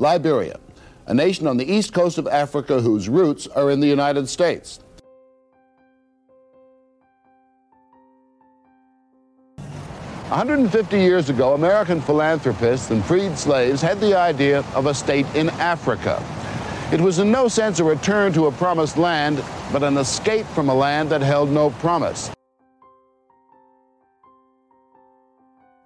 Liberia, 0.00 0.58
a 1.08 1.12
nation 1.12 1.46
on 1.46 1.58
the 1.58 1.70
east 1.70 1.92
coast 1.92 2.16
of 2.16 2.26
Africa 2.26 2.80
whose 2.80 3.06
roots 3.06 3.46
are 3.48 3.70
in 3.70 3.80
the 3.80 3.86
United 3.86 4.26
States. 4.30 4.80
150 10.30 10.96
years 10.98 11.28
ago, 11.28 11.52
American 11.52 12.00
philanthropists 12.00 12.90
and 12.90 13.04
freed 13.04 13.36
slaves 13.36 13.82
had 13.82 14.00
the 14.00 14.16
idea 14.16 14.64
of 14.74 14.86
a 14.86 14.94
state 14.94 15.26
in 15.34 15.50
Africa. 15.60 16.24
It 16.92 17.00
was 17.00 17.18
in 17.18 17.30
no 17.30 17.46
sense 17.46 17.78
a 17.78 17.84
return 17.84 18.32
to 18.32 18.46
a 18.46 18.52
promised 18.52 18.96
land, 18.96 19.44
but 19.70 19.82
an 19.82 19.98
escape 19.98 20.46
from 20.46 20.70
a 20.70 20.74
land 20.74 21.10
that 21.10 21.20
held 21.20 21.50
no 21.50 21.70
promise. 21.70 22.30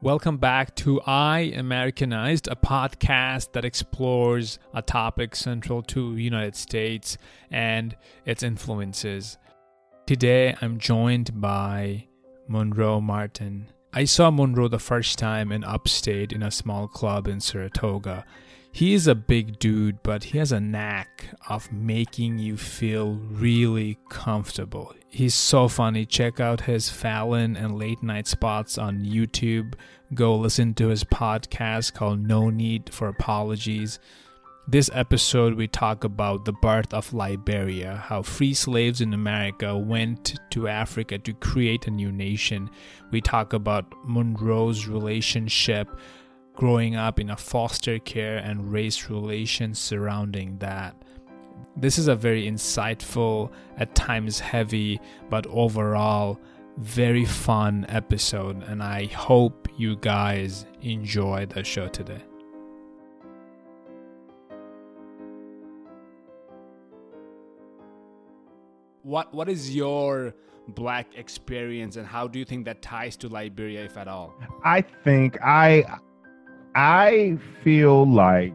Welcome 0.05 0.37
back 0.37 0.75
to 0.75 1.01
I 1.07 1.55
Americanized, 1.57 2.47
a 2.49 2.57
podcast 2.57 3.53
that 3.53 3.65
explores 3.65 4.59
a 4.75 4.83
topic 4.83 5.35
central 5.35 5.81
to 5.85 6.15
the 6.15 6.23
United 6.23 6.57
States 6.57 7.17
and 7.51 7.97
its 8.27 8.43
influences. 8.43 9.39
Today 10.05 10.57
I'm 10.61 10.77
joined 10.77 11.41
by 11.41 12.09
Monroe 12.47 13.01
Martin. 13.01 13.69
I 13.95 14.05
saw 14.05 14.31
Monroe 14.31 14.69
the 14.69 14.79
first 14.79 15.19
time 15.19 15.51
in 15.51 15.65
upstate 15.65 16.33
in 16.35 16.43
a 16.43 16.51
small 16.51 16.87
club 16.87 17.27
in 17.27 17.41
Saratoga. 17.41 18.27
He 18.75 18.93
is 18.93 19.07
a 19.07 19.15
big 19.15 19.61
dude, 19.61 20.03
but 20.03 20.25
he 20.25 20.39
has 20.39 20.51
a 20.51 20.59
knack 20.59 21.27
of 21.49 21.73
making 21.73 22.41
you 22.41 22.57
feel 22.57 23.13
really 23.15 23.99
comfortable. 24.09 24.93
He's 25.09 25.37
so 25.37 25.69
funny. 25.69 26.05
Check 26.05 26.41
out 26.41 26.63
his 26.63 26.91
Fallon 26.91 27.57
and 27.57 27.79
late 27.79 28.03
night 28.03 28.27
spots 28.27 28.77
on 28.77 29.05
YouTube. 29.05 29.75
Go 30.15 30.37
listen 30.37 30.75
to 30.75 30.89
his 30.89 31.03
podcast 31.03 31.95
called 31.95 32.25
No 32.25 32.49
Need 32.49 32.93
for 32.93 33.09
Apologies. 33.09 33.99
This 34.69 34.89
episode, 34.93 35.55
we 35.55 35.67
talk 35.67 36.05
about 36.05 36.45
the 36.45 36.53
birth 36.53 36.95
of 36.95 37.13
Liberia, 37.13 37.97
how 37.97 38.23
free 38.23 38.55
slaves 38.55 39.01
in 39.01 39.13
America 39.13 39.77
went 39.77 40.39
to 40.51 40.69
Africa 40.69 41.19
to 41.19 41.33
create 41.33 41.89
a 41.89 41.91
new 41.91 42.13
nation. 42.13 42.71
We 43.11 43.23
talk 43.23 43.55
about 43.55 43.93
Monroe's 44.05 44.87
relationship 44.87 45.89
growing 46.55 46.95
up 46.95 47.19
in 47.19 47.31
a 47.31 47.37
foster 47.37 47.99
care 47.99 48.37
and 48.37 48.71
race 48.71 49.11
relations 49.11 49.81
surrounding 49.81 50.59
that. 50.59 50.95
This 51.77 51.99
is 51.99 52.07
a 52.07 52.15
very 52.15 52.45
insightful, 52.45 53.51
at 53.79 53.97
times 53.97 54.39
heavy, 54.39 55.01
but 55.29 55.47
overall 55.49 56.39
very 56.77 57.25
fun 57.25 57.87
episode, 57.89 58.63
and 58.65 58.83
I 58.83 59.07
hope 59.07 59.64
you 59.77 59.97
guys 59.97 60.67
enjoy 60.83 61.47
the 61.47 61.65
show 61.65 61.89
today. 61.89 62.23
what 69.05 69.33
what 69.35 69.49
is 69.49 69.75
your 69.75 70.35
black 70.69 71.07
experience 71.17 71.97
and 71.97 72.07
how 72.07 72.27
do 72.27 72.39
you 72.39 72.45
think 72.45 72.65
that 72.65 72.81
ties 72.81 73.17
to 73.17 73.29
Liberia 73.29 73.85
if 73.85 73.97
at 73.97 74.09
all? 74.09 74.35
I 74.65 74.81
think 74.81 75.39
I 75.43 75.85
I 76.75 77.39
feel 77.63 78.11
like 78.11 78.55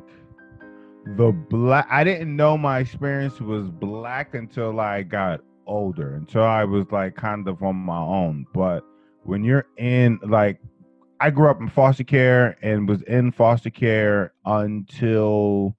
the 1.16 1.32
black 1.50 1.88
I 1.90 2.04
didn't 2.04 2.36
know 2.36 2.58
my 2.58 2.80
experience 2.80 3.40
was 3.40 3.70
black 3.70 4.34
until 4.34 4.80
I 4.80 5.04
got 5.04 5.42
older, 5.68 6.16
until 6.16 6.44
I 6.44 6.64
was 6.64 6.86
like 6.92 7.16
kind 7.16 7.48
of 7.48 7.62
on 7.62 7.76
my 7.76 8.00
own. 8.00 8.46
But 8.54 8.84
when 9.24 9.44
you're 9.44 9.68
in 9.78 10.20
like 10.28 10.60
I 11.20 11.30
grew 11.30 11.50
up 11.50 11.60
in 11.60 11.70
foster 11.70 12.04
care 12.04 12.58
and 12.62 12.88
was 12.88 13.02
in 13.04 13.32
foster 13.32 13.70
care 13.70 14.34
until 14.46 15.76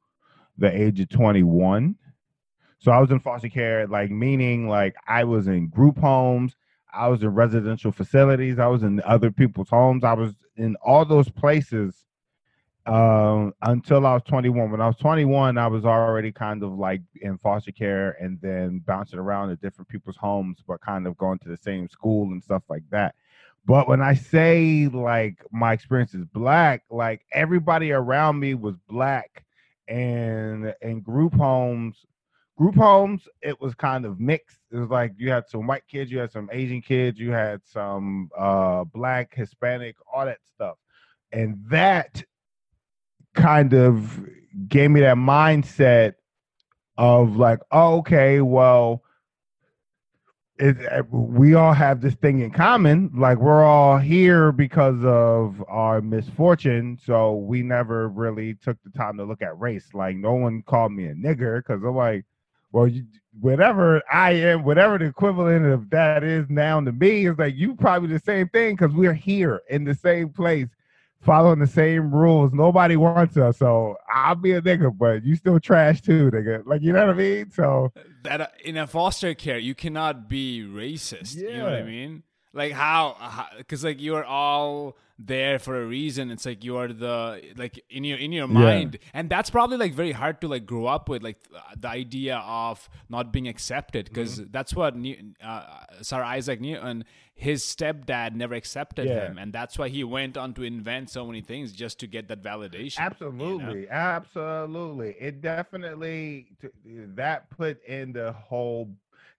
the 0.58 0.70
age 0.70 1.00
of 1.00 1.08
21 1.08 1.96
so 2.80 2.90
I 2.90 2.98
was 2.98 3.10
in 3.10 3.20
foster 3.20 3.50
care, 3.50 3.86
like 3.86 4.10
meaning 4.10 4.66
like 4.66 4.96
I 5.06 5.24
was 5.24 5.48
in 5.48 5.68
group 5.68 5.98
homes, 5.98 6.56
I 6.92 7.08
was 7.08 7.22
in 7.22 7.28
residential 7.28 7.92
facilities, 7.92 8.58
I 8.58 8.68
was 8.68 8.82
in 8.82 9.02
other 9.04 9.30
people's 9.30 9.68
homes, 9.68 10.02
I 10.02 10.14
was 10.14 10.32
in 10.56 10.76
all 10.76 11.04
those 11.04 11.28
places 11.28 12.06
um, 12.86 13.52
until 13.60 14.06
I 14.06 14.14
was 14.14 14.22
21. 14.22 14.70
When 14.70 14.80
I 14.80 14.86
was 14.86 14.96
21, 14.96 15.58
I 15.58 15.66
was 15.66 15.84
already 15.84 16.32
kind 16.32 16.62
of 16.62 16.72
like 16.72 17.02
in 17.20 17.36
foster 17.36 17.70
care 17.70 18.12
and 18.12 18.38
then 18.40 18.78
bouncing 18.86 19.18
around 19.18 19.50
to 19.50 19.56
different 19.56 19.90
people's 19.90 20.16
homes, 20.16 20.64
but 20.66 20.80
kind 20.80 21.06
of 21.06 21.18
going 21.18 21.38
to 21.40 21.50
the 21.50 21.58
same 21.58 21.86
school 21.86 22.32
and 22.32 22.42
stuff 22.42 22.62
like 22.70 22.84
that. 22.90 23.14
But 23.64 23.88
when 23.88 24.00
I 24.00 24.14
say 24.14 24.88
like 24.92 25.38
my 25.52 25.72
experience 25.72 26.14
is 26.14 26.24
black, 26.24 26.84
like 26.90 27.22
everybody 27.32 27.92
around 27.92 28.40
me 28.40 28.54
was 28.54 28.76
black 28.88 29.44
and 29.88 30.74
in 30.82 31.00
group 31.00 31.34
homes 31.34 32.06
group 32.60 32.74
homes, 32.74 33.26
it 33.40 33.58
was 33.58 33.74
kind 33.74 34.04
of 34.04 34.20
mixed. 34.20 34.58
It 34.70 34.76
was 34.76 34.90
like 34.90 35.14
you 35.16 35.30
had 35.30 35.48
some 35.48 35.66
white 35.66 35.86
kids, 35.88 36.10
you 36.10 36.18
had 36.18 36.30
some 36.30 36.50
Asian 36.52 36.82
kids, 36.82 37.18
you 37.18 37.30
had 37.30 37.62
some 37.64 38.28
uh, 38.36 38.84
black, 38.84 39.34
Hispanic, 39.34 39.96
all 40.12 40.26
that 40.26 40.40
stuff. 40.54 40.76
And 41.32 41.56
that 41.70 42.22
kind 43.34 43.72
of 43.72 44.22
gave 44.68 44.90
me 44.90 45.00
that 45.00 45.16
mindset 45.16 46.14
of 46.98 47.36
like, 47.36 47.60
oh, 47.70 48.00
okay, 48.00 48.42
well, 48.42 49.04
it, 50.60 50.76
eh, 50.90 51.02
we 51.10 51.54
all 51.54 51.72
have 51.72 52.00
this 52.00 52.14
thing 52.14 52.40
in 52.40 52.50
common. 52.50 53.10
Like 53.14 53.38
we're 53.38 53.64
all 53.64 53.98
here 53.98 54.52
because 54.52 55.02
of 55.04 55.64
our 55.68 56.00
misfortune. 56.00 56.98
So 57.02 57.34
we 57.34 57.62
never 57.62 58.08
really 58.08 58.54
took 58.54 58.76
the 58.84 58.90
time 58.90 59.16
to 59.16 59.24
look 59.24 59.42
at 59.42 59.58
race. 59.58 59.88
Like 59.94 60.16
no 60.16 60.34
one 60.34 60.62
called 60.62 60.92
me 60.92 61.06
a 61.06 61.14
nigger 61.14 61.58
because 61.58 61.82
I'm 61.82 61.96
like, 61.96 62.24
well, 62.72 62.86
you, 62.86 63.04
whatever 63.40 64.02
I 64.12 64.32
am, 64.32 64.64
whatever 64.64 64.98
the 64.98 65.06
equivalent 65.06 65.66
of 65.66 65.90
that 65.90 66.22
is 66.22 66.48
now 66.48 66.80
to 66.80 66.92
me 66.92 67.26
is 67.26 67.38
like 67.38 67.56
you 67.56 67.74
probably 67.74 68.10
the 68.10 68.20
same 68.20 68.48
thing 68.48 68.76
because 68.76 68.94
we're 68.94 69.12
here 69.12 69.62
in 69.70 69.84
the 69.84 69.94
same 69.94 70.28
place, 70.28 70.68
following 71.20 71.58
the 71.58 71.66
same 71.66 72.14
rules. 72.14 72.52
Nobody 72.52 72.96
wants 72.96 73.36
us, 73.36 73.58
so 73.58 73.96
I'll 74.12 74.34
be 74.34 74.52
a 74.52 74.62
nigga, 74.62 74.96
but 74.96 75.24
you 75.24 75.36
still 75.36 75.60
trash 75.60 76.00
too, 76.00 76.30
nigga. 76.30 76.66
Like 76.66 76.82
you 76.82 76.92
know 76.92 77.06
what 77.06 77.14
I 77.14 77.18
mean? 77.18 77.50
So 77.50 77.92
that 78.24 78.40
uh, 78.40 78.46
in 78.64 78.76
a 78.76 78.86
foster 78.86 79.34
care, 79.34 79.58
you 79.58 79.74
cannot 79.74 80.28
be 80.28 80.62
racist. 80.62 81.36
Yeah. 81.36 81.48
You 81.48 81.56
know 81.58 81.64
what 81.64 81.74
I 81.74 81.82
mean? 81.82 82.22
Like 82.52 82.72
how? 82.72 83.48
Because 83.58 83.84
like 83.84 84.00
you're 84.00 84.24
all 84.24 84.96
there 85.22 85.58
for 85.58 85.82
a 85.82 85.84
reason 85.84 86.30
it's 86.30 86.46
like 86.46 86.64
you 86.64 86.78
are 86.78 86.88
the 86.88 87.42
like 87.56 87.82
in 87.90 88.04
your 88.04 88.16
in 88.16 88.32
your 88.32 88.48
mind 88.48 88.94
yeah. 88.94 89.10
and 89.12 89.28
that's 89.28 89.50
probably 89.50 89.76
like 89.76 89.92
very 89.92 90.12
hard 90.12 90.40
to 90.40 90.48
like 90.48 90.64
grow 90.64 90.86
up 90.86 91.10
with 91.10 91.22
like 91.22 91.36
the 91.76 91.88
idea 91.88 92.38
of 92.38 92.88
not 93.10 93.30
being 93.30 93.46
accepted 93.46 94.06
because 94.06 94.40
mm-hmm. 94.40 94.50
that's 94.50 94.74
what 94.74 94.94
uh, 95.44 95.62
sir 96.00 96.22
isaac 96.22 96.60
newton 96.60 97.04
his 97.40 97.64
stepdad 97.64 98.34
never 98.34 98.54
accepted 98.54 99.06
yeah. 99.06 99.28
him 99.28 99.38
and 99.38 99.50
that's 99.50 99.78
why 99.78 99.88
he 99.88 100.04
went 100.04 100.36
on 100.36 100.52
to 100.52 100.62
invent 100.62 101.08
so 101.08 101.26
many 101.26 101.40
things 101.40 101.72
just 101.72 101.98
to 101.98 102.06
get 102.06 102.28
that 102.28 102.42
validation 102.42 102.98
absolutely 102.98 103.80
you 103.80 103.86
know? 103.86 103.92
absolutely 103.92 105.16
it 105.18 105.40
definitely 105.40 106.48
that 106.84 107.48
put 107.48 107.82
in 107.84 108.12
the 108.12 108.30
whole 108.32 108.90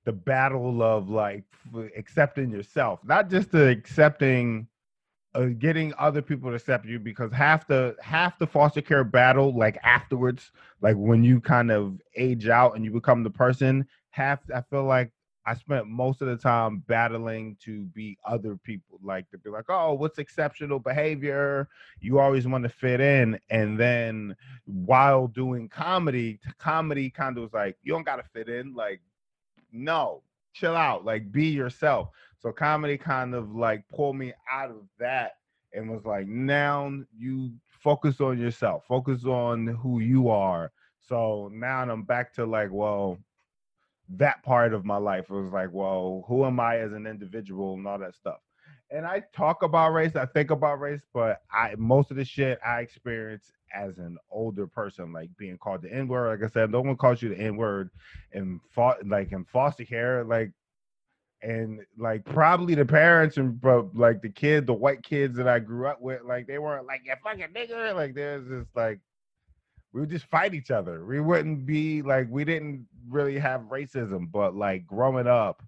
the 0.06 0.12
battle 0.12 0.82
of 0.82 1.10
like 1.10 1.44
accepting 1.96 2.50
yourself 2.50 3.00
not 3.04 3.30
just 3.30 3.52
the 3.52 3.70
accepting 3.70 4.68
uh, 5.36 5.46
getting 5.60 5.94
other 6.00 6.24
people 6.24 6.50
to 6.50 6.56
accept 6.56 6.88
you 6.88 6.98
because 6.98 7.32
half 7.32 7.68
the 7.68 7.96
half 8.02 8.40
the 8.40 8.48
foster 8.48 8.82
care 8.82 9.04
battle 9.04 9.56
like 9.56 9.78
afterwards 9.84 10.52
like 10.82 10.96
when 10.96 11.24
you 11.24 11.40
kind 11.40 11.70
of 11.70 12.02
age 12.18 12.48
out 12.48 12.76
and 12.76 12.84
you 12.84 12.90
become 12.90 13.22
the 13.22 13.30
person 13.30 13.88
half 14.10 14.40
i 14.56 14.60
feel 14.72 14.86
like 14.86 15.12
i 15.46 15.54
spent 15.54 15.88
most 15.88 16.22
of 16.22 16.28
the 16.28 16.38
time 16.38 16.84
battling 16.88 17.56
to 17.60 17.86
be 17.88 18.18
other 18.26 18.56
people 18.58 19.00
like 19.04 19.30
to 19.30 19.38
be 19.38 19.50
like 19.50 19.66
oh 19.70 19.94
what's 19.94 20.20
exceptional 20.20 20.80
behavior 20.80 21.68
you 22.00 22.20
always 22.20 22.48
want 22.48 22.64
to 22.64 22.70
fit 22.70 23.00
in 23.00 23.40
and 23.50 23.80
then 23.80 24.36
while 24.66 25.28
doing 25.28 25.68
comedy 25.68 26.40
comedy 26.58 27.10
kind 27.10 27.38
of 27.38 27.44
was 27.44 27.54
like 27.54 27.78
you 27.84 27.92
don't 27.94 28.06
gotta 28.06 28.24
fit 28.34 28.50
in 28.50 28.74
like 28.74 29.02
no 29.72 30.22
chill 30.54 30.76
out 30.76 31.06
like 31.06 31.32
be 31.32 31.48
yourself 31.48 32.10
so 32.42 32.52
comedy 32.52 32.98
kind 32.98 33.36
of 33.36 33.56
like 33.56 33.88
pulled 33.90 34.16
me 34.16 34.34
out 34.52 34.72
of 34.72 34.82
that 35.00 35.34
and 35.74 35.90
was 35.90 36.06
like, 36.06 36.28
now 36.28 36.92
you 37.18 37.52
focus 37.70 38.20
on 38.22 38.40
yourself, 38.40 38.84
focus 38.88 39.26
on 39.26 39.68
who 39.68 40.00
you 40.00 40.30
are. 40.30 40.72
So 41.00 41.50
now 41.54 41.82
I'm 41.82 42.04
back 42.04 42.34
to 42.36 42.46
like, 42.46 42.70
well, 42.72 43.18
that 44.18 44.44
part 44.44 44.74
of 44.74 44.86
my 44.86 44.98
life 44.98 45.30
was 45.30 45.52
like, 45.52 45.70
well, 45.72 46.26
who 46.28 46.46
am 46.46 46.60
I 46.60 46.80
as 46.80 46.92
an 46.92 47.08
individual 47.08 47.76
and 47.76 47.88
all 47.88 48.00
that 48.00 48.16
stuff. 48.16 48.40
And 48.90 49.06
I 49.06 49.24
talk 49.34 49.64
about 49.64 49.94
race, 49.94 50.16
I 50.16 50.26
think 50.26 50.52
about 50.52 50.82
race, 50.82 51.02
but 51.14 51.42
I 51.52 51.76
most 51.78 52.12
of 52.12 52.18
the 52.18 52.26
shit 52.26 52.60
I 52.66 52.82
experience 52.82 53.52
as 53.74 53.98
an 54.00 54.18
older 54.30 54.68
person, 54.68 55.14
like 55.14 55.30
being 55.38 55.58
called 55.58 55.82
the 55.82 55.94
N 55.94 56.10
word. 56.10 56.42
Like 56.42 56.50
I 56.50 56.54
said, 56.54 56.72
no 56.72 56.82
one 56.82 56.98
calls 56.98 57.22
you 57.22 57.30
the 57.30 57.40
N 57.40 57.56
word, 57.56 57.90
and 58.34 58.60
fought 58.76 59.08
like 59.08 59.32
in 59.32 59.46
foster 59.46 59.86
care. 59.86 60.26
Like 60.26 60.52
and 61.42 61.80
like 61.98 62.26
probably 62.26 62.76
the 62.76 62.86
parents 62.86 63.38
and 63.38 63.60
but 63.62 63.96
like 63.96 64.22
the 64.22 64.30
kid, 64.30 64.68
the 64.68 64.74
white 64.74 65.04
kids 65.04 65.38
that 65.38 65.48
I 65.48 65.60
grew 65.60 65.88
up 65.88 66.02
with, 66.02 66.24
like 66.24 66.48
they 66.48 66.58
weren't 66.60 66.86
like 66.86 67.02
you 67.06 67.14
fucking 67.24 67.48
nigger. 67.56 67.96
Like 67.96 68.14
there's 68.14 68.48
just 68.48 68.76
like 68.76 69.00
we 69.94 70.02
would 70.02 70.10
just 70.10 70.26
fight 70.26 70.54
each 70.54 70.72
other. 70.72 71.06
We 71.06 71.20
wouldn't 71.20 71.66
be 71.66 72.02
like 72.02 72.28
we 72.30 72.46
didn't 72.46 72.88
really 73.10 73.38
have 73.40 73.62
racism, 73.62 74.32
but 74.32 74.56
like 74.56 74.86
growing 74.86 75.28
up, 75.28 75.64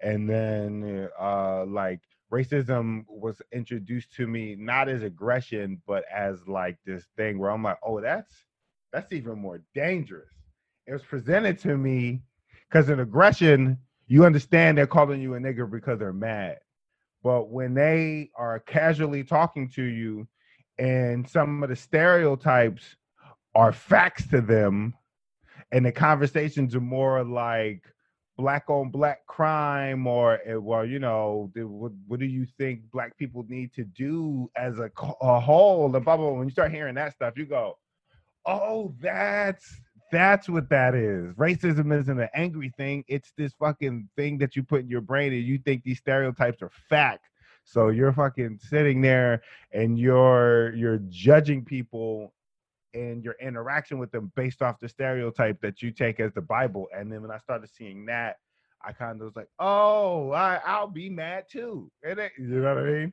and 0.00 0.28
then 0.28 1.08
uh 1.20 1.64
like 1.66 2.00
racism 2.32 3.04
was 3.08 3.40
introduced 3.52 4.12
to 4.16 4.26
me 4.26 4.56
not 4.58 4.88
as 4.88 5.02
aggression, 5.02 5.80
but 5.86 6.04
as 6.12 6.46
like 6.48 6.76
this 6.84 7.04
thing 7.16 7.38
where 7.38 7.50
I'm 7.50 7.62
like, 7.62 7.78
oh, 7.82 8.00
that's 8.00 8.32
that's 8.92 9.12
even 9.12 9.38
more 9.38 9.62
dangerous. 9.74 10.32
It 10.86 10.92
was 10.92 11.02
presented 11.02 11.58
to 11.60 11.76
me 11.76 12.22
because 12.68 12.88
in 12.88 13.00
aggression, 13.00 13.78
you 14.06 14.24
understand 14.24 14.78
they're 14.78 14.86
calling 14.86 15.20
you 15.20 15.34
a 15.34 15.38
nigger 15.38 15.70
because 15.70 15.98
they're 15.98 16.12
mad. 16.12 16.58
But 17.22 17.50
when 17.50 17.74
they 17.74 18.30
are 18.36 18.60
casually 18.60 19.24
talking 19.24 19.68
to 19.70 19.82
you 19.82 20.28
and 20.78 21.28
some 21.28 21.62
of 21.62 21.68
the 21.68 21.76
stereotypes 21.76 22.96
are 23.56 23.72
facts 23.72 24.28
to 24.28 24.40
them, 24.40 24.94
and 25.72 25.84
the 25.84 25.90
conversations 25.90 26.76
are 26.76 26.80
more 26.80 27.24
like 27.24 27.82
black 28.38 28.68
on 28.68 28.90
black 28.90 29.26
crime 29.26 30.06
or 30.06 30.38
eh, 30.44 30.54
well 30.56 30.84
you 30.84 30.98
know 30.98 31.50
what, 31.56 32.20
do 32.20 32.26
you 32.26 32.46
think 32.58 32.82
black 32.92 33.16
people 33.16 33.42
need 33.48 33.72
to 33.72 33.82
do 33.82 34.46
as 34.58 34.78
a, 34.78 34.90
a 35.22 35.40
whole 35.40 35.88
blah, 35.88 35.98
blah 35.98 36.32
when 36.32 36.46
you 36.46 36.52
start 36.52 36.70
hearing 36.70 36.94
that 36.94 37.14
stuff 37.14 37.32
you 37.34 37.46
go 37.46 37.78
oh 38.44 38.94
that's 39.00 39.80
that's 40.12 40.48
what 40.48 40.68
that 40.70 40.94
is. 40.94 41.34
Racism 41.34 41.96
isn't 41.98 42.20
an 42.20 42.28
angry 42.34 42.72
thing. 42.76 43.04
It's 43.08 43.32
this 43.36 43.52
fucking 43.58 44.08
thing 44.16 44.38
that 44.38 44.54
you 44.54 44.62
put 44.62 44.82
in 44.82 44.88
your 44.88 45.00
brain 45.00 45.32
and 45.32 45.42
you 45.42 45.58
think 45.58 45.82
these 45.82 45.98
stereotypes 45.98 46.62
are 46.62 46.70
fact. 46.88 47.26
So 47.64 47.88
you're 47.88 48.12
fucking 48.12 48.60
sitting 48.62 49.00
there 49.00 49.42
and 49.72 49.98
you're 49.98 50.72
you're 50.74 51.00
judging 51.08 51.64
people 51.64 52.32
and 52.96 53.22
your 53.22 53.36
interaction 53.40 53.98
with 53.98 54.10
them 54.10 54.32
based 54.34 54.62
off 54.62 54.80
the 54.80 54.88
stereotype 54.88 55.60
that 55.60 55.82
you 55.82 55.90
take 55.90 56.18
as 56.18 56.32
the 56.32 56.40
Bible. 56.40 56.86
And 56.96 57.12
then 57.12 57.22
when 57.22 57.30
I 57.30 57.38
started 57.38 57.68
seeing 57.70 58.06
that, 58.06 58.36
I 58.84 58.92
kind 58.92 59.20
of 59.20 59.26
was 59.26 59.36
like, 59.36 59.48
oh, 59.58 60.30
I, 60.32 60.60
I'll 60.64 60.88
be 60.88 61.10
mad 61.10 61.44
too. 61.50 61.90
you 62.04 62.14
know 62.38 62.74
what 62.74 62.84
I 62.84 62.90
mean? 62.90 63.12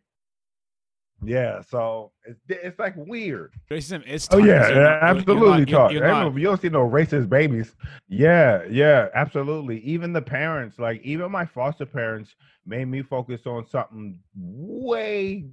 Yeah, 1.26 1.62
so 1.62 2.12
it's 2.26 2.40
it's 2.50 2.80
like 2.80 2.96
weird. 2.98 3.54
Racism 3.72 4.06
is. 4.06 4.28
Oh 4.32 4.40
yeah, 4.40 4.70
not, 4.70 5.04
absolutely. 5.04 5.66
Talk. 5.66 5.92
you 5.94 6.00
don't 6.02 6.62
see 6.62 6.70
no 6.70 6.90
racist 6.90 7.30
babies. 7.30 7.76
Yeah, 8.10 8.64
yeah, 8.70 9.08
absolutely. 9.16 9.80
Even 9.82 10.12
the 10.12 10.22
parents, 10.22 10.80
like 10.80 11.02
even 11.02 11.32
my 11.32 11.46
foster 11.46 11.86
parents, 11.86 12.36
made 12.66 12.86
me 12.90 13.04
focus 13.04 13.42
on 13.46 13.66
something 13.66 14.20
way 14.36 15.46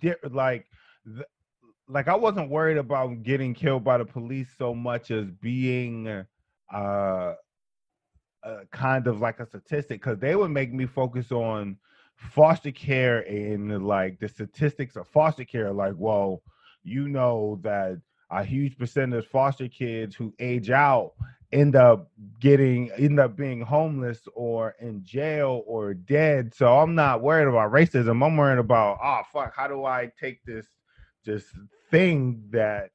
different. 0.00 0.34
Like, 0.34 0.66
like 1.88 2.08
I 2.08 2.16
wasn't 2.16 2.50
worried 2.50 2.78
about 2.78 3.22
getting 3.22 3.54
killed 3.54 3.84
by 3.84 3.98
the 3.98 4.04
police 4.04 4.48
so 4.56 4.74
much 4.74 5.10
as 5.10 5.30
being 5.30 6.24
uh, 6.72 7.34
uh 8.42 8.56
kind 8.70 9.06
of 9.06 9.20
like 9.20 9.40
a 9.40 9.46
statistic 9.46 10.00
because 10.00 10.18
they 10.18 10.34
would 10.36 10.50
make 10.50 10.72
me 10.72 10.86
focus 10.86 11.30
on 11.32 11.76
foster 12.16 12.70
care 12.70 13.20
and 13.28 13.86
like 13.86 14.18
the 14.20 14.28
statistics 14.28 14.96
of 14.96 15.06
foster 15.08 15.44
care. 15.44 15.72
Like 15.72 15.94
well 15.96 16.42
you 16.84 17.08
know 17.08 17.60
that 17.62 18.00
a 18.30 18.42
huge 18.42 18.78
percentage 18.78 19.24
of 19.24 19.30
foster 19.30 19.68
kids 19.68 20.16
who 20.16 20.32
age 20.40 20.70
out 20.70 21.12
end 21.52 21.76
up 21.76 22.10
getting 22.40 22.90
end 22.92 23.20
up 23.20 23.36
being 23.36 23.60
homeless 23.60 24.20
or 24.34 24.74
in 24.80 25.04
jail 25.04 25.62
or 25.66 25.94
dead. 25.94 26.54
So 26.54 26.78
i'm 26.78 26.94
not 26.94 27.22
worried 27.22 27.48
about 27.48 27.72
racism. 27.72 28.24
I'm 28.24 28.36
worried 28.36 28.58
about 28.58 28.98
oh 29.02 29.22
fuck 29.32 29.54
how 29.54 29.68
do 29.68 29.84
i 29.84 30.10
take 30.18 30.42
this 30.44 30.66
this 31.24 31.44
thing 31.90 32.42
that 32.50 32.90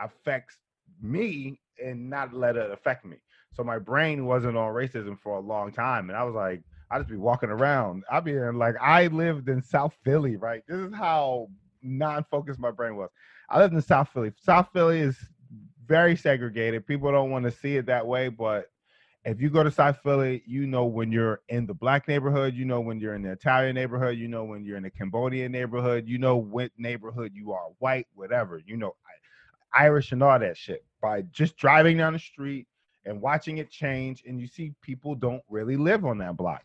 affects 0.00 0.56
me 1.00 1.60
and 1.82 2.08
not 2.08 2.32
let 2.32 2.56
it 2.56 2.70
affect 2.70 3.04
me 3.04 3.16
so 3.52 3.64
my 3.64 3.78
brain 3.78 4.26
wasn't 4.26 4.56
on 4.56 4.72
racism 4.72 5.18
for 5.20 5.36
a 5.36 5.40
long 5.40 5.72
time 5.72 6.08
and 6.08 6.16
i 6.16 6.22
was 6.22 6.34
like 6.34 6.62
I 6.90 6.98
just 6.98 7.10
be 7.10 7.16
walking 7.16 7.50
around. 7.50 8.04
I 8.08 8.20
be 8.20 8.32
in 8.32 8.56
like 8.56 8.76
I 8.80 9.08
lived 9.08 9.48
in 9.48 9.62
South 9.62 9.96
Philly, 10.04 10.36
right? 10.36 10.62
This 10.68 10.78
is 10.78 10.94
how 10.94 11.48
non-focused 11.82 12.60
my 12.60 12.70
brain 12.70 12.96
was. 12.96 13.10
I 13.48 13.58
lived 13.58 13.74
in 13.74 13.82
South 13.82 14.10
Philly. 14.14 14.32
South 14.40 14.68
Philly 14.72 15.00
is 15.00 15.16
very 15.86 16.16
segregated. 16.16 16.86
People 16.86 17.10
don't 17.10 17.30
want 17.30 17.46
to 17.46 17.50
see 17.50 17.76
it 17.76 17.86
that 17.86 18.06
way, 18.06 18.28
but 18.28 18.66
if 19.24 19.40
you 19.40 19.48
go 19.48 19.62
to 19.62 19.70
South 19.70 19.98
Philly, 20.02 20.42
you 20.46 20.66
know 20.66 20.84
when 20.84 21.10
you're 21.10 21.40
in 21.48 21.66
the 21.66 21.72
black 21.74 22.06
neighborhood, 22.08 22.54
you 22.54 22.64
know 22.66 22.80
when 22.80 23.00
you're 23.00 23.14
in 23.14 23.22
the 23.22 23.32
Italian 23.32 23.74
neighborhood, 23.74 24.18
you 24.18 24.28
know 24.28 24.44
when 24.44 24.64
you're 24.64 24.76
in 24.76 24.82
the 24.82 24.90
Cambodian 24.90 25.50
neighborhood, 25.50 26.04
you 26.06 26.18
know 26.18 26.36
what 26.36 26.70
neighborhood 26.76 27.32
you 27.34 27.52
are, 27.52 27.68
white, 27.78 28.06
whatever, 28.14 28.60
you 28.66 28.76
know, 28.76 28.94
Irish 29.72 30.12
and 30.12 30.22
all 30.22 30.38
that 30.38 30.56
shit. 30.56 30.84
By 31.00 31.22
just 31.32 31.56
driving 31.56 31.96
down 31.96 32.12
the 32.12 32.18
street 32.18 32.66
and 33.06 33.20
watching 33.20 33.58
it 33.58 33.70
change 33.70 34.22
and 34.26 34.40
you 34.40 34.46
see 34.46 34.72
people 34.82 35.14
don't 35.14 35.42
really 35.48 35.76
live 35.76 36.04
on 36.04 36.18
that 36.18 36.36
block. 36.36 36.62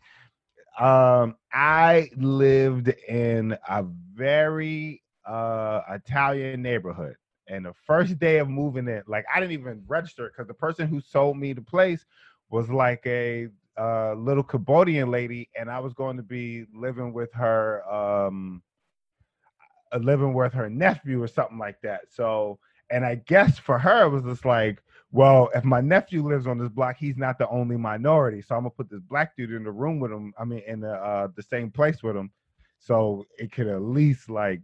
Um 0.78 1.36
i 1.52 2.08
lived 2.16 2.88
in 3.08 3.56
a 3.68 3.84
very 4.14 5.02
uh 5.26 5.80
italian 5.90 6.62
neighborhood 6.62 7.16
and 7.48 7.66
the 7.66 7.74
first 7.84 8.18
day 8.18 8.38
of 8.38 8.48
moving 8.48 8.86
in 8.88 9.02
like 9.08 9.24
i 9.34 9.40
didn't 9.40 9.52
even 9.52 9.82
register 9.88 10.28
because 10.30 10.46
the 10.46 10.54
person 10.54 10.86
who 10.86 11.00
sold 11.00 11.36
me 11.36 11.52
the 11.52 11.60
place 11.60 12.06
was 12.50 12.68
like 12.70 13.02
a 13.06 13.48
uh, 13.78 14.12
little 14.14 14.42
cambodian 14.42 15.10
lady 15.10 15.48
and 15.58 15.70
i 15.70 15.78
was 15.78 15.94
going 15.94 16.16
to 16.16 16.22
be 16.22 16.66
living 16.74 17.12
with 17.12 17.32
her 17.32 17.82
um 17.90 18.62
uh, 19.92 19.98
living 19.98 20.34
with 20.34 20.52
her 20.52 20.68
nephew 20.68 21.22
or 21.22 21.28
something 21.28 21.58
like 21.58 21.80
that 21.80 22.02
so 22.10 22.58
and 22.90 23.04
i 23.04 23.14
guess 23.26 23.58
for 23.58 23.78
her 23.78 24.04
it 24.04 24.10
was 24.10 24.24
just 24.24 24.44
like 24.44 24.82
well, 25.12 25.50
if 25.54 25.64
my 25.64 25.80
nephew 25.80 26.26
lives 26.26 26.46
on 26.46 26.58
this 26.58 26.68
block, 26.68 26.96
he's 26.96 27.16
not 27.16 27.38
the 27.38 27.48
only 27.48 27.76
minority. 27.76 28.42
So 28.42 28.54
I'm 28.54 28.62
gonna 28.62 28.70
put 28.70 28.88
this 28.88 29.00
black 29.00 29.36
dude 29.36 29.52
in 29.52 29.64
the 29.64 29.70
room 29.70 29.98
with 29.98 30.12
him. 30.12 30.32
I 30.38 30.44
mean, 30.44 30.62
in 30.66 30.80
the 30.80 30.92
uh, 30.92 31.28
the 31.34 31.42
same 31.42 31.70
place 31.70 32.02
with 32.02 32.16
him, 32.16 32.30
so 32.78 33.26
it 33.36 33.50
could 33.50 33.66
at 33.66 33.82
least 33.82 34.30
like 34.30 34.60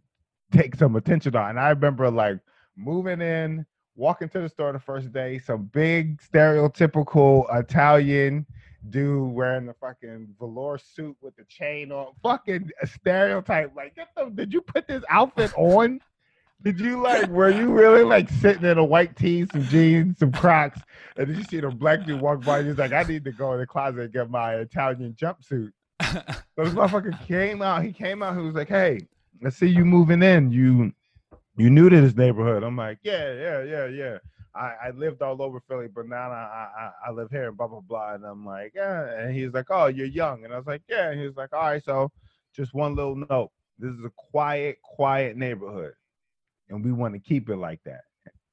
take 0.52 0.76
some 0.76 0.94
attention 0.94 1.34
on. 1.34 1.50
And 1.50 1.60
I 1.60 1.70
remember 1.70 2.10
like 2.10 2.38
moving 2.76 3.20
in, 3.20 3.66
walking 3.96 4.28
to 4.30 4.40
the 4.40 4.48
store 4.48 4.72
the 4.72 4.78
first 4.78 5.12
day, 5.12 5.38
some 5.38 5.64
big 5.72 6.20
stereotypical 6.22 7.44
Italian 7.58 8.46
dude 8.90 9.32
wearing 9.32 9.66
the 9.66 9.74
fucking 9.74 10.28
velour 10.38 10.78
suit 10.78 11.16
with 11.20 11.34
the 11.36 11.44
chain 11.44 11.90
on, 11.90 12.12
fucking 12.22 12.70
stereotype. 12.84 13.74
Like, 13.74 13.96
get 13.96 14.08
them. 14.16 14.34
Did 14.34 14.52
you 14.52 14.60
put 14.60 14.86
this 14.86 15.02
outfit 15.08 15.52
on? 15.56 16.00
Did 16.62 16.80
you 16.80 17.02
like? 17.02 17.28
Were 17.28 17.50
you 17.50 17.70
really 17.70 18.02
like 18.02 18.30
sitting 18.30 18.64
in 18.64 18.78
a 18.78 18.84
white 18.84 19.14
tee, 19.16 19.46
some 19.52 19.64
jeans, 19.64 20.18
some 20.18 20.32
Crocs, 20.32 20.80
and 21.16 21.26
did 21.26 21.36
you 21.36 21.44
see 21.44 21.60
the 21.60 21.68
black 21.68 22.04
dude 22.06 22.20
walk 22.20 22.44
by? 22.44 22.60
and 22.60 22.68
he's 22.68 22.78
like, 22.78 22.92
"I 22.92 23.02
need 23.02 23.24
to 23.24 23.32
go 23.32 23.52
in 23.52 23.60
the 23.60 23.66
closet 23.66 24.00
and 24.00 24.12
get 24.12 24.30
my 24.30 24.54
Italian 24.54 25.14
jumpsuit." 25.20 25.72
so 26.02 26.64
this 26.64 26.72
motherfucker 26.72 27.26
came 27.26 27.60
out. 27.60 27.84
He 27.84 27.92
came 27.92 28.22
out. 28.22 28.36
He 28.36 28.42
was 28.42 28.54
like, 28.54 28.68
"Hey, 28.68 29.06
I 29.44 29.50
see 29.50 29.66
you 29.66 29.84
moving 29.84 30.22
in. 30.22 30.50
You 30.50 30.92
you 31.56 31.70
new 31.70 31.88
to 31.90 32.00
this 32.00 32.16
neighborhood?" 32.16 32.62
I'm 32.62 32.76
like, 32.76 32.98
"Yeah, 33.02 33.32
yeah, 33.34 33.62
yeah, 33.64 33.86
yeah." 33.86 34.18
I, 34.54 34.74
I 34.86 34.90
lived 34.92 35.22
all 35.22 35.42
over 35.42 35.60
Philly, 35.68 35.88
but 35.88 36.08
now 36.08 36.30
I, 36.30 36.68
I 36.78 37.08
I 37.08 37.10
live 37.12 37.30
here 37.30 37.48
and 37.48 37.56
blah 37.58 37.68
blah 37.68 37.80
blah. 37.80 38.14
And 38.14 38.24
I'm 38.24 38.46
like, 38.46 38.72
yeah. 38.74 39.04
And 39.20 39.34
he's 39.34 39.52
like, 39.52 39.66
oh, 39.70 39.86
you're 39.86 40.06
young. 40.06 40.44
And 40.44 40.54
I 40.54 40.56
was 40.56 40.66
like, 40.66 40.82
yeah. 40.88 41.10
And 41.10 41.20
he 41.20 41.26
was 41.26 41.36
like, 41.36 41.52
all 41.52 41.60
right, 41.60 41.84
so 41.84 42.10
just 42.54 42.74
one 42.74 42.94
little 42.94 43.16
note. 43.16 43.50
This 43.78 43.92
is 43.92 44.04
a 44.04 44.12
quiet, 44.16 44.78
quiet 44.82 45.36
neighborhood 45.36 45.92
and 46.68 46.84
we 46.84 46.92
want 46.92 47.14
to 47.14 47.20
keep 47.20 47.48
it 47.50 47.56
like 47.56 47.80
that. 47.84 48.02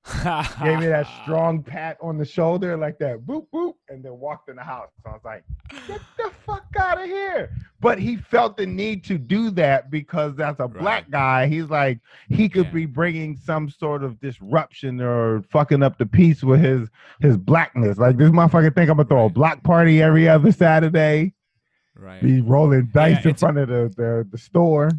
Gave 0.62 0.80
me 0.80 0.88
that 0.88 1.08
strong 1.24 1.64
pat 1.64 1.98
on 2.02 2.18
the 2.18 2.26
shoulder, 2.26 2.76
like 2.76 3.00
that, 3.00 3.22
boop 3.22 3.48
boop, 3.54 3.76
and 3.88 4.04
then 4.04 4.20
walked 4.20 4.50
in 4.50 4.58
the 4.58 4.64
house. 4.64 4.90
So 5.02 5.12
I 5.12 5.14
was 5.14 5.22
like, 5.24 5.44
"Get 5.88 6.02
the 6.18 6.30
fuck 6.46 6.66
out 6.78 7.02
of 7.02 7.06
here!" 7.06 7.56
But 7.80 8.00
he 8.00 8.18
felt 8.18 8.58
the 8.58 8.66
need 8.66 9.06
to 9.06 9.18
do 9.18 9.50
that 9.52 9.90
because 9.90 10.38
as 10.42 10.58
a 10.60 10.64
right. 10.64 10.78
black 10.78 11.10
guy, 11.10 11.48
he's 11.48 11.70
like 11.70 12.00
he 12.28 12.50
could 12.50 12.66
yeah. 12.66 12.72
be 12.72 12.86
bringing 12.86 13.38
some 13.38 13.70
sort 13.70 14.04
of 14.04 14.20
disruption 14.20 15.00
or 15.00 15.42
fucking 15.44 15.82
up 15.82 15.98
the 15.98 16.06
peace 16.06 16.44
with 16.44 16.60
his 16.60 16.90
his 17.22 17.38
blackness. 17.38 17.98
Like 17.98 18.18
this 18.18 18.30
motherfucker 18.30 18.76
think 18.76 18.90
I'm 18.90 18.98
gonna 18.98 19.08
throw 19.08 19.28
a 19.28 19.30
block 19.30 19.64
party 19.64 20.02
every 20.02 20.28
other 20.28 20.52
Saturday. 20.52 21.34
Right. 21.96 22.22
Be 22.22 22.42
rolling 22.42 22.90
dice 22.94 23.24
yeah, 23.24 23.30
in 23.30 23.36
front 23.36 23.58
of 23.58 23.70
the, 23.70 23.94
the 23.96 24.28
the 24.30 24.38
store 24.38 24.90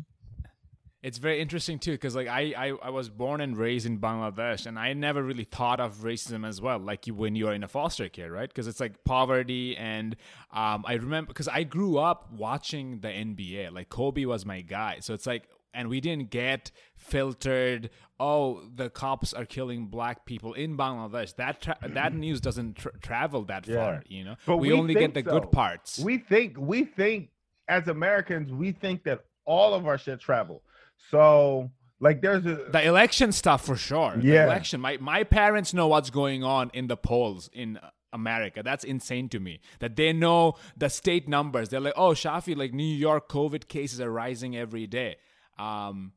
it's 1.05 1.19
very 1.19 1.39
interesting 1.39 1.79
too 1.79 1.93
because 1.93 2.17
like 2.17 2.29
I, 2.29 2.55
I 2.57 2.69
i 2.83 2.91
was 2.91 3.11
born 3.11 3.43
and 3.43 3.57
raised 3.57 3.85
in 3.85 3.99
bangladesh 3.99 4.65
and 4.65 4.79
i 4.79 4.95
never 4.95 5.23
really 5.23 5.45
thought 5.45 5.79
of 5.79 5.97
racism 5.99 6.49
as 6.49 6.63
well 6.63 6.79
like 6.79 7.07
you 7.07 7.15
when 7.15 7.37
you're 7.37 7.53
in 7.53 7.63
a 7.63 7.69
foster 7.69 8.09
care 8.09 8.33
right? 8.33 8.49
Because 8.49 8.67
it's 8.67 8.81
like 8.81 9.05
poverty 9.05 9.77
and 9.77 10.17
um, 10.53 10.85
i 10.87 10.95
remember 10.95 11.29
because 11.29 11.47
i 11.49 11.63
grew 11.63 11.99
up 11.99 12.33
watching 12.33 13.01
the 13.01 13.09
nba 13.09 13.73
like 13.73 13.91
kobe 13.91 14.25
was 14.25 14.45
my 14.47 14.63
guy. 14.63 14.99
So 15.01 15.15
it's 15.15 15.27
like 15.27 15.49
and 15.75 15.89
we 15.89 16.01
didn't 16.01 16.31
get 16.31 16.71
filtered 16.97 17.91
oh 18.19 18.63
the 18.75 18.89
cops 18.89 19.35
are 19.35 19.45
killing 19.45 19.87
black 19.87 20.25
people 20.25 20.55
in 20.55 20.77
bangladesh. 20.77 21.37
That 21.37 21.61
tra- 21.61 21.79
that 21.87 22.15
news 22.25 22.41
doesn't 22.41 22.77
tra- 22.77 22.99
travel 23.01 23.45
that 23.45 23.69
yeah. 23.69 23.75
far 23.77 24.03
you 24.09 24.25
know? 24.25 24.37
But 24.47 24.57
we, 24.57 24.69
we 24.69 24.75
only 24.75 24.95
get 24.95 25.13
the 25.13 25.23
so. 25.23 25.39
good 25.39 25.53
parts. 25.53 25.99
We 25.99 26.19
think 26.19 26.57
we 26.59 26.85
think 26.85 27.29
as 27.69 27.89
americans 27.89 28.53
we 28.53 28.73
think 28.73 29.05
that 29.05 29.25
all 29.47 29.75
of 29.75 29.87
our 29.87 29.99
shit 29.99 30.21
travel 30.21 30.63
so 31.11 31.71
Like 32.01 32.21
there's 32.23 32.45
a 32.47 32.57
the 32.71 32.85
election 32.87 33.33
stuff 33.33 33.65
for 33.65 33.77
sure. 33.77 34.17
The 34.17 34.27
Yeah. 34.29 34.45
election. 34.45 34.81
My 34.81 34.97
my 34.99 35.25
parents 35.25 35.73
know 35.73 35.89
what's 35.89 36.11
going 36.11 36.43
on 36.45 36.71
in 36.75 36.87
the 36.89 36.97
polls 36.97 37.49
in 37.53 37.79
America. 38.13 38.63
That's 38.63 38.85
insane 38.85 39.29
to 39.31 39.41
me. 39.41 39.61
That 39.81 39.97
they 39.97 40.13
know 40.13 40.55
the 40.77 40.89
state 40.89 41.29
numbers. 41.29 41.69
They're 41.69 41.81
like, 41.81 41.95
oh, 41.97 42.11
Shafi, 42.11 42.57
like 42.57 42.73
New 42.73 42.85
York 43.09 43.29
COVID 43.29 43.69
cases 43.69 44.01
are 44.01 44.11
rising 44.11 44.57
every 44.57 44.87
day. 44.87 45.17
Um, 45.59 46.13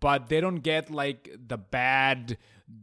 but 0.00 0.28
they 0.28 0.40
don't 0.40 0.62
get 0.72 0.90
like 0.90 1.30
the 1.46 1.56
bad, 1.58 2.36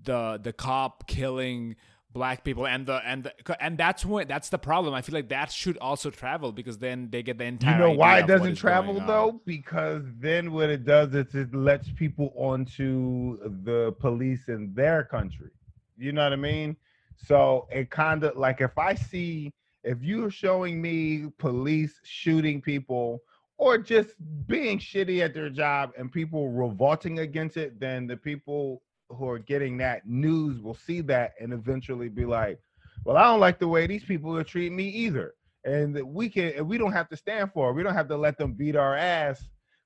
the 0.04 0.40
the 0.42 0.54
cop 0.54 1.08
killing 1.08 1.76
black 2.14 2.44
people 2.44 2.68
and 2.68 2.86
the 2.86 3.02
and 3.06 3.24
the 3.24 3.64
and 3.64 3.78
that's 3.78 4.06
when 4.06 4.28
that's 4.28 4.50
the 4.50 4.58
problem. 4.58 4.94
I 4.94 5.02
feel 5.02 5.14
like 5.14 5.30
that 5.30 5.52
should 5.52 5.78
also 5.78 6.10
travel 6.10 6.52
because 6.52 6.78
then 6.78 7.10
they 7.10 7.24
get 7.24 7.38
the 7.38 7.46
entire. 7.46 7.74
You 7.74 7.80
know 7.80 7.92
why 7.92 8.20
it 8.20 8.28
doesn't 8.28 8.56
travel 8.56 9.00
though? 9.00 9.42
Because 9.46 10.04
then 10.20 10.52
what 10.52 10.70
it 10.70 10.86
does 10.86 11.14
is 11.14 11.34
it 11.34 11.54
lets 11.54 11.90
people 11.92 12.34
onto 12.36 13.40
the 13.64 13.94
police 14.00 14.48
in 14.48 14.74
their 14.74 15.04
country. 15.04 15.52
You 15.98 16.12
know 16.12 16.24
what 16.24 16.34
I 16.34 16.38
mean? 16.38 16.76
So 17.16 17.68
it 17.72 17.90
kind 17.90 18.24
of 18.24 18.36
like 18.36 18.62
if 18.62 18.78
I 18.78 18.96
see 18.96 19.54
if 19.84 20.02
you're 20.02 20.32
showing 20.32 20.82
me 20.82 21.28
police 21.38 22.00
shooting 22.04 22.62
people 22.62 23.22
or 23.58 23.78
just 23.78 24.16
being 24.48 24.80
shitty 24.80 25.24
at 25.24 25.34
their 25.34 25.50
job 25.50 25.92
and 25.98 26.12
people 26.12 26.50
revolting 26.50 27.20
against 27.20 27.58
it, 27.58 27.80
then 27.80 28.08
the 28.08 28.18
people 28.18 28.82
who 29.16 29.28
are 29.30 29.40
getting 29.40 29.78
that 29.78 30.08
news 30.08 30.62
will 30.62 30.74
see 30.74 31.02
that 31.02 31.34
and 31.40 31.54
eventually 31.54 32.10
be 32.10 32.26
like, 32.26 32.60
well, 33.06 33.18
I 33.18 33.24
don't 33.24 33.40
like 33.40 33.60
the 33.60 33.68
way 33.68 33.88
these 33.88 34.04
people 34.04 34.36
are 34.38 34.44
treating 34.44 34.76
me 34.76 34.86
either 34.88 35.34
and 35.64 36.02
we 36.04 36.30
can 36.30 36.54
and 36.58 36.68
we 36.68 36.78
don't 36.78 36.92
have 36.92 37.10
to 37.10 37.18
stand 37.18 37.52
for 37.54 37.70
it. 37.70 37.74
We 37.74 37.84
don't 37.84 37.94
have 37.94 38.08
to 38.10 38.18
let 38.18 38.38
them 38.38 38.54
beat 38.54 38.76
our 38.76 38.96
ass 38.96 39.44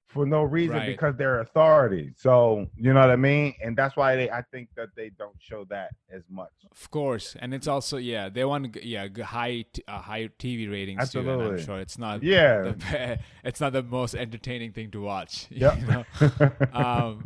for 0.07 0.25
no 0.25 0.43
reason 0.43 0.77
Right. 0.77 0.85
because 0.87 1.15
they're 1.17 1.41
authority. 1.41 2.13
So 2.15 2.67
you 2.77 2.93
know 2.93 3.01
what 3.01 3.09
I 3.09 3.15
mean, 3.17 3.53
and 3.61 3.75
that's 3.75 3.97
why 3.97 4.15
they 4.15 4.29
I 4.29 4.41
think 4.53 4.69
that 4.77 4.89
they 4.95 5.09
don't 5.17 5.35
show 5.39 5.65
that 5.65 5.91
as 6.09 6.21
much. 6.29 6.51
Of 6.71 6.89
course, 6.91 7.35
and 7.39 7.53
it's 7.53 7.67
also 7.67 7.97
yeah 7.97 8.29
they 8.29 8.45
want 8.45 8.77
yeah 8.83 9.07
high 9.23 9.65
t- 9.73 9.83
uh, 9.87 9.99
high 9.99 10.29
TV 10.39 10.71
ratings 10.71 11.09
too, 11.09 11.19
and 11.19 11.29
I'm 11.29 11.39
Absolutely. 11.39 11.65
sure 11.65 11.79
it's 11.79 11.97
not 11.97 12.23
Yeah. 12.23 12.61
the, 12.61 13.19
it's 13.43 13.59
not 13.59 13.73
the 13.73 13.83
most 13.83 14.15
entertaining 14.15 14.71
thing 14.71 14.91
to 14.91 15.01
watch. 15.01 15.47
you 15.49 15.59
know? 15.59 16.05
um, 16.71 17.24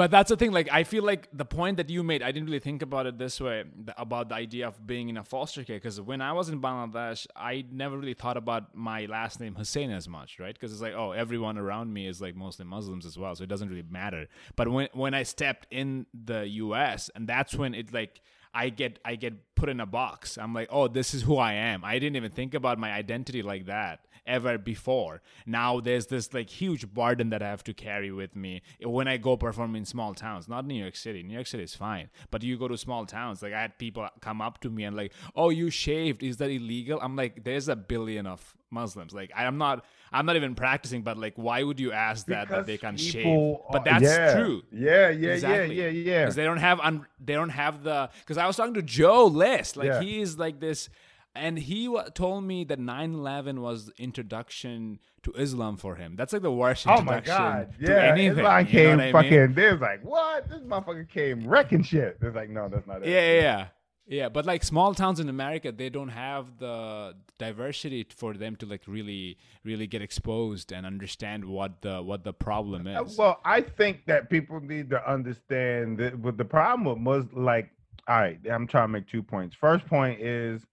but 0.00 0.10
that's 0.10 0.30
the 0.30 0.36
thing. 0.38 0.50
Like 0.50 0.72
I 0.72 0.84
feel 0.84 1.04
like 1.04 1.28
the 1.30 1.44
point 1.44 1.76
that 1.76 1.90
you 1.90 2.02
made, 2.02 2.22
I 2.22 2.32
didn't 2.32 2.46
really 2.46 2.58
think 2.58 2.80
about 2.80 3.04
it 3.04 3.18
this 3.18 3.38
way 3.38 3.64
about 3.98 4.30
the 4.30 4.34
idea 4.34 4.66
of 4.66 4.86
being 4.86 5.10
in 5.10 5.18
a 5.18 5.22
foster 5.22 5.62
care. 5.62 5.76
Because 5.76 6.00
when 6.00 6.22
I 6.22 6.32
was 6.32 6.48
in 6.48 6.58
Bangladesh, 6.58 7.26
I 7.36 7.66
never 7.70 7.98
really 7.98 8.14
thought 8.14 8.38
about 8.38 8.74
my 8.74 9.04
last 9.04 9.40
name 9.40 9.56
Hussein 9.56 9.90
as 9.90 10.08
much, 10.08 10.38
right? 10.40 10.54
Because 10.54 10.72
it's 10.72 10.80
like 10.80 10.94
oh 10.94 11.12
everyone 11.12 11.58
around 11.58 11.92
me 11.92 12.06
is 12.06 12.18
like 12.18 12.34
mostly 12.34 12.64
Muslims 12.64 13.04
as 13.04 13.18
well, 13.18 13.34
so 13.34 13.44
it 13.44 13.50
doesn't 13.50 13.68
really 13.68 13.84
matter. 13.90 14.26
But 14.56 14.68
when 14.68 14.88
when 14.94 15.12
I 15.12 15.22
stepped 15.22 15.66
in 15.70 16.06
the 16.14 16.48
U.S. 16.48 17.10
and 17.14 17.28
that's 17.28 17.54
when 17.54 17.74
it 17.74 17.92
like. 17.92 18.22
I 18.52 18.68
get 18.68 18.98
I 19.04 19.14
get 19.16 19.54
put 19.54 19.68
in 19.68 19.80
a 19.80 19.86
box. 19.86 20.38
I'm 20.38 20.54
like, 20.54 20.68
oh, 20.70 20.88
this 20.88 21.14
is 21.14 21.22
who 21.22 21.36
I 21.36 21.54
am. 21.54 21.84
I 21.84 21.98
didn't 21.98 22.16
even 22.16 22.30
think 22.30 22.54
about 22.54 22.78
my 22.78 22.92
identity 22.92 23.42
like 23.42 23.66
that 23.66 24.00
ever 24.26 24.58
before. 24.58 25.22
Now 25.46 25.80
there's 25.80 26.06
this 26.06 26.32
like 26.32 26.50
huge 26.50 26.92
burden 26.92 27.30
that 27.30 27.42
I 27.42 27.48
have 27.48 27.64
to 27.64 27.74
carry 27.74 28.10
with 28.10 28.36
me 28.36 28.62
when 28.82 29.08
I 29.08 29.16
go 29.16 29.36
perform 29.36 29.76
in 29.76 29.84
small 29.84 30.14
towns. 30.14 30.48
Not 30.48 30.66
New 30.66 30.80
York 30.80 30.96
City. 30.96 31.22
New 31.22 31.34
York 31.34 31.46
City 31.46 31.64
is 31.64 31.74
fine, 31.74 32.10
but 32.30 32.42
you 32.42 32.58
go 32.58 32.68
to 32.68 32.78
small 32.78 33.06
towns. 33.06 33.42
Like 33.42 33.52
I 33.52 33.60
had 33.60 33.78
people 33.78 34.08
come 34.20 34.40
up 34.40 34.60
to 34.60 34.70
me 34.70 34.84
and 34.84 34.96
like, 34.96 35.12
oh, 35.34 35.50
you 35.50 35.70
shaved? 35.70 36.22
Is 36.22 36.36
that 36.38 36.50
illegal? 36.50 36.98
I'm 37.02 37.16
like, 37.16 37.44
there's 37.44 37.68
a 37.68 37.76
billion 37.76 38.26
of 38.26 38.54
Muslims. 38.70 39.12
Like 39.12 39.30
I'm 39.36 39.58
not 39.58 39.84
I'm 40.12 40.26
not 40.26 40.36
even 40.36 40.54
practicing, 40.54 41.02
but 41.02 41.16
like, 41.18 41.34
why 41.36 41.62
would 41.62 41.78
you 41.78 41.92
ask 41.92 42.26
that 42.26 42.48
that 42.48 42.66
they 42.66 42.78
can 42.78 42.96
shave? 42.96 43.56
But 43.70 43.84
that's 43.84 44.02
yeah. 44.02 44.34
true. 44.34 44.62
Yeah, 44.72 45.10
yeah, 45.10 45.30
Exactly. 45.30 45.76
yeah, 45.76 45.84
yeah, 45.88 45.88
yeah. 46.12 46.22
Because 46.22 46.34
they 46.34 46.44
don't 46.44 46.56
have 46.58 46.80
un- 46.80 47.06
they 47.24 47.34
don't 47.34 47.50
have 47.50 47.82
the 47.84 48.10
because 48.20 48.36
I 48.38 48.46
was 48.46 48.56
talking 48.56 48.74
to 48.74 48.82
Joe 48.82 49.26
List 49.26 49.76
like 49.76 49.86
Yeah. 49.88 50.00
he 50.00 50.20
is 50.20 50.38
like 50.38 50.58
this 50.60 50.88
and 51.34 51.56
he 51.56 51.86
wa 51.86 52.02
told 52.12 52.42
me 52.42 52.64
that 52.64 52.80
9-11 52.80 53.60
was 53.60 53.88
introduction 53.98 54.98
to 55.22 55.32
Islam 55.34 55.76
for 55.76 55.94
him. 55.94 56.16
That's 56.16 56.32
like 56.32 56.42
the 56.42 56.50
worst 56.50 56.88
Oh 56.88 56.98
introduction 56.98 57.34
my 57.34 57.40
god! 57.50 57.74
to 57.78 57.86
Yeah, 57.92 57.98
anything. 58.12 58.38
Islam 58.38 58.66
came 58.66 58.98
I 59.00 59.02
mean? 59.04 59.12
fucking. 59.12 59.54
There's 59.54 59.80
like, 59.80 60.02
what? 60.04 60.48
This 60.48 60.60
motherfucker 60.60 61.08
came 61.08 61.46
wrecking 61.46 61.82
shit. 61.84 62.18
It's 62.20 62.34
like, 62.34 62.50
no, 62.50 62.68
that's 62.68 62.86
not 62.86 63.02
it. 63.02 63.08
Yeah, 63.08 63.34
yeah, 63.34 63.40
yeah. 63.42 63.66
Yeah, 64.06 64.28
but 64.28 64.44
like 64.44 64.64
small 64.64 64.92
towns 64.94 65.20
in 65.20 65.28
America, 65.28 65.70
they 65.70 65.88
don't 65.88 66.08
have 66.08 66.58
the 66.58 67.14
diversity 67.38 68.04
for 68.16 68.34
them 68.34 68.56
to 68.56 68.66
like 68.66 68.82
really, 68.88 69.38
really 69.62 69.86
get 69.86 70.02
exposed 70.02 70.72
and 70.72 70.84
understand 70.84 71.44
what 71.44 71.82
the 71.82 72.02
what 72.02 72.24
the 72.24 72.32
problem 72.32 72.86
Uh, 72.88 73.02
is. 73.04 73.16
Well, 73.16 73.40
I 73.44 73.60
think 73.60 74.06
that 74.06 74.28
people 74.28 74.60
need 74.60 74.90
to 74.90 75.10
understand 75.10 75.98
that. 75.98 76.20
But 76.20 76.38
the 76.38 76.44
problem 76.44 76.86
with 76.86 76.98
Muslim, 76.98 77.44
like, 77.44 77.70
all 78.08 78.20
right, 78.20 78.40
I'm 78.50 78.66
trying 78.66 78.84
to 78.84 78.88
make 78.88 79.06
two 79.06 79.22
points. 79.22 79.54
First 79.54 79.86
point 79.86 80.20
is, 80.20 80.66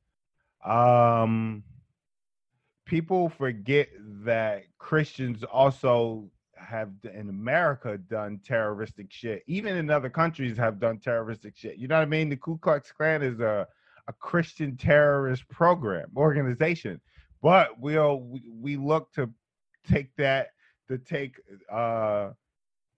um, 0.66 1.64
people 2.86 3.30
forget 3.30 3.90
that 4.26 4.64
Christians 4.80 5.44
also 5.44 6.32
have 6.68 6.90
in 7.14 7.30
America 7.30 7.98
done 7.98 8.40
terroristic 8.44 9.08
shit. 9.10 9.44
Even 9.48 9.78
in 9.78 9.90
other 9.90 10.10
countries 10.10 10.58
have 10.58 10.80
done 10.80 11.00
terroristic 11.00 11.56
shit. 11.56 11.78
You 11.78 11.88
know 11.88 11.96
what 11.96 12.02
I 12.02 12.06
mean? 12.06 12.30
The 12.30 12.36
Ku 12.36 12.58
Klux 12.58 12.92
Klan 12.92 13.24
is 13.24 13.40
a 13.40 13.68
a 14.10 14.14
Christian 14.14 14.78
terrorist 14.78 15.48
program 15.50 16.10
organization, 16.16 17.00
but 17.42 17.80
we'll 17.80 18.22
we, 18.22 18.44
we 18.50 18.78
look 18.78 19.12
to 19.14 19.30
take 19.90 20.16
that 20.18 20.50
to 20.90 20.98
take 20.98 21.36
uh 21.72 22.30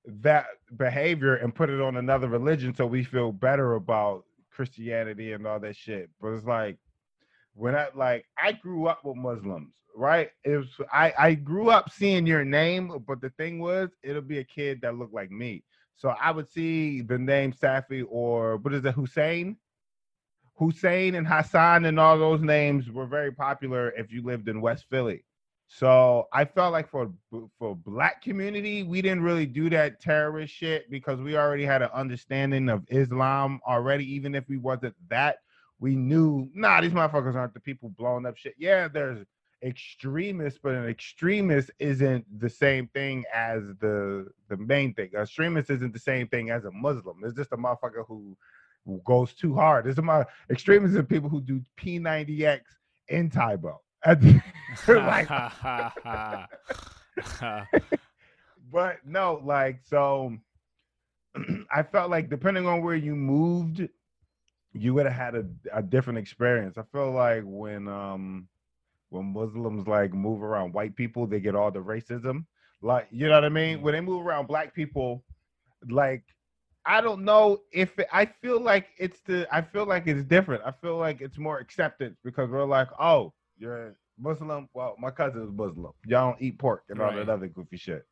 that 0.06 0.46
behavior 0.76 1.36
and 1.36 1.54
put 1.54 1.70
it 1.70 1.82
on 1.82 1.98
another 1.98 2.28
religion 2.28 2.74
so 2.74 2.86
we 2.86 3.04
feel 3.04 3.32
better 3.32 3.76
about 3.76 4.24
Christianity 4.52 5.34
and 5.34 5.46
all 5.46 5.60
that 5.60 5.76
shit. 5.76 6.10
But 6.20 6.30
it's 6.30 6.46
like 6.46 6.78
when 7.54 7.76
I 7.76 7.88
like 7.94 8.26
I 8.38 8.54
grew 8.54 8.88
up 8.88 9.04
with 9.04 9.16
Muslims, 9.16 9.74
right? 9.96 10.30
It 10.44 10.58
was 10.58 10.68
I 10.92 11.14
I 11.18 11.34
grew 11.34 11.70
up 11.70 11.92
seeing 11.92 12.26
your 12.26 12.46
name, 12.46 13.04
but 13.08 13.22
the 13.22 13.30
thing 13.32 13.60
was 13.60 13.90
it'll 14.04 14.22
be 14.22 14.40
a 14.40 14.44
kid 14.44 14.82
that 14.82 14.96
looked 14.96 15.14
like 15.14 15.32
me. 15.32 15.64
So 15.96 16.10
I 16.10 16.32
would 16.32 16.50
see 16.50 17.02
the 17.02 17.18
name 17.18 17.52
Safi 17.52 18.06
or 18.08 18.58
what 18.58 18.74
is 18.74 18.86
it, 18.86 18.94
Hussein? 18.94 19.58
Hussein 20.56 21.16
and 21.16 21.28
Hassan 21.28 21.86
and 21.86 22.00
all 22.00 22.18
those 22.18 22.42
names 22.42 22.90
were 22.90 23.06
very 23.06 23.32
popular 23.32 23.92
if 23.92 24.12
you 24.12 24.24
lived 24.24 24.50
in 24.50 24.62
West 24.62 24.86
Philly. 24.90 25.24
So 25.68 26.28
I 26.34 26.46
felt 26.46 26.74
like 26.74 26.90
for 26.90 27.12
for 27.60 27.76
black 27.76 28.22
community, 28.22 28.84
we 28.84 29.02
didn't 29.02 29.24
really 29.24 29.46
do 29.46 29.70
that 29.70 30.02
terrorist 30.02 30.54
shit 30.54 30.90
because 30.90 31.20
we 31.20 31.38
already 31.38 31.64
had 31.64 31.82
an 31.82 31.92
understanding 31.94 32.70
of 32.70 32.84
Islam 32.90 33.60
already. 33.68 34.04
Even 34.16 34.36
if 34.36 34.50
we 34.50 34.58
wasn't 34.58 34.96
that, 35.10 35.38
we 35.80 35.96
knew 35.96 36.50
nah, 36.56 36.82
these 36.82 36.92
motherfuckers 36.92 37.36
aren't 37.36 37.54
the 37.54 37.60
people 37.60 37.90
blowing 37.90 38.26
up 38.26 38.36
shit. 38.36 38.56
Yeah, 38.58 38.88
there's 38.88 39.26
extremists, 39.64 40.60
but 40.62 40.74
an 40.74 40.88
extremist 40.88 41.72
isn't 41.80 42.26
the 42.40 42.50
same 42.50 42.88
thing 42.88 43.24
as 43.34 43.64
the 43.80 44.28
the 44.48 44.58
main 44.58 44.94
thing. 44.94 45.10
An 45.14 45.22
extremist 45.22 45.70
isn't 45.70 45.94
the 45.94 46.00
same 46.00 46.28
thing 46.28 46.50
as 46.50 46.66
a 46.66 46.72
Muslim. 46.72 47.18
It's 47.24 47.36
just 47.36 47.52
a 47.52 47.58
motherfucker 47.58 48.06
who, 48.08 48.38
who 48.86 49.02
goes 49.06 49.34
too 49.34 49.54
hard. 49.54 49.88
It's 49.88 49.98
a 49.98 50.02
mo- 50.02 50.26
extremists 50.50 50.98
are 50.98 51.04
people 51.04 51.30
who 51.30 51.42
do 51.42 51.62
P90X 51.78 52.62
in 53.10 53.30
Tae 53.30 53.56
Bo. 53.56 53.82
like 54.88 55.30
but 58.72 58.98
no, 59.06 59.42
like 59.44 59.82
so 59.84 60.38
I 61.72 61.84
felt 61.84 62.10
like 62.10 62.30
depending 62.30 62.66
on 62.66 62.82
where 62.82 62.96
you 62.96 63.16
moved, 63.16 63.88
you 64.74 64.94
would 64.94 65.06
have 65.06 65.16
had 65.16 65.36
a, 65.36 65.46
a 65.74 65.82
different 65.82 66.20
experience. 66.20 66.78
I 66.78 66.84
feel 66.92 67.12
like 67.12 67.44
when 67.46 67.88
um 67.88 68.48
when 69.10 69.34
Muslims 69.34 69.88
like 69.88 70.14
move 70.14 70.44
around 70.44 70.74
white 70.74 70.96
people, 70.96 71.28
they 71.28 71.40
get 71.40 71.56
all 71.56 71.72
the 71.72 71.80
racism. 71.80 72.46
Like 72.82 73.08
you 73.12 73.28
know 73.28 73.34
what 73.36 73.46
I 73.46 73.50
mean? 73.50 73.82
When 73.82 73.94
they 73.94 74.02
move 74.02 74.26
around 74.26 74.48
black 74.48 74.74
people, 74.74 75.24
like 75.90 76.24
I 76.86 77.02
don't 77.02 77.24
know 77.26 77.60
if 77.72 77.98
it, 78.00 78.08
I 78.12 78.26
feel 78.26 78.62
like 78.62 78.88
it's 78.98 79.20
the 79.22 79.48
I 79.52 79.62
feel 79.62 79.86
like 79.86 80.08
it's 80.08 80.24
different. 80.24 80.64
I 80.66 80.72
feel 80.72 80.98
like 80.98 81.22
it's 81.22 81.38
more 81.38 81.60
acceptance 81.60 82.18
because 82.24 82.50
we're 82.50 82.66
like, 82.66 82.88
oh, 83.00 83.34
you're 83.58 83.96
Muslim. 84.18 84.70
Well, 84.74 84.96
my 85.00 85.12
cousin 85.12 85.44
is 85.44 85.52
Muslim. 85.52 85.92
Y'all 86.06 86.32
don't 86.32 86.42
eat 86.42 86.58
pork 86.58 86.84
and 86.90 87.00
all 87.02 87.08
Right. 87.08 87.18
that 87.18 87.30
other 87.30 87.48
goofy 87.48 87.78
shit. 87.78 88.06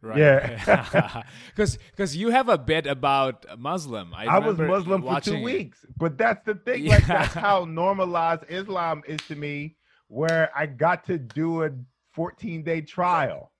Right. 0.00 0.18
Yeah. 0.18 1.22
Because 1.50 1.78
because 1.90 2.16
you 2.16 2.30
have 2.30 2.48
a 2.48 2.58
bit 2.58 2.86
about 2.86 3.46
Muslim. 3.58 4.12
I, 4.14 4.26
I, 4.26 4.38
was 4.38 4.58
Muslim 4.58 5.02
for 5.02 5.20
two 5.20 5.34
it. 5.34 5.42
weeks, 5.42 5.84
but 5.96 6.18
that's 6.18 6.44
the 6.44 6.54
thing. 6.56 6.86
Like 6.88 7.06
that's 7.06 7.34
how 7.34 7.64
normalized 7.64 8.42
Islam 8.48 9.02
is 9.06 9.20
to 9.28 9.36
me. 9.36 9.76
Where 10.12 10.50
I 10.54 10.66
got 10.66 11.04
to 11.06 11.16
do 11.16 11.64
a 11.64 11.70
14 12.12 12.62
day 12.62 12.82
trial. 12.82 13.50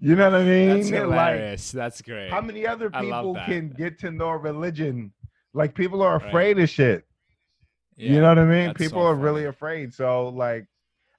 You 0.00 0.16
know 0.16 0.30
what 0.30 0.40
I 0.40 0.44
mean? 0.44 0.68
That's 0.68 0.90
Like, 0.90 1.00
hilarious. 1.02 1.70
That's 1.72 2.00
great. 2.00 2.30
how 2.30 2.40
many 2.40 2.66
other 2.66 2.88
people 2.88 3.34
can 3.44 3.68
get 3.68 3.98
to 4.00 4.10
know 4.10 4.30
religion? 4.30 5.12
Like 5.52 5.74
people 5.74 6.00
are 6.02 6.16
Right. 6.18 6.28
afraid 6.28 6.58
of 6.60 6.70
shit. 6.70 7.04
Yeah, 7.96 8.12
you 8.12 8.20
know 8.22 8.28
what 8.28 8.38
I 8.38 8.44
mean? 8.46 8.72
People 8.74 9.02
so 9.02 9.06
are 9.08 9.14
really 9.14 9.44
afraid. 9.46 9.92
So 9.92 10.28
like, 10.30 10.66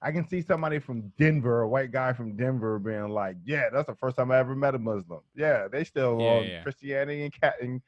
I 0.02 0.10
can 0.10 0.26
see 0.26 0.40
somebody 0.40 0.78
from 0.80 1.12
Denver, 1.18 1.60
a 1.60 1.68
white 1.68 1.92
guy 1.92 2.12
from 2.14 2.34
Denver, 2.36 2.78
being 2.80 3.10
like, 3.10 3.36
"Yeah, 3.44 3.68
that's 3.70 3.86
the 3.86 3.94
first 3.94 4.16
time 4.16 4.30
I 4.32 4.38
ever 4.38 4.56
met 4.56 4.74
a 4.74 4.78
Muslim." 4.78 5.20
Yeah, 5.36 5.68
they 5.68 5.84
still 5.84 6.18
Yeah, 6.20 6.26
on 6.30 6.44
yeah. 6.46 6.62
Christianity 6.62 7.22
and, 7.24 7.32
Cat- 7.40 7.60
and 7.60 7.82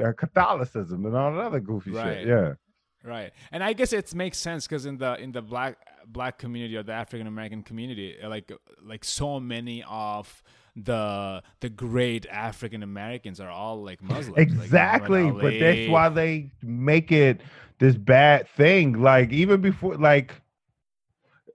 uh, 0.00 0.12
Catholicism 0.12 1.06
and 1.06 1.16
all 1.16 1.32
that 1.32 1.40
other 1.40 1.60
goofy 1.60 1.90
Right. 1.90 2.18
shit. 2.18 2.28
Yeah, 2.28 2.54
Right, 3.02 3.32
and 3.50 3.64
I 3.64 3.72
guess 3.72 3.92
it 3.94 4.14
makes 4.14 4.36
sense 4.38 4.66
because 4.68 4.84
in 4.86 4.98
the 4.98 5.18
in 5.20 5.32
the 5.32 5.40
black 5.42 5.78
black 6.06 6.38
community 6.38 6.76
or 6.76 6.82
the 6.82 6.92
African 6.92 7.26
American 7.26 7.62
community, 7.62 8.16
uh, 8.22 8.28
like 8.28 8.50
like 8.82 9.04
so 9.04 9.40
many 9.40 9.84
of 9.88 10.42
the 10.76 11.42
the 11.60 11.68
great 11.68 12.26
African 12.26 12.82
Americans 12.82 13.40
are 13.40 13.50
all 13.50 13.82
like 13.82 14.02
Muslims. 14.02 14.36
like 14.36 14.48
exactly. 14.48 15.30
but 15.30 15.58
that's 15.58 15.88
why 15.88 16.08
they 16.08 16.50
make 16.62 17.12
it 17.12 17.40
this 17.78 17.96
bad 17.96 18.48
thing. 18.48 19.00
Like 19.00 19.32
even 19.32 19.60
before, 19.60 19.96
like 19.96 20.32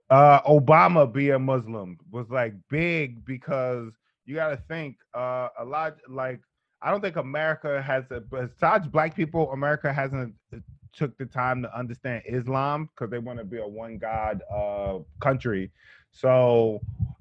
uh 0.08 0.40
Obama 0.42 1.10
being 1.10 1.42
Muslim 1.42 1.98
was 2.10 2.26
like 2.30 2.54
big 2.68 3.24
because 3.24 3.92
you 4.24 4.36
got 4.36 4.50
to 4.50 4.56
think 4.68 4.96
uh 5.14 5.48
a 5.58 5.64
lot 5.64 5.96
like 6.08 6.40
I 6.82 6.90
don't 6.90 7.02
think 7.02 7.16
America 7.16 7.82
has 7.82 8.04
a, 8.10 8.20
besides 8.20 8.88
black 8.88 9.14
people 9.14 9.52
America 9.52 9.92
hasn't 9.92 10.34
took 10.92 11.16
the 11.18 11.26
time 11.26 11.62
to 11.62 11.78
understand 11.78 12.22
Islam 12.26 12.86
because 12.86 13.10
they 13.10 13.18
want 13.18 13.38
to 13.38 13.44
be 13.44 13.58
a 13.58 13.66
one 13.66 13.98
god 13.98 14.42
uh 14.54 14.98
country 15.20 15.70
so 16.10 16.80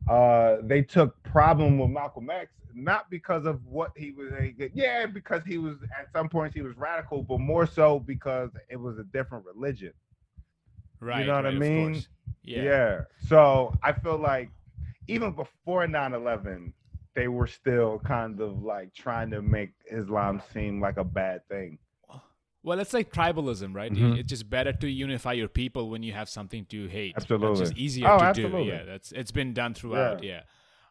uh 0.10 0.58
they 0.64 0.82
took 0.82 1.22
problem 1.24 1.78
with 1.78 1.90
Malcolm 1.90 2.30
X 2.30 2.52
not 2.74 3.10
because 3.10 3.46
of 3.46 3.66
what 3.66 3.92
he 3.96 4.12
was 4.12 4.32
a 4.34 4.54
yeah 4.74 5.06
because 5.06 5.44
he 5.46 5.58
was 5.58 5.78
at 6.00 6.12
some 6.12 6.30
points 6.30 6.56
he 6.56 6.62
was 6.62 6.76
radical 6.78 7.24
but 7.24 7.40
more 7.40 7.66
so 7.66 8.00
because 8.00 8.52
it 8.70 8.78
was 8.78 8.98
a 9.00 9.04
different 9.06 9.46
religion 9.46 9.94
right, 11.00 11.20
You 11.20 11.26
know 11.26 11.36
what 11.36 11.46
I 11.46 11.52
right, 11.52 11.56
of 11.56 11.62
mean? 11.62 12.06
yeah. 12.44 12.64
Yeah. 12.64 13.02
So 13.18 13.74
I 13.84 13.94
feel 13.94 14.18
like 14.18 14.52
even 15.08 15.32
before 15.34 15.86
9-11, 15.88 16.74
they 17.16 17.28
were 17.28 17.48
still 17.48 18.00
kind 18.00 18.40
of 18.40 18.64
like 18.64 18.94
trying 18.94 19.32
to 19.32 19.42
make 19.42 19.72
Islam 19.92 20.42
seem 20.54 20.80
like 20.82 20.98
a 20.98 21.04
bad 21.04 21.48
thing. 21.48 21.78
Well, 22.62 22.80
it's 22.80 22.94
like 22.94 23.14
tribalism, 23.14 23.74
right? 23.74 23.92
Mhm. 23.92 24.18
It's 24.20 24.30
just 24.30 24.50
better 24.50 24.74
to 24.74 24.90
unify 24.90 25.34
your 25.34 25.48
people 25.48 25.90
when 25.90 26.04
you 26.04 26.12
have 26.14 26.28
something 26.30 26.66
to 26.66 26.88
hate. 26.88 27.14
It's 27.16 27.24
Absolutely. 27.24 27.60
just 27.66 27.78
easier 27.78 28.08
Oh, 28.10 28.18
to 28.20 28.24
absolutely. 28.26 28.64
do. 28.66 28.70
Yeah, 28.70 28.84
that's 28.84 29.12
it's 29.14 29.32
been 29.32 29.54
done 29.54 29.74
throughout. 29.74 30.24
Yeah. 30.24 30.42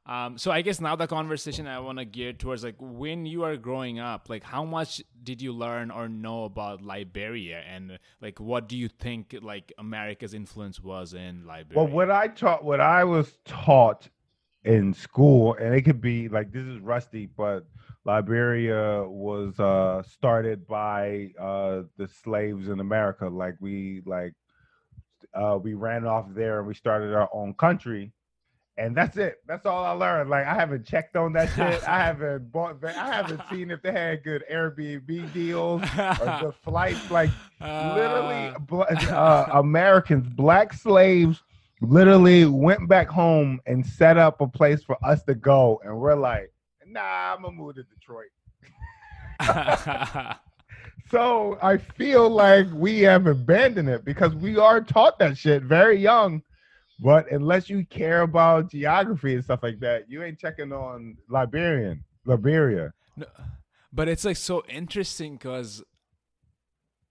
Um, 0.06 0.38
so 0.38 0.50
I 0.50 0.62
guess 0.62 0.80
now 0.80 0.96
the 0.96 1.06
conversation 1.06 1.66
I 1.66 1.80
want 1.80 1.98
to 1.98 2.06
gear 2.06 2.32
towards 2.32 2.64
like 2.64 2.76
when 2.78 3.26
you 3.26 3.42
are 3.44 3.58
growing 3.58 3.98
up, 4.00 4.30
like 4.30 4.42
how 4.42 4.64
much 4.64 5.02
did 5.22 5.42
you 5.42 5.52
learn 5.52 5.90
or 5.90 6.08
know 6.08 6.44
about 6.44 6.80
Liberia, 6.80 7.60
and 7.68 7.98
like 8.22 8.40
what 8.40 8.70
do 8.70 8.78
you 8.78 8.88
think 8.88 9.36
like 9.42 9.70
America's 9.76 10.32
influence 10.32 10.80
was 10.80 11.12
in 11.12 11.44
Liberia? 11.46 11.84
Well, 11.84 11.88
what 11.92 12.10
I 12.10 12.28
taught, 12.28 12.64
what 12.64 12.80
I 12.80 13.04
was 13.04 13.36
taught 13.44 14.08
in 14.64 14.94
school, 14.94 15.52
and 15.60 15.74
it 15.74 15.82
could 15.82 16.00
be 16.00 16.28
like 16.30 16.52
this 16.52 16.64
is 16.66 16.78
rusty, 16.80 17.26
but 17.26 17.66
Liberia 18.08 19.04
was 19.06 19.60
uh, 19.60 20.02
started 20.02 20.66
by 20.66 21.30
uh, 21.38 21.82
the 21.98 22.08
slaves 22.22 22.68
in 22.68 22.80
America. 22.80 23.28
Like 23.28 23.56
we 23.60 24.00
like 24.06 24.32
uh, 25.34 25.58
we 25.62 25.74
ran 25.74 26.06
off 26.06 26.24
there 26.30 26.60
and 26.60 26.66
we 26.66 26.72
started 26.72 27.12
our 27.14 27.28
own 27.34 27.52
country. 27.52 28.12
And 28.78 28.96
that's 28.96 29.18
it. 29.18 29.42
That's 29.46 29.66
all 29.66 29.84
I 29.84 29.90
learned. 29.90 30.30
Like 30.30 30.46
I 30.46 30.54
haven't 30.54 30.86
checked 30.86 31.16
on 31.16 31.34
that 31.34 31.50
shit. 31.54 31.86
I 31.86 31.98
haven't 32.06 32.50
bought. 32.50 32.82
I 32.82 32.92
haven't 32.92 33.42
seen 33.50 33.70
if 33.70 33.82
they 33.82 33.92
had 33.92 34.24
good 34.24 34.42
Airbnb 34.50 35.30
deals 35.34 35.82
or 35.82 36.38
good 36.40 36.54
flights. 36.64 37.10
Like 37.10 37.30
literally 37.60 38.54
Uh, 38.70 39.12
uh, 39.12 39.50
Americans, 39.52 40.26
black 40.30 40.72
slaves, 40.72 41.42
literally 41.82 42.46
went 42.46 42.88
back 42.88 43.08
home 43.08 43.60
and 43.66 43.84
set 43.84 44.16
up 44.16 44.40
a 44.40 44.46
place 44.48 44.82
for 44.82 44.96
us 45.04 45.22
to 45.24 45.34
go, 45.34 45.78
and 45.84 45.94
we're 45.94 46.14
like, 46.14 46.50
nah, 46.88 47.34
I'm 47.34 47.42
gonna 47.42 47.54
move 47.54 47.76
to 47.76 47.84
Detroit. 47.84 48.30
So 51.10 51.58
I 51.62 51.78
feel 51.78 52.28
like 52.28 52.66
we 52.72 53.00
have 53.00 53.26
abandoned 53.26 53.88
it 53.88 54.04
because 54.04 54.34
we 54.34 54.58
are 54.58 54.80
taught 54.80 55.18
that 55.20 55.38
shit 55.38 55.62
very 55.62 55.98
young. 55.98 56.42
But 57.00 57.30
unless 57.30 57.70
you 57.70 57.86
care 57.86 58.22
about 58.22 58.70
geography 58.70 59.34
and 59.34 59.44
stuff 59.44 59.60
like 59.62 59.80
that, 59.80 60.10
you 60.10 60.22
ain't 60.22 60.38
checking 60.38 60.72
on 60.72 61.16
Liberian, 61.28 62.04
Liberia. 62.24 62.92
No, 63.16 63.26
but 63.92 64.08
it's 64.08 64.24
like 64.24 64.36
so 64.36 64.64
interesting 64.68 65.34
because 65.34 65.82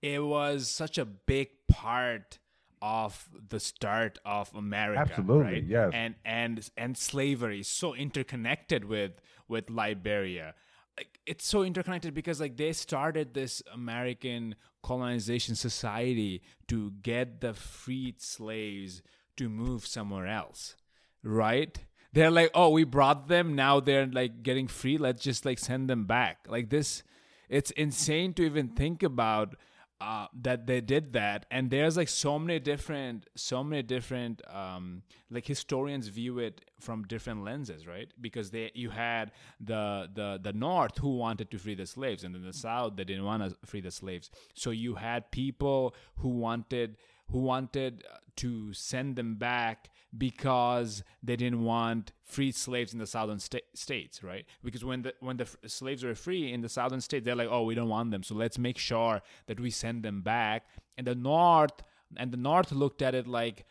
it 0.01 0.23
was 0.23 0.69
such 0.69 0.97
a 0.97 1.05
big 1.05 1.49
part 1.67 2.37
of 2.81 3.29
the 3.49 3.59
start 3.59 4.19
of 4.25 4.53
America. 4.53 4.99
Absolutely, 4.99 5.53
right? 5.53 5.63
yes. 5.63 5.91
And 5.93 6.15
and 6.25 6.69
and 6.77 6.97
slavery 6.97 7.61
is 7.61 7.67
so 7.69 7.95
interconnected 7.95 8.85
with 8.85 9.13
with 9.47 9.69
Liberia. 9.69 10.53
Like 10.97 11.19
it's 11.25 11.45
so 11.45 11.63
interconnected 11.63 12.13
because 12.13 12.39
like 12.39 12.57
they 12.57 12.73
started 12.73 13.33
this 13.33 13.61
American 13.71 14.55
colonization 14.81 15.55
society 15.55 16.41
to 16.67 16.91
get 17.03 17.41
the 17.41 17.53
freed 17.53 18.21
slaves 18.21 19.01
to 19.37 19.49
move 19.49 19.85
somewhere 19.85 20.27
else. 20.27 20.75
Right? 21.23 21.77
They're 22.13 22.31
like, 22.31 22.51
oh, 22.55 22.69
we 22.69 22.83
brought 22.83 23.27
them. 23.27 23.55
Now 23.55 23.79
they're 23.79 24.07
like 24.07 24.41
getting 24.41 24.67
free. 24.67 24.97
Let's 24.97 25.21
just 25.21 25.45
like 25.45 25.59
send 25.59 25.89
them 25.89 26.05
back. 26.05 26.47
Like 26.47 26.69
this, 26.69 27.03
it's 27.49 27.71
insane 27.71 28.33
to 28.33 28.43
even 28.43 28.69
think 28.69 29.03
about 29.03 29.55
uh, 29.99 30.27
that 30.41 30.67
they 30.67 30.81
did 30.81 31.13
that. 31.13 31.45
And 31.49 31.69
there's 31.69 31.97
like 31.97 32.09
so 32.09 32.37
many 32.37 32.59
different, 32.59 33.27
so 33.35 33.63
many 33.63 33.81
different, 33.81 34.41
um, 34.53 35.01
like 35.31 35.45
historians 35.45 36.07
view 36.07 36.39
it 36.39 36.61
from 36.79 37.03
different 37.03 37.43
lenses, 37.43 37.87
right? 37.87 38.09
Because 38.21 38.51
they, 38.51 38.71
you 38.75 38.91
had 38.91 39.31
the 39.59 40.09
the 40.13 40.39
the 40.41 40.53
North 40.53 40.97
who 40.99 41.17
wanted 41.17 41.49
to 41.51 41.57
free 41.57 41.75
the 41.75 41.87
slaves, 41.87 42.23
and 42.23 42.35
then 42.35 42.43
the 42.43 42.53
South 42.53 42.95
they 42.95 43.03
didn't 43.03 43.25
want 43.25 43.43
to 43.43 43.55
free 43.65 43.81
the 43.81 43.91
slaves. 43.91 44.29
So 44.53 44.69
you 44.69 44.95
had 44.95 45.31
people 45.31 45.95
who 46.17 46.29
wanted 46.29 46.97
who 47.31 47.39
wanted 47.39 48.03
to 48.37 48.73
send 48.73 49.15
them 49.15 49.35
back 49.35 49.89
because 50.15 51.03
they 51.21 51.35
didn't 51.35 51.63
want 51.63 52.11
free 52.23 52.51
slaves 52.51 52.93
in 52.93 52.99
the 52.99 53.07
southern 53.07 53.39
sta- 53.39 53.59
states, 53.73 54.23
right? 54.23 54.45
Because 54.63 54.85
when 54.85 55.01
the 55.01 55.13
when 55.19 55.37
the 55.37 55.43
f- 55.43 55.57
slaves 55.67 56.03
were 56.03 56.15
free 56.15 56.51
in 56.51 56.61
the 56.61 56.69
southern 56.69 57.01
states, 57.01 57.25
they're 57.25 57.35
like, 57.35 57.49
oh, 57.51 57.63
we 57.63 57.75
don't 57.75 57.89
want 57.89 58.11
them, 58.11 58.23
so 58.23 58.35
let's 58.35 58.57
make 58.57 58.77
sure 58.77 59.21
that 59.47 59.59
we 59.59 59.69
send 59.69 60.03
them 60.03 60.21
back. 60.21 60.65
And 60.97 61.07
the 61.07 61.15
north 61.15 61.83
and 62.15 62.31
the 62.31 62.37
north 62.37 62.71
looked 62.71 63.01
at 63.01 63.15
it 63.15 63.27
like, 63.27 63.65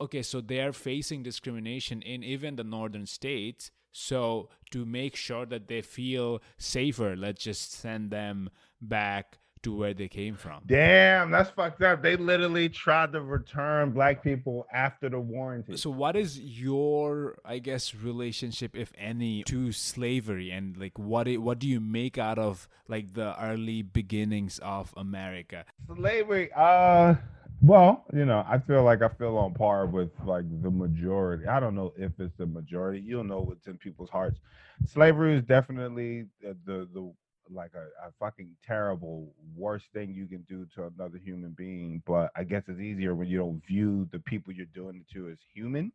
okay, 0.00 0.22
so 0.22 0.40
they're 0.40 0.72
facing 0.72 1.22
discrimination 1.22 2.02
in 2.02 2.22
even 2.22 2.56
the 2.56 2.64
northern 2.64 3.06
states. 3.06 3.70
So 3.92 4.50
to 4.70 4.84
make 4.84 5.16
sure 5.16 5.46
that 5.46 5.66
they 5.66 5.82
feel 5.82 6.40
safer, 6.56 7.16
let's 7.16 7.42
just 7.42 7.72
send 7.72 8.10
them 8.10 8.50
back 8.80 9.38
to 9.62 9.76
where 9.76 9.94
they 9.94 10.08
came 10.08 10.34
from. 10.36 10.62
Damn, 10.66 11.30
that's 11.30 11.50
fucked 11.50 11.82
up. 11.82 12.02
They 12.02 12.16
literally 12.16 12.68
tried 12.68 13.12
to 13.12 13.20
return 13.20 13.90
black 13.90 14.22
people 14.22 14.66
after 14.72 15.08
the 15.08 15.20
warranty. 15.20 15.76
So 15.76 15.90
what 15.90 16.16
is 16.16 16.38
your 16.38 17.38
I 17.44 17.58
guess 17.58 17.94
relationship 17.94 18.76
if 18.76 18.92
any 18.96 19.42
to 19.44 19.72
slavery 19.72 20.50
and 20.50 20.76
like 20.76 20.98
what 20.98 21.28
it, 21.28 21.38
what 21.38 21.58
do 21.58 21.68
you 21.68 21.80
make 21.80 22.18
out 22.18 22.38
of 22.38 22.68
like 22.88 23.14
the 23.14 23.40
early 23.42 23.82
beginnings 23.82 24.58
of 24.60 24.94
America? 24.96 25.64
slavery 25.96 26.50
uh 26.56 27.14
well 27.62 28.04
you 28.12 28.24
know 28.24 28.44
i 28.48 28.58
feel 28.58 28.84
like 28.84 29.02
i 29.02 29.08
feel 29.08 29.36
on 29.36 29.52
par 29.52 29.86
with 29.86 30.10
like 30.24 30.44
the 30.62 30.70
majority 30.70 31.46
i 31.46 31.58
don't 31.58 31.74
know 31.74 31.92
if 31.96 32.12
it's 32.20 32.36
the 32.38 32.46
majority 32.46 33.00
you 33.00 33.16
don't 33.16 33.26
know 33.26 33.40
what's 33.40 33.66
in 33.66 33.76
people's 33.78 34.10
hearts 34.10 34.38
slavery 34.86 35.36
is 35.36 35.42
definitely 35.42 36.26
the 36.40 36.56
the, 36.66 36.88
the 36.94 37.12
like 37.50 37.72
a, 37.74 38.08
a 38.08 38.12
fucking 38.18 38.50
terrible 38.64 39.32
worst 39.56 39.86
thing 39.92 40.12
you 40.14 40.26
can 40.26 40.42
do 40.42 40.66
to 40.74 40.86
another 40.86 41.18
human 41.18 41.50
being 41.56 42.02
but 42.06 42.30
i 42.36 42.44
guess 42.44 42.64
it's 42.68 42.80
easier 42.80 43.14
when 43.14 43.28
you 43.28 43.38
don't 43.38 43.64
view 43.66 44.08
the 44.12 44.18
people 44.20 44.52
you're 44.52 44.66
doing 44.74 44.96
it 44.96 45.08
to 45.12 45.28
as 45.28 45.38
human. 45.54 45.92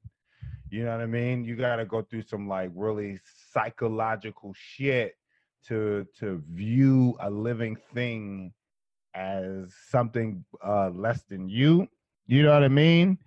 You 0.69 0.85
know 0.85 0.91
what 0.91 1.01
i 1.01 1.05
mean? 1.05 1.43
You 1.43 1.55
got 1.55 1.77
to 1.77 1.85
go 1.85 2.01
through 2.01 2.23
some 2.23 2.47
like 2.47 2.71
really 2.75 3.19
psychological 3.51 4.53
shit 4.55 5.15
to 5.67 6.05
to 6.19 6.41
view 6.51 7.15
a 7.19 7.29
living 7.29 7.77
thing 7.93 8.53
as 9.13 9.73
something 9.89 10.43
uh 10.65 10.89
less 10.89 11.23
than 11.23 11.47
you. 11.47 11.87
You 12.25 12.43
know 12.43 12.53
what 12.53 12.63
i 12.63 12.69
mean? 12.69 13.17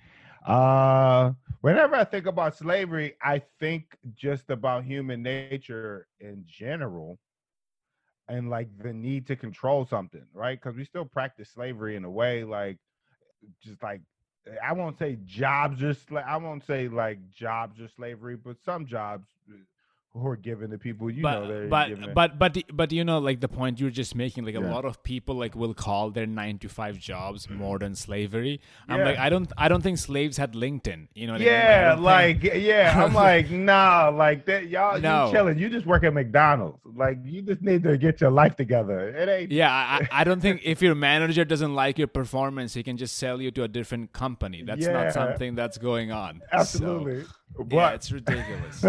Uh 0.47 1.33
whenever 1.61 1.97
i 1.97 2.05
think 2.05 2.27
about 2.27 2.57
slavery 2.57 3.15
i 3.23 3.41
think 3.59 3.97
just 4.15 4.51
about 4.51 4.85
human 4.85 5.23
nature 5.23 6.07
in 6.21 6.45
general 6.47 7.19
and 8.29 8.51
like 8.51 8.69
the 8.83 8.93
need 8.93 9.27
to 9.29 9.37
control 9.37 9.87
something 9.87 10.25
right? 10.35 10.61
Because 10.61 10.77
we 10.77 10.85
still 10.85 11.05
practice 11.05 11.51
slavery 11.51 11.97
in 11.97 12.05
a 12.05 12.11
way 12.11 12.45
like 12.45 12.79
just 13.63 13.83
like 13.83 14.01
i 14.63 14.73
won't 14.73 14.99
say 14.99 15.19
jobs 15.25 15.83
are 15.83 15.95
sla- 15.95 16.27
i 16.27 16.37
won't 16.37 16.65
say 16.65 16.89
like 16.89 17.19
jobs 17.31 17.81
are 17.81 17.89
slavery 17.89 18.37
but 18.37 18.57
some 18.65 18.87
jobs 18.87 19.29
uh, 19.51 19.57
who 20.19 20.29
are 20.29 20.37
given 20.37 20.71
to 20.71 20.79
people. 20.79 21.11
You 21.11 21.23
but 21.23 21.41
know, 21.41 21.49
they're 21.49 21.69
but 21.69 22.15
but 22.15 22.39
but 22.39 22.57
but 22.73 22.93
you 22.93 23.05
know 23.05 23.19
like 23.19 23.41
the 23.41 23.49
point 23.49 23.79
you're 23.81 23.91
just 23.91 24.15
making 24.15 24.45
like 24.45 24.55
a 24.55 24.61
Yeah. 24.61 24.73
lot 24.75 24.85
of 24.85 25.03
people 25.03 25.35
like 25.37 25.55
will 25.55 25.75
call 25.75 26.11
their 26.11 26.27
9 26.27 26.59
to 26.59 26.69
5 26.69 26.99
jobs 26.99 27.47
mm. 27.47 27.59
modern 27.59 27.95
slavery 27.95 28.61
i'm 28.89 28.99
Yeah. 28.99 29.05
like 29.05 29.19
i 29.19 29.29
don't 29.29 29.53
i 29.59 29.69
don't 29.69 29.83
think 29.83 29.99
slaves 29.99 30.37
had 30.37 30.55
linkedin 30.55 31.09
you 31.15 31.27
know 31.27 31.35
what 31.35 31.43
I 31.43 31.45
mean? 31.45 31.53
I 31.53 31.57
yeah, 31.57 31.95
think- 31.95 32.05
like 32.05 32.43
yeah, 32.55 33.05
I'm 33.05 33.15
like 33.27 33.51
nah, 33.51 34.09
like 34.09 34.45
that. 34.47 34.69
Y'all, 34.69 35.01
No. 35.01 35.27
you 35.27 35.33
chilling. 35.33 35.59
You 35.59 35.69
just 35.69 35.87
work 35.87 36.03
at 36.05 36.13
McDonald's. 36.15 36.79
Like 36.85 37.19
you 37.25 37.43
just 37.43 37.63
need 37.63 37.83
to 37.85 37.97
get 37.99 38.21
your 38.21 38.31
life 38.31 38.57
together. 38.57 39.09
It 39.11 39.29
ain't. 39.29 39.53
yeah 39.53 39.71
I, 39.73 40.09
I 40.21 40.25
don't 40.25 40.41
think 40.41 40.61
if 40.73 40.81
your 40.83 40.95
manager 40.95 41.45
doesn't 41.45 41.75
like 41.75 41.99
your 41.99 42.09
performance 42.09 42.75
he 42.75 42.83
can 42.83 42.97
just 42.97 43.17
sell 43.19 43.41
you 43.41 43.51
to 43.53 43.63
a 43.65 43.69
different 43.69 44.13
company 44.13 44.63
that's 44.63 44.85
Yeah. 44.87 44.93
not 44.93 45.13
something 45.13 45.55
that's 45.55 45.79
going 45.79 46.11
on 46.13 46.41
So, 46.51 46.57
absolutely. 46.59 47.25
yeah 47.71 47.91
it's 47.91 48.11
ridiculous 48.19 48.85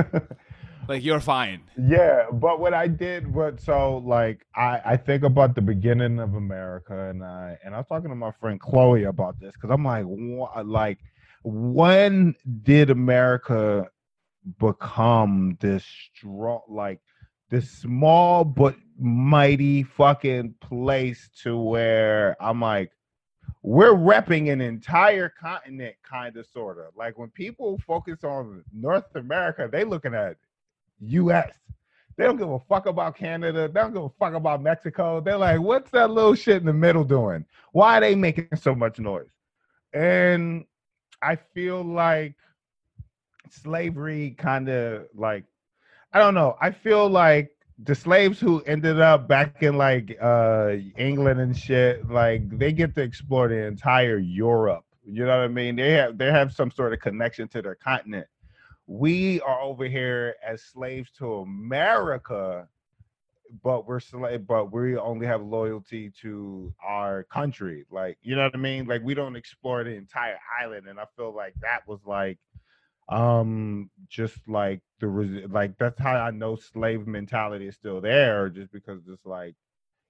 like 0.88 1.04
you're 1.04 1.20
fine 1.20 1.62
Yeah, 1.78 2.26
but 2.32 2.60
what 2.60 2.74
I 2.74 2.88
did, 2.88 3.34
what 3.34 3.62
so 3.62 3.98
like 3.98 4.46
I 4.56 4.82
I 4.86 4.98
think 4.98 5.24
about 5.24 5.56
the 5.56 5.62
beginning 5.62 6.20
of 6.20 6.34
America, 6.36 7.10
and 7.10 7.24
I 7.24 7.58
and 7.64 7.76
I 7.76 7.78
was 7.78 7.88
talking 7.88 8.10
to 8.10 8.16
my 8.16 8.32
friend 8.40 8.60
Chloe 8.60 9.04
about 9.06 9.40
this 9.40 9.54
because 9.54 9.70
I'm 9.72 9.84
like, 9.84 10.06
wha- 10.08 10.62
like 10.64 11.00
when 11.44 12.36
did 12.64 12.90
America 12.90 13.88
become 14.60 15.58
this 15.60 15.84
strong, 16.16 16.62
like 16.70 17.00
this 17.50 17.70
small 17.70 18.44
but 18.46 18.76
mighty 19.00 19.84
fucking 19.84 20.56
place 20.62 21.30
to 21.44 21.58
where 21.58 22.36
I'm 22.42 22.62
like. 22.62 22.92
We're 23.64 23.94
repping 23.96 24.52
an 24.52 24.62
entire 24.62 25.30
continent, 25.30 25.96
kind 26.10 26.38
of, 26.38 26.46
sort 26.48 26.78
of. 26.80 26.96
Like 26.96 27.18
when 27.18 27.30
people 27.32 27.78
focus 27.86 28.24
on 28.24 28.64
North 28.72 29.14
America, 29.16 29.68
they 29.70 29.84
looking 29.84 30.14
at 30.14 30.38
U.S. 31.00 31.54
They 32.18 32.24
don't 32.24 32.38
give 32.38 32.50
a 32.50 32.60
fuck 32.60 32.88
about 32.88 33.16
Canada. 33.16 33.68
They 33.68 33.80
don't 33.80 33.94
give 33.94 34.04
a 34.04 34.10
fuck 34.10 34.34
about 34.34 34.62
Mexico. 34.64 35.22
They're 35.22 35.38
like, 35.38 35.60
what's 35.60 35.92
that 35.92 36.10
little 36.10 36.34
shit 36.34 36.58
in 36.58 36.66
the 36.66 36.74
middle 36.74 37.04
doing? 37.04 37.46
Why 37.74 37.98
are 37.98 38.02
they 38.02 38.16
making 38.16 38.50
so 38.56 38.74
much 38.74 38.98
noise? 38.98 39.30
And 39.94 40.66
I 41.22 41.36
feel 41.36 41.84
like 41.84 42.36
slavery 43.52 44.32
kind 44.38 44.68
of 44.68 45.06
like, 45.16 45.44
I 46.12 46.20
don't 46.20 46.34
know. 46.34 46.58
I 46.60 46.72
feel 46.72 47.08
like 47.08 47.52
the 47.84 47.94
slaves 47.94 48.40
who 48.40 48.62
ended 48.64 49.00
up 49.00 49.28
back 49.28 49.62
in 49.62 49.78
like 49.78 50.18
uh 50.20 50.78
England 50.98 51.40
and 51.40 51.56
shit, 51.56 52.10
like 52.10 52.50
they 52.58 52.72
get 52.72 52.96
to 52.96 53.02
explore 53.02 53.48
the 53.48 53.68
entire 53.68 54.18
Europe. 54.18 54.84
You 55.06 55.26
know 55.26 55.38
what 55.38 55.46
I 55.46 55.48
mean? 55.48 55.76
They 55.76 55.92
have 55.92 56.18
they 56.18 56.32
have 56.32 56.52
some 56.52 56.72
sort 56.72 56.94
of 56.94 57.00
connection 57.00 57.48
to 57.50 57.62
their 57.62 57.76
continent 57.76 58.28
we 58.88 59.42
are 59.42 59.62
over 59.62 59.86
here 59.86 60.36
as 60.46 60.64
slaves 60.64 61.12
to 61.20 61.36
America, 61.36 62.68
but 63.64 63.88
we're 63.88 64.00
slave, 64.00 64.48
but 64.48 64.72
we 64.72 64.98
only 64.98 65.28
have 65.28 65.42
loyalty 65.42 66.12
to 66.22 66.74
our 66.86 67.24
country. 67.26 67.86
Like, 67.92 68.18
you 68.22 68.36
know 68.36 68.44
what 68.44 68.56
I 68.56 68.60
mean? 68.60 68.88
Like, 68.88 69.04
we 69.04 69.14
don't 69.14 69.36
explore 69.36 69.84
the 69.84 69.92
entire 69.92 70.40
island, 70.62 70.88
and 70.88 71.00
I 71.00 71.06
feel 71.18 71.36
like 71.36 71.54
that 71.62 71.88
was 71.88 72.00
like, 72.06 72.40
um, 73.10 73.90
just 74.10 74.38
like 74.48 74.82
the 75.00 75.08
res- 75.08 75.50
like 75.50 75.78
that's 75.78 76.00
how 76.00 76.16
I 76.16 76.32
know 76.32 76.56
slave 76.56 77.08
mentality 77.08 77.68
is 77.68 77.76
still 77.76 78.02
there, 78.02 78.50
just 78.50 78.72
because 78.72 79.02
it's 79.08 79.26
like 79.26 79.56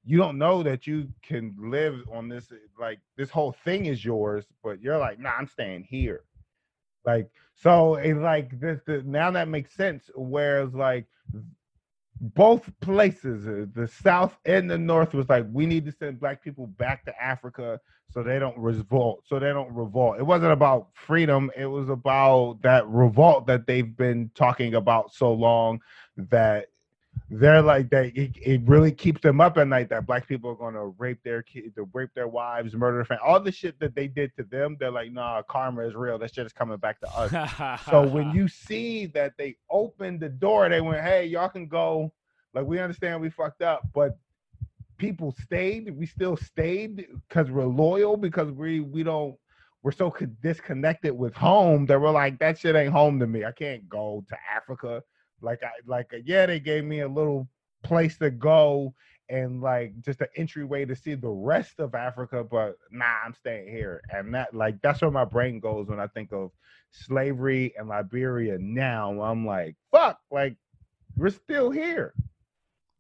you 0.04 0.18
don't 0.18 0.38
know 0.38 0.64
that 0.64 0.88
you 0.88 1.10
can 1.22 1.56
live 1.60 2.02
on 2.12 2.30
this 2.30 2.52
like 2.80 3.00
this 3.18 3.30
whole 3.30 3.52
thing 3.52 3.86
is 3.86 4.04
yours, 4.04 4.46
but 4.64 4.82
you're 4.82 4.98
like, 4.98 5.20
nah, 5.20 5.32
I'm 5.38 5.48
staying 5.48 5.84
here. 5.84 6.24
Like 7.08 7.30
so, 7.56 7.96
it's 7.96 8.20
like 8.20 8.60
this. 8.60 8.82
The, 8.86 9.02
now 9.04 9.32
that 9.32 9.48
makes 9.48 9.74
sense. 9.74 10.12
Whereas 10.14 10.74
like 10.74 11.06
both 12.20 12.70
places, 12.82 13.48
uh, 13.48 13.66
the 13.74 13.88
South 13.88 14.38
and 14.46 14.70
the 14.70 14.78
North, 14.78 15.14
was 15.14 15.30
like 15.30 15.46
we 15.52 15.66
need 15.66 15.86
to 15.86 15.92
send 15.92 16.20
black 16.20 16.44
people 16.44 16.68
back 16.68 17.06
to 17.06 17.24
Africa 17.24 17.80
so 18.12 18.24
they 18.24 18.40
don't 18.40 18.58
revolt. 18.58 19.24
So 19.26 19.40
they 19.40 19.48
don't 19.48 19.74
revolt. 19.74 20.20
It 20.20 20.24
wasn't 20.24 20.52
about 20.52 20.90
freedom. 20.94 21.50
It 21.56 21.66
was 21.66 21.90
about 21.90 22.60
that 22.64 22.88
revolt 22.88 23.48
that 23.48 23.66
they've 23.66 23.96
been 23.96 24.30
talking 24.36 24.76
about 24.76 25.14
so 25.14 25.34
long 25.34 25.80
that 26.18 26.68
they're 27.30 27.62
like 27.62 27.90
that 27.90 28.06
it, 28.18 28.32
it 28.42 28.62
really 28.66 28.92
keeps 28.92 29.22
them 29.22 29.42
up 29.42 29.58
at 29.58 29.68
night 29.68 29.90
that 29.90 30.06
black 30.06 30.28
people 30.28 30.50
are 30.50 30.56
going 30.56 30.74
to 30.74 30.94
rape 30.98 31.20
their 31.24 31.42
kids 31.44 31.76
to 31.76 31.88
rape 31.94 32.10
their 32.16 32.28
wives 32.28 32.74
murder 32.74 32.98
their 32.98 33.06
family 33.06 33.22
all 33.26 33.40
the 33.40 33.52
shit 33.52 33.78
that 33.80 33.94
they 33.96 34.08
did 34.08 34.34
to 34.36 34.44
them 34.44 34.78
they're 34.80 34.92
like 34.92 35.12
nah 35.12 35.42
karma 35.50 35.86
is 35.86 35.94
real 35.94 36.18
that 36.18 36.34
shit 36.34 36.46
is 36.46 36.54
coming 36.54 36.78
back 36.78 37.00
to 37.02 37.08
us. 37.10 37.32
So 37.90 38.08
when 38.08 38.32
you 38.32 38.48
see 38.48 39.08
that 39.08 39.34
they 39.38 39.58
opened 39.70 40.22
the 40.22 40.30
door 40.30 40.70
they 40.70 40.80
went 40.80 41.04
hey 41.04 41.26
y'all 41.26 41.50
can 41.50 41.68
go 41.68 42.14
like 42.54 42.66
we 42.66 42.80
understand 42.80 43.20
we 43.22 43.30
fucked 43.30 43.62
up 43.62 43.82
but 43.94 44.18
people 44.98 45.36
stayed 45.44 45.96
we 45.98 46.06
still 46.06 46.38
stayed 46.38 47.08
because 47.28 47.52
we're 47.52 47.66
loyal 47.66 48.16
because 48.16 48.52
we 48.52 48.80
we 48.80 49.04
don't 49.04 49.36
we're 49.84 49.92
so 49.92 50.14
disconnected 50.42 51.16
with 51.16 51.34
home 51.36 51.86
that 51.86 52.00
we're 52.00 52.10
like 52.10 52.40
that 52.40 52.58
shit 52.58 52.76
ain't 52.76 52.92
home 52.92 53.20
to 53.20 53.28
me 53.28 53.44
i 53.44 53.52
can't 53.52 53.88
go 53.90 54.24
to 54.30 54.36
africa 54.54 55.04
like 55.42 55.64
I 55.64 55.72
like 55.86 56.14
uh, 56.14 56.18
yeah, 56.26 56.46
they 56.46 56.60
gave 56.60 56.84
me 56.84 57.02
a 57.02 57.08
little 57.08 57.48
place 57.84 58.18
to 58.18 58.30
go 58.30 58.94
and 59.30 59.62
like 59.62 60.00
just 60.02 60.22
an 60.22 60.28
entryway 60.36 60.86
to 60.86 60.96
see 60.96 61.16
the 61.16 61.30
rest 61.30 61.80
of 61.80 61.96
Africa, 61.96 62.44
but 62.44 62.78
nah, 62.92 63.06
I'm 63.26 63.34
staying 63.34 63.68
here. 63.68 64.02
And 64.10 64.34
that 64.34 64.54
like 64.54 64.82
that's 64.82 65.02
where 65.02 65.12
my 65.12 65.26
brain 65.26 65.60
goes 65.60 65.88
when 65.88 66.00
I 66.00 66.08
think 66.08 66.32
of 66.32 66.52
slavery 66.92 67.74
and 67.78 67.90
Liberia 67.90 68.58
now. 68.60 69.22
I'm 69.22 69.46
like, 69.46 69.76
fuck, 69.92 70.20
like 70.32 70.56
we're 71.16 71.30
still 71.30 71.72
here. 71.72 72.14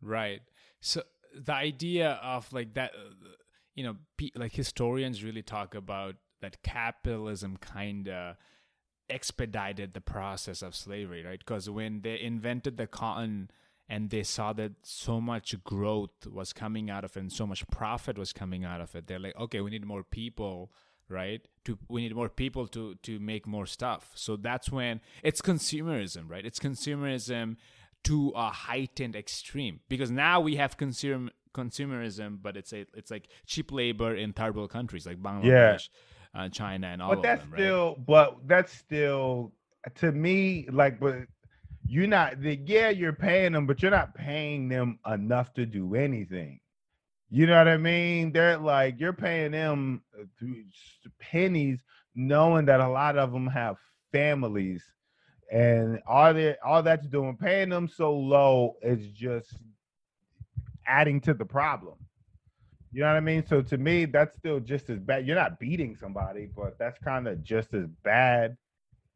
Right. 0.01 0.41
So 0.81 1.03
the 1.33 1.53
idea 1.53 2.19
of 2.23 2.51
like 2.51 2.73
that, 2.73 2.91
uh, 2.93 3.29
you 3.75 3.83
know, 3.83 3.95
like 4.35 4.53
historians 4.53 5.23
really 5.23 5.43
talk 5.43 5.75
about 5.75 6.15
that 6.41 6.61
capitalism 6.61 7.57
kind 7.57 8.09
of 8.09 8.35
expedited 9.09 9.93
the 9.93 10.01
process 10.01 10.61
of 10.61 10.75
slavery, 10.75 11.23
right? 11.23 11.39
Because 11.39 11.69
when 11.69 12.01
they 12.01 12.19
invented 12.19 12.77
the 12.77 12.87
cotton 12.87 13.49
and 13.89 14.09
they 14.09 14.23
saw 14.23 14.53
that 14.53 14.73
so 14.83 15.21
much 15.21 15.61
growth 15.63 16.27
was 16.27 16.53
coming 16.53 16.89
out 16.89 17.03
of 17.03 17.15
it 17.15 17.19
and 17.19 17.31
so 17.31 17.47
much 17.47 17.67
profit 17.67 18.17
was 18.17 18.33
coming 18.33 18.65
out 18.65 18.81
of 18.81 18.95
it, 18.95 19.07
they're 19.07 19.19
like, 19.19 19.37
okay, 19.37 19.61
we 19.61 19.71
need 19.71 19.85
more 19.85 20.03
people 20.03 20.71
right? 21.09 21.47
To 21.63 21.77
we 21.87 22.01
need 22.01 22.15
more 22.15 22.29
people 22.29 22.67
to 22.67 22.95
to 23.03 23.19
make 23.19 23.47
more 23.47 23.65
stuff. 23.65 24.11
So 24.15 24.35
that's 24.35 24.69
when 24.71 24.99
it's 25.23 25.41
consumerism 25.41 26.29
right? 26.29 26.45
It's 26.45 26.59
consumerism 26.59 27.55
to 28.03 28.33
a 28.35 28.49
heightened 28.49 29.15
extreme. 29.15 29.79
Because 29.87 30.11
now 30.11 30.41
we 30.41 30.57
have 30.57 30.77
consumer 30.77 31.31
consumerism 31.53 32.37
but 32.41 32.55
it's 32.55 32.71
a 32.71 32.85
it's 32.93 33.09
like 33.09 33.27
cheap 33.47 33.71
labor 33.71 34.15
in 34.15 34.31
third 34.31 34.55
world 34.55 34.69
countries 34.69 35.07
like 35.07 35.17
bangladesh 35.17 35.89
uh, 36.35 36.49
china 36.49 36.87
and 36.87 37.01
all 37.01 37.15
but 37.15 37.23
that's 37.23 37.41
them 37.41 37.51
right? 37.51 37.59
still 37.59 37.95
but 38.07 38.37
that's 38.47 38.71
still 38.73 39.51
to 39.95 40.11
me 40.11 40.67
like 40.71 40.99
but 40.99 41.23
you're 41.87 42.07
not 42.07 42.41
the, 42.41 42.59
yeah 42.65 42.89
you're 42.89 43.13
paying 43.13 43.53
them 43.53 43.65
but 43.65 43.81
you're 43.81 43.91
not 43.91 44.13
paying 44.13 44.67
them 44.67 44.99
enough 45.07 45.53
to 45.53 45.65
do 45.65 45.95
anything. 45.95 46.59
You 47.29 47.45
know 47.45 47.57
what 47.57 47.67
i 47.67 47.77
mean? 47.77 48.31
They're 48.31 48.57
like 48.57 48.99
you're 48.99 49.13
paying 49.13 49.51
them 49.51 50.01
uh, 50.19 50.45
pennies 51.19 51.83
knowing 52.15 52.65
that 52.65 52.79
a 52.79 52.87
lot 52.89 53.17
of 53.17 53.31
them 53.31 53.47
have 53.47 53.77
families. 54.11 54.83
And 55.51 56.01
all 56.07 56.33
that 56.33 56.57
all 56.63 56.83
that's 56.83 57.07
doing 57.07 57.37
paying 57.37 57.69
them 57.69 57.87
so 57.87 58.13
low 58.13 58.75
is 58.81 59.07
just 59.11 59.53
adding 60.85 61.21
to 61.21 61.33
the 61.33 61.45
problem 61.45 61.95
you 62.91 63.01
know 63.01 63.07
what 63.07 63.17
I 63.17 63.21
mean? 63.21 63.45
So 63.45 63.61
to 63.61 63.77
me, 63.77 64.05
that's 64.05 64.37
still 64.37 64.59
just 64.59 64.89
as 64.89 64.99
bad. 64.99 65.27
You're 65.27 65.35
not 65.35 65.59
beating 65.59 65.95
somebody, 65.95 66.47
but 66.55 66.77
that's 66.79 66.97
kind 66.99 67.27
of 67.27 67.43
just 67.43 67.73
as 67.73 67.85
bad. 68.03 68.57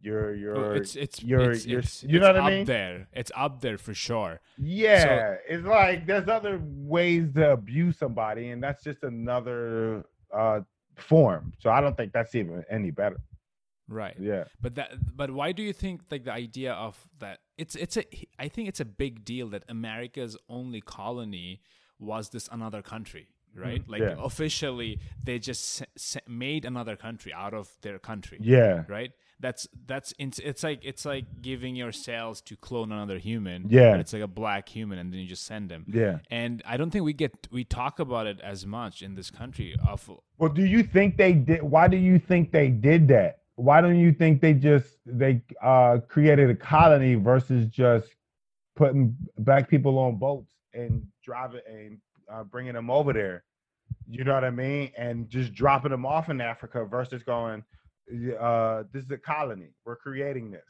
You're 0.03 0.33
you're 0.33 0.75
it's 0.75 0.95
it's 0.95 1.21
you're 1.21 1.51
it's, 1.51 1.65
you're 1.65 1.81
it's, 1.81 2.03
you 2.03 2.19
know 2.19 2.27
what 2.27 2.37
I 2.37 2.39
up 2.39 2.51
mean? 2.51 2.65
there 2.65 3.07
it's 3.13 3.31
up 3.35 3.61
there 3.61 3.77
for 3.77 3.93
sure 3.93 4.39
Yeah, 4.57 5.35
it's 5.47 5.63
like 5.63 6.07
there's 6.07 6.27
other 6.27 6.59
ways 6.63 7.33
to 7.35 7.51
abuse 7.51 7.99
somebody, 7.99 8.49
and 8.49 8.63
that's 8.63 8.83
just 8.83 9.03
another 9.03 10.05
uh 10.33 10.61
form. 10.97 11.53
So 11.59 11.69
I 11.69 11.81
don't 11.81 11.95
think 11.95 12.13
that's 12.13 12.33
even 12.35 12.63
any 12.69 12.91
better. 12.91 13.17
right 13.87 14.15
Yeah. 14.19 14.45
But 14.59 14.75
that, 14.75 14.93
but 15.15 15.31
why 15.31 15.51
do 15.51 15.61
you 15.61 15.73
think 15.73 16.01
like 16.09 16.23
the 16.23 16.33
idea 16.33 16.73
of 16.73 16.97
that? 17.19 17.39
It's 17.57 17.75
it's 17.75 17.97
a. 17.97 18.03
I 18.39 18.47
think 18.47 18.69
it's 18.69 18.79
a 18.79 18.85
big 18.85 19.23
deal 19.23 19.49
that 19.49 19.63
America's 19.69 20.35
only 20.49 20.81
colony 20.81 21.61
was 21.99 22.29
this 22.29 22.49
another 22.51 22.81
country, 22.81 23.27
right? 23.55 23.83
Like 23.87 24.01
Mm-hmm. 24.01 24.19
yeah. 24.19 24.25
officially, 24.25 24.99
they 25.23 25.39
just 25.39 25.63
se- 25.65 25.85
se- 25.97 26.21
made 26.27 26.65
another 26.65 26.95
country 26.95 27.33
out 27.33 27.53
of 27.53 27.69
their 27.81 27.99
country, 27.99 28.37
Yeah. 28.41 28.83
right? 28.87 29.11
That's 29.39 29.67
that's 29.87 30.13
it's, 30.19 30.37
it's 30.37 30.63
like 30.63 30.85
it's 30.85 31.03
like 31.03 31.25
giving 31.41 31.75
your 31.75 31.91
cells 31.91 32.41
to 32.41 32.55
clone 32.55 32.91
another 32.91 33.17
human. 33.17 33.65
Yeah. 33.69 33.95
it's 33.97 34.13
like 34.13 34.21
a 34.21 34.27
black 34.27 34.69
human, 34.69 34.99
and 34.99 35.11
then 35.11 35.19
you 35.19 35.27
just 35.27 35.45
send 35.45 35.69
them. 35.69 35.85
Yeah. 35.87 36.19
And 36.29 36.61
I 36.63 36.77
don't 36.77 36.91
think 36.91 37.05
we 37.05 37.13
get 37.13 37.47
we 37.51 37.63
talk 37.63 37.99
about 37.99 38.27
it 38.27 38.39
as 38.41 38.67
much 38.67 39.01
in 39.01 39.15
this 39.15 39.31
country. 39.31 39.75
Of 39.87 40.09
Well, 40.37 40.51
do 40.51 40.63
you 40.63 40.83
think 40.83 41.17
they 41.17 41.33
did? 41.33 41.63
Why 41.63 41.87
do 41.87 41.97
you 41.97 42.19
think 42.19 42.51
they 42.51 42.69
did 42.69 43.07
that? 43.07 43.39
Why 43.55 43.81
don't 43.81 43.97
you 43.99 44.11
think 44.13 44.41
they 44.41 44.53
just 44.53 44.97
they 45.07 45.41
uh 45.61 45.97
created 46.07 46.51
a 46.51 46.55
colony 46.55 47.15
versus 47.15 47.65
just 47.67 48.09
putting 48.75 49.15
black 49.39 49.69
people 49.69 49.97
on 49.97 50.17
boats 50.17 50.53
and 50.73 51.05
driving 51.23 51.61
and 51.67 51.97
uh, 52.31 52.43
bringing 52.43 52.73
them 52.73 52.89
over 52.89 53.13
there. 53.13 53.43
You 54.09 54.23
know 54.23 54.33
what 54.33 54.43
I 54.43 54.49
mean? 54.49 54.91
And 54.97 55.29
just 55.29 55.53
dropping 55.53 55.91
them 55.91 56.05
off 56.05 56.29
in 56.29 56.41
Africa 56.41 56.85
versus 56.85 57.23
going, 57.23 57.63
uh, 58.39 58.83
this 58.91 59.03
is 59.03 59.11
a 59.11 59.17
colony. 59.17 59.69
We're 59.85 59.95
creating 59.95 60.51
this. 60.51 60.63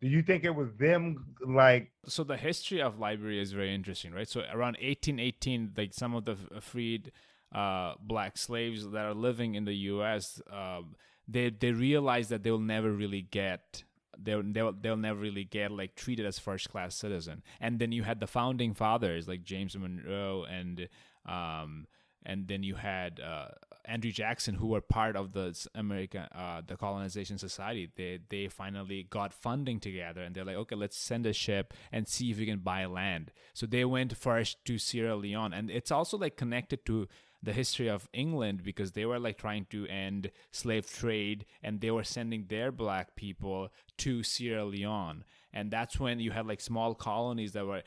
Do 0.00 0.08
you 0.08 0.22
think 0.22 0.44
it 0.44 0.54
was 0.54 0.68
them 0.78 1.34
like? 1.46 1.90
So 2.06 2.24
the 2.24 2.36
history 2.36 2.82
of 2.82 2.98
Liberia 2.98 3.40
is 3.40 3.52
very 3.52 3.74
interesting, 3.74 4.12
right? 4.12 4.28
So 4.28 4.40
around 4.40 4.76
1818, 4.82 5.72
like 5.76 5.94
some 5.94 6.14
of 6.14 6.26
the 6.26 6.36
freed 6.60 7.12
uh, 7.54 7.94
black 8.00 8.36
slaves 8.36 8.86
that 8.90 9.04
are 9.04 9.14
living 9.14 9.54
in 9.54 9.64
the 9.64 9.74
U.S., 9.74 10.42
uh, 10.52 10.78
um, 10.78 10.96
they 11.26 11.48
they 11.48 11.72
realize 11.72 12.28
that 12.28 12.42
they 12.42 12.50
will 12.50 12.58
never 12.58 12.92
really 12.92 13.22
get 13.22 13.84
they'll, 14.22 14.42
they'll 14.42 14.72
they'll 14.72 14.96
never 14.96 15.20
really 15.20 15.44
get 15.44 15.70
like 15.70 15.94
treated 15.94 16.26
as 16.26 16.38
first 16.38 16.70
class 16.70 16.94
citizen. 16.94 17.42
And 17.60 17.78
then 17.78 17.92
you 17.92 18.02
had 18.02 18.20
the 18.20 18.26
founding 18.26 18.74
fathers 18.74 19.28
like 19.28 19.42
James 19.42 19.76
Monroe 19.76 20.44
and 20.44 20.88
um, 21.26 21.86
and 22.26 22.48
then 22.48 22.62
you 22.62 22.74
had 22.74 23.20
uh, 23.20 23.48
Andrew 23.84 24.10
Jackson, 24.10 24.54
who 24.54 24.68
were 24.68 24.80
part 24.80 25.16
of 25.16 25.32
the 25.32 25.54
American 25.74 26.22
uh, 26.34 26.62
the 26.66 26.76
colonization 26.76 27.38
society. 27.38 27.90
They 27.96 28.20
they 28.28 28.48
finally 28.48 29.06
got 29.08 29.34
funding 29.34 29.80
together, 29.80 30.22
and 30.22 30.34
they're 30.34 30.44
like, 30.44 30.56
okay, 30.56 30.76
let's 30.76 30.96
send 30.96 31.26
a 31.26 31.32
ship 31.32 31.74
and 31.92 32.08
see 32.08 32.30
if 32.30 32.38
we 32.38 32.46
can 32.46 32.60
buy 32.60 32.86
land. 32.86 33.32
So 33.52 33.66
they 33.66 33.84
went 33.84 34.16
first 34.16 34.64
to 34.64 34.78
Sierra 34.78 35.16
Leone, 35.16 35.52
and 35.52 35.70
it's 35.70 35.90
also 35.90 36.16
like 36.16 36.36
connected 36.36 36.86
to 36.86 37.08
the 37.44 37.52
history 37.52 37.88
of 37.88 38.08
England 38.12 38.62
because 38.62 38.92
they 38.92 39.04
were 39.04 39.18
like 39.18 39.38
trying 39.38 39.66
to 39.70 39.86
end 39.86 40.30
slave 40.50 40.90
trade, 40.90 41.46
and 41.62 41.80
they 41.80 41.90
were 41.90 42.04
sending 42.04 42.46
their 42.48 42.72
black 42.72 43.16
people 43.16 43.68
to 43.98 44.22
Sierra 44.22 44.64
Leone, 44.64 45.24
and 45.52 45.70
that's 45.70 46.00
when 46.00 46.20
you 46.20 46.30
had 46.30 46.46
like 46.46 46.60
small 46.60 46.94
colonies 46.94 47.52
that 47.52 47.66
were 47.66 47.82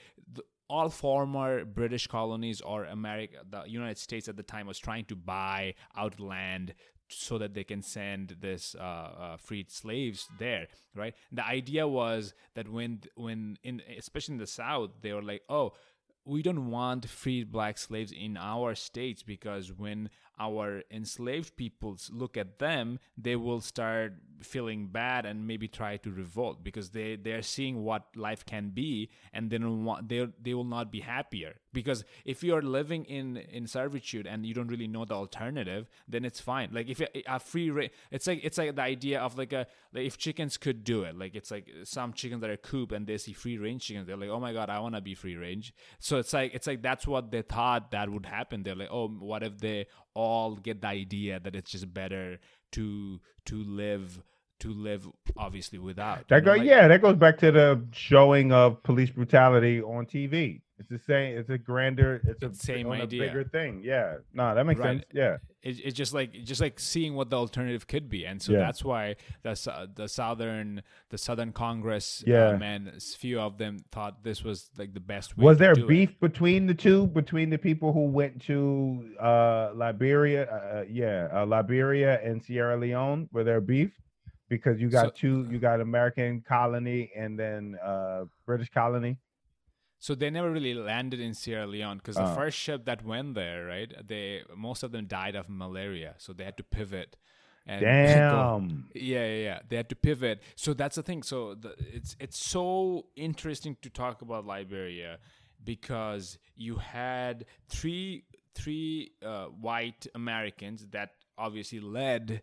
all 0.70 0.90
former 0.90 1.66
British 1.66 2.08
colonies 2.08 2.62
or 2.62 2.86
America, 2.86 3.38
the 3.50 3.64
United 3.68 3.98
States 3.98 4.28
at 4.28 4.36
the 4.36 4.44
time 4.44 4.68
was 4.68 4.78
trying 4.78 5.06
to 5.06 5.16
buy 5.16 5.74
out 5.96 6.20
land 6.20 6.74
so 7.10 7.38
that 7.38 7.54
they 7.54 7.64
can 7.64 7.82
send 7.82 8.36
this 8.42 8.76
uh, 8.76 8.84
uh, 8.84 9.38
freed 9.38 9.72
slaves 9.72 10.28
there, 10.40 10.68
right? 10.94 11.16
The 11.32 11.46
idea 11.46 11.88
was 11.88 12.34
that 12.56 12.68
when 12.68 13.02
when 13.16 13.58
in 13.64 13.82
especially 13.98 14.34
in 14.34 14.40
the 14.40 14.48
South, 14.48 14.92
they 15.02 15.14
were 15.14 15.24
like, 15.24 15.44
oh, 15.48 15.74
we 16.28 16.42
don't 16.42 16.70
want 16.70 17.08
freed 17.08 17.52
black 17.52 17.78
slaves 17.78 18.12
in 18.12 18.38
our 18.38 18.76
states 18.76 19.24
because 19.24 19.72
when 19.72 20.10
our 20.40 20.84
enslaved 20.92 21.56
peoples 21.56 22.10
look 22.14 22.38
at 22.38 22.60
them, 22.60 23.00
they 23.18 23.36
will 23.36 23.62
start 23.62 24.14
feeling 24.42 24.88
bad 24.88 25.26
and 25.26 25.48
maybe 25.48 25.68
try 25.68 25.98
to 25.98 26.12
revolt 26.12 26.64
because 26.64 26.92
they 26.92 27.16
they're 27.16 27.42
seeing 27.42 27.84
what 27.84 28.04
life 28.16 28.46
can 28.46 28.70
be 28.70 29.10
and 29.34 29.50
they 29.50 29.58
don't 29.58 29.84
want 29.84 30.08
they 30.10 30.28
they 30.42 30.54
will 30.54 30.64
not 30.64 30.92
be 30.92 31.00
happier. 31.02 31.56
Because 31.74 32.04
if 32.26 32.44
you 32.44 32.56
are 32.56 32.62
living 32.62 33.06
in 33.06 33.38
in 33.38 33.68
servitude 33.68 34.28
and 34.28 34.46
you 34.46 34.54
don't 34.54 34.68
really 34.68 34.88
know 34.88 35.06
the 35.06 35.14
alternative 35.14 35.90
then 36.08 36.26
it's 36.26 36.40
fine. 36.40 36.70
Like 36.72 36.90
if 36.90 37.02
a 37.02 37.40
free 37.40 37.70
range 37.70 37.92
it's 38.12 38.28
like 38.28 38.42
it's 38.44 38.58
like 38.58 38.76
the 38.76 38.82
idea 38.82 39.20
of 39.20 39.38
like 39.38 39.54
a 39.54 39.68
like 39.94 40.06
if 40.06 40.18
chickens 40.18 40.58
could 40.58 40.84
do 40.84 41.04
it 41.04 41.18
like 41.18 41.36
it's 41.36 41.52
like 41.52 41.70
some 41.84 42.14
chickens 42.14 42.42
that 42.42 42.50
are 42.50 42.58
coop 42.58 42.92
and 42.92 43.08
they 43.08 43.18
see 43.18 43.34
free 43.34 43.58
range 43.58 43.86
chickens 43.86 44.08
they're 44.08 44.18
like 44.18 44.30
oh 44.30 44.40
my 44.40 44.54
god 44.54 44.70
i 44.70 44.80
want 44.80 44.96
to 44.96 45.02
be 45.02 45.16
free 45.16 45.36
range. 45.36 45.74
So 46.00 46.18
it's 46.18 46.34
like 46.34 46.54
it's 46.54 46.68
like 46.68 46.82
that's 46.82 47.08
what 47.08 47.32
they 47.32 47.42
thought 47.42 47.92
that 47.92 48.10
would 48.10 48.26
happen. 48.26 48.64
They're 48.64 48.76
like 48.76 48.92
oh 48.92 49.08
what 49.08 49.44
if 49.44 49.58
they 49.58 49.88
all 50.18 50.56
get 50.56 50.82
the 50.82 50.88
idea 50.88 51.40
that 51.40 51.56
it's 51.56 51.72
just 51.72 51.94
better 51.94 52.40
to 52.72 53.22
to 53.46 53.64
live 53.64 54.22
to 54.60 54.74
live 54.74 55.08
obviously 55.38 55.78
without. 55.78 56.28
That 56.30 56.44
go, 56.44 56.54
like, 56.54 56.64
yeah, 56.64 56.88
that 56.88 57.02
goes 57.02 57.16
back 57.16 57.38
to 57.40 57.52
the 57.52 57.86
showing 57.92 58.52
of 58.52 58.82
police 58.82 59.12
brutality 59.12 59.82
on 59.82 60.08
TV. 60.08 60.62
It's 60.80 60.90
the 60.90 61.00
same. 61.00 61.38
It's 61.38 61.50
a 61.50 61.58
grander. 61.58 62.22
It's, 62.24 62.44
it's 62.44 62.60
a 62.60 62.64
same 62.64 62.92
idea. 62.92 63.24
A 63.24 63.28
bigger 63.28 63.44
thing. 63.44 63.82
Yeah. 63.84 64.18
No, 64.34 64.54
that 64.54 64.64
makes 64.66 64.80
right. 64.80 65.00
sense. 65.00 65.06
Yeah. 65.12 65.38
It, 65.64 65.80
it's 65.84 65.98
just 65.98 66.14
like 66.14 66.34
just 66.44 66.62
like 66.62 66.80
seeing 66.80 67.16
what 67.16 67.32
the 67.32 67.38
alternative 67.38 67.88
could 67.88 68.10
be, 68.10 68.26
and 68.26 68.40
so 68.40 68.52
yeah. 68.52 68.60
that's 68.60 68.84
why 68.84 69.16
the 69.42 69.90
the 69.96 70.08
southern 70.08 70.84
the 71.10 71.18
Southern 71.18 71.52
Congress, 71.52 72.24
uh, 72.28 72.32
yeah, 72.32 72.48
uh, 72.50 72.58
man, 72.58 72.94
few 73.18 73.40
of 73.40 73.58
them 73.58 73.80
thought 73.92 74.24
this 74.24 74.44
was 74.44 74.70
like 74.78 74.94
the 74.94 75.00
best 75.00 75.36
way. 75.36 75.46
Was 75.46 75.58
there 75.58 75.76
beef 75.76 76.12
it. 76.12 76.20
between 76.20 76.68
the 76.68 76.74
two, 76.74 77.08
between 77.08 77.50
the 77.50 77.58
people 77.58 77.92
who 77.92 78.06
went 78.06 78.42
to 78.44 79.10
uh, 79.20 79.72
Liberia, 79.74 80.44
uh, 80.44 80.80
uh 80.80 80.84
yeah, 80.90 81.28
uh, 81.34 81.46
Liberia 81.46 82.20
and 82.24 82.44
Sierra 82.44 82.78
Leone? 82.78 83.28
Were 83.32 83.44
there 83.44 83.62
beef? 83.62 83.92
Because 84.50 84.80
you 84.80 84.90
got 84.90 85.08
so, 85.08 85.12
two, 85.16 85.48
you 85.50 85.60
got 85.60 85.82
American 85.82 86.42
colony 86.48 87.12
and 87.18 87.38
then 87.38 87.78
British 88.46 88.70
colony. 88.70 89.18
So 90.00 90.14
they 90.14 90.30
never 90.30 90.52
really 90.52 90.74
landed 90.74 91.20
in 91.20 91.34
Sierra 91.34 91.66
Leone 91.66 91.98
because 91.98 92.16
the 92.16 92.24
uh. 92.24 92.36
first 92.36 92.58
ship 92.58 92.86
that 92.86 93.04
went 93.04 93.36
there, 93.36 93.66
right? 93.66 93.92
They 94.06 94.44
most 94.56 94.84
of 94.84 94.92
them 94.92 95.06
died 95.06 95.36
of 95.36 95.50
malaria, 95.50 96.16
so 96.18 96.34
they 96.34 96.44
had 96.44 96.58
to 96.58 96.64
pivot. 96.64 97.18
And 97.66 97.82
Damn. 97.82 98.32
Go, 98.32 98.76
yeah, 98.96 99.26
yeah, 99.26 99.44
yeah. 99.44 99.60
They 99.68 99.76
had 99.76 99.90
to 99.90 99.96
pivot. 99.96 100.42
So 100.56 100.74
that's 100.74 100.96
the 100.96 101.04
thing. 101.04 101.24
So 101.24 101.56
the, 101.56 101.76
it's 101.80 102.16
it's 102.20 102.38
so 102.38 103.08
interesting 103.16 103.76
to 103.82 103.90
talk 103.90 104.22
about 104.22 104.46
Liberia 104.46 105.18
because 105.64 106.38
you 106.56 106.76
had 106.76 107.46
three 107.68 108.24
three 108.54 109.12
uh, 109.24 109.46
white 109.46 110.08
Americans 110.16 110.88
that 110.92 111.12
obviously 111.38 111.80
led 111.80 112.42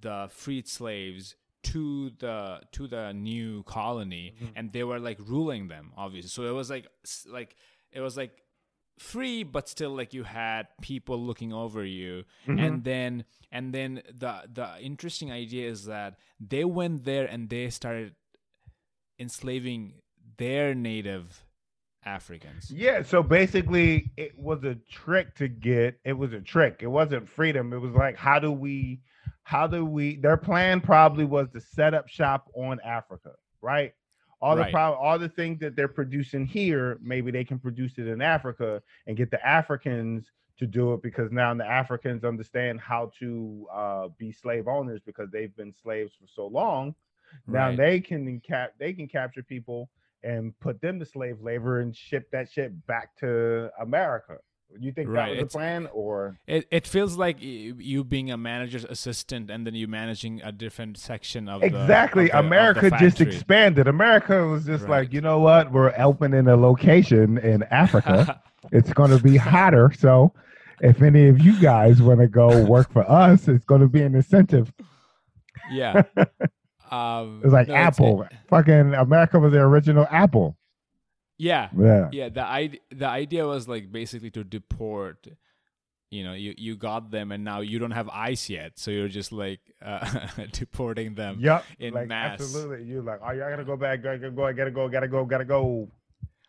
the 0.00 0.28
freed 0.30 0.68
slaves 0.68 1.36
to 1.66 2.10
the 2.18 2.60
to 2.72 2.86
the 2.86 3.12
new 3.12 3.62
colony 3.64 4.34
mm-hmm. 4.36 4.52
and 4.54 4.72
they 4.72 4.84
were 4.84 5.00
like 5.00 5.18
ruling 5.20 5.66
them 5.68 5.92
obviously 5.96 6.28
so 6.28 6.44
it 6.44 6.52
was 6.52 6.70
like 6.70 6.86
like 7.28 7.56
it 7.92 8.00
was 8.00 8.16
like 8.16 8.42
free 8.98 9.42
but 9.42 9.68
still 9.68 9.94
like 9.94 10.14
you 10.14 10.22
had 10.22 10.68
people 10.80 11.18
looking 11.18 11.52
over 11.52 11.84
you 11.84 12.24
mm-hmm. 12.46 12.58
and 12.58 12.84
then 12.84 13.24
and 13.50 13.74
then 13.74 14.02
the 14.06 14.42
the 14.52 14.68
interesting 14.80 15.32
idea 15.32 15.68
is 15.68 15.86
that 15.86 16.14
they 16.40 16.64
went 16.64 17.04
there 17.04 17.26
and 17.26 17.50
they 17.50 17.68
started 17.68 18.14
enslaving 19.18 19.94
their 20.36 20.74
native 20.74 21.42
Africans. 22.04 22.70
Yeah, 22.70 23.02
so 23.02 23.22
basically 23.22 24.12
it 24.16 24.38
was 24.38 24.62
a 24.62 24.76
trick 24.90 25.34
to 25.36 25.48
get 25.48 25.98
it 26.04 26.12
was 26.12 26.32
a 26.32 26.40
trick. 26.40 26.78
It 26.80 26.86
wasn't 26.86 27.28
freedom. 27.28 27.72
It 27.72 27.80
was 27.80 27.92
like 27.92 28.16
how 28.16 28.38
do 28.38 28.52
we 28.52 29.00
how 29.46 29.64
do 29.64 29.84
we 29.84 30.16
their 30.16 30.36
plan 30.36 30.80
probably 30.80 31.24
was 31.24 31.48
to 31.52 31.60
set 31.60 31.94
up 31.94 32.08
shop 32.08 32.50
on 32.54 32.80
Africa, 32.84 33.30
right? 33.62 33.94
All 34.42 34.56
right. 34.56 34.66
the 34.66 34.72
problem, 34.72 34.98
all 35.00 35.20
the 35.20 35.28
things 35.28 35.60
that 35.60 35.76
they're 35.76 35.86
producing 35.86 36.46
here, 36.46 36.98
maybe 37.00 37.30
they 37.30 37.44
can 37.44 37.60
produce 37.60 37.92
it 37.96 38.08
in 38.08 38.20
Africa 38.20 38.82
and 39.06 39.16
get 39.16 39.30
the 39.30 39.46
Africans 39.46 40.32
to 40.58 40.66
do 40.66 40.94
it 40.94 41.02
because 41.02 41.30
now 41.30 41.54
the 41.54 41.64
Africans 41.64 42.24
understand 42.24 42.80
how 42.80 43.12
to 43.20 43.68
uh, 43.72 44.08
be 44.18 44.32
slave 44.32 44.66
owners 44.66 45.00
because 45.06 45.30
they've 45.30 45.54
been 45.54 45.72
slaves 45.80 46.14
for 46.20 46.26
so 46.26 46.48
long. 46.48 46.92
Now 47.46 47.68
right. 47.68 47.76
they 47.76 48.00
can 48.00 48.40
cap 48.40 48.72
they 48.80 48.92
can 48.92 49.06
capture 49.06 49.44
people 49.44 49.90
and 50.24 50.58
put 50.58 50.80
them 50.80 50.98
to 50.98 51.06
slave 51.06 51.40
labor 51.40 51.82
and 51.82 51.94
ship 51.94 52.28
that 52.32 52.50
shit 52.50 52.84
back 52.88 53.16
to 53.18 53.70
America. 53.80 54.38
You 54.78 54.92
think 54.92 55.08
right. 55.08 55.26
that 55.26 55.30
was 55.30 55.38
it's, 55.40 55.52
the 55.54 55.58
plan, 55.58 55.88
or 55.92 56.38
it, 56.46 56.66
it 56.70 56.86
feels 56.86 57.16
like 57.16 57.36
you 57.40 58.04
being 58.04 58.30
a 58.30 58.36
manager's 58.36 58.84
assistant 58.84 59.50
and 59.50 59.66
then 59.66 59.74
you 59.74 59.88
managing 59.88 60.42
a 60.42 60.52
different 60.52 60.98
section 60.98 61.48
of 61.48 61.62
exactly. 61.62 62.26
The, 62.26 62.36
of 62.36 62.44
the, 62.44 62.46
America 62.46 62.86
of 62.86 62.98
just 62.98 63.20
expanded. 63.20 63.88
America 63.88 64.46
was 64.46 64.66
just 64.66 64.84
right. 64.84 64.90
like, 64.90 65.12
you 65.12 65.20
know 65.20 65.38
what? 65.38 65.72
We're 65.72 65.94
opening 65.98 66.46
a 66.48 66.56
location 66.56 67.38
in 67.38 67.62
Africa. 67.64 68.42
it's 68.72 68.92
going 68.92 69.10
to 69.10 69.22
be 69.22 69.36
hotter, 69.36 69.92
so 69.98 70.32
if 70.80 71.00
any 71.00 71.28
of 71.28 71.40
you 71.40 71.58
guys 71.60 72.02
want 72.02 72.20
to 72.20 72.28
go 72.28 72.64
work 72.64 72.92
for 72.92 73.08
us, 73.10 73.48
it's 73.48 73.64
going 73.64 73.80
to 73.80 73.88
be 73.88 74.02
an 74.02 74.14
incentive. 74.14 74.72
Yeah. 75.70 76.02
Um, 76.88 77.40
it's 77.42 77.52
like 77.52 77.66
no, 77.66 77.74
Apple. 77.74 78.28
Fucking 78.48 78.94
America 78.94 79.40
was 79.40 79.52
the 79.52 79.58
original 79.58 80.06
Apple. 80.08 80.56
Yeah. 81.38 81.68
Yeah. 81.76 82.08
Yeah. 82.12 82.28
The 82.28 82.44
idea 82.44 82.80
the 82.90 83.06
idea 83.06 83.46
was 83.46 83.68
like 83.68 83.90
basically 83.90 84.30
to 84.30 84.44
deport. 84.44 85.28
You 86.08 86.22
know, 86.22 86.34
you, 86.34 86.54
you 86.56 86.76
got 86.76 87.10
them 87.10 87.32
and 87.32 87.42
now 87.42 87.60
you 87.60 87.80
don't 87.80 87.90
have 87.90 88.08
ICE 88.08 88.48
yet, 88.48 88.78
so 88.78 88.92
you're 88.92 89.08
just 89.08 89.32
like 89.32 89.58
uh, 89.84 90.28
deporting 90.52 91.16
them. 91.16 91.38
Yep. 91.40 91.64
In 91.80 91.94
like, 91.94 92.06
mass. 92.06 92.40
Absolutely. 92.40 92.86
You're 92.86 93.02
like, 93.02 93.18
oh, 93.24 93.32
yeah, 93.32 93.48
I 93.48 93.50
gotta 93.50 93.64
go 93.64 93.76
back. 93.76 94.04
Gotta 94.04 94.30
go. 94.30 94.46
I 94.46 94.52
gotta 94.52 94.70
go. 94.70 94.88
Gotta 94.88 95.08
go. 95.08 95.24
Gotta 95.24 95.44
go. 95.44 95.88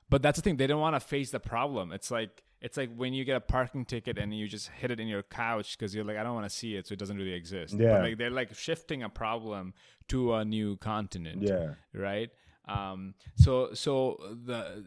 But 0.09 0.21
that's 0.21 0.37
the 0.37 0.43
thing. 0.43 0.57
They 0.57 0.67
don't 0.67 0.79
want 0.79 0.95
to 0.95 0.99
face 0.99 1.31
the 1.31 1.39
problem. 1.39 1.91
It's 1.91 2.11
like 2.11 2.43
it's 2.61 2.77
like 2.77 2.95
when 2.95 3.13
you 3.13 3.23
get 3.25 3.35
a 3.35 3.39
parking 3.39 3.85
ticket 3.85 4.17
and 4.17 4.33
you 4.37 4.47
just 4.47 4.69
hit 4.69 4.91
it 4.91 4.99
in 4.99 5.07
your 5.07 5.23
couch 5.23 5.77
because 5.77 5.93
you're 5.93 6.05
like, 6.05 6.17
I 6.17 6.23
don't 6.23 6.33
want 6.33 6.49
to 6.49 6.55
see 6.55 6.75
it, 6.75 6.87
so 6.87 6.93
it 6.93 6.99
doesn't 6.99 7.17
really 7.17 7.33
exist. 7.33 7.75
Yeah. 7.77 7.93
But 7.93 8.01
like 8.03 8.17
they're 8.17 8.29
like 8.29 8.55
shifting 8.55 9.03
a 9.03 9.09
problem 9.09 9.73
to 10.09 10.33
a 10.33 10.45
new 10.45 10.77
continent. 10.77 11.43
Yeah. 11.43 11.73
Right. 11.93 12.29
Um, 12.67 13.13
so 13.35 13.73
so 13.73 14.17
the 14.45 14.85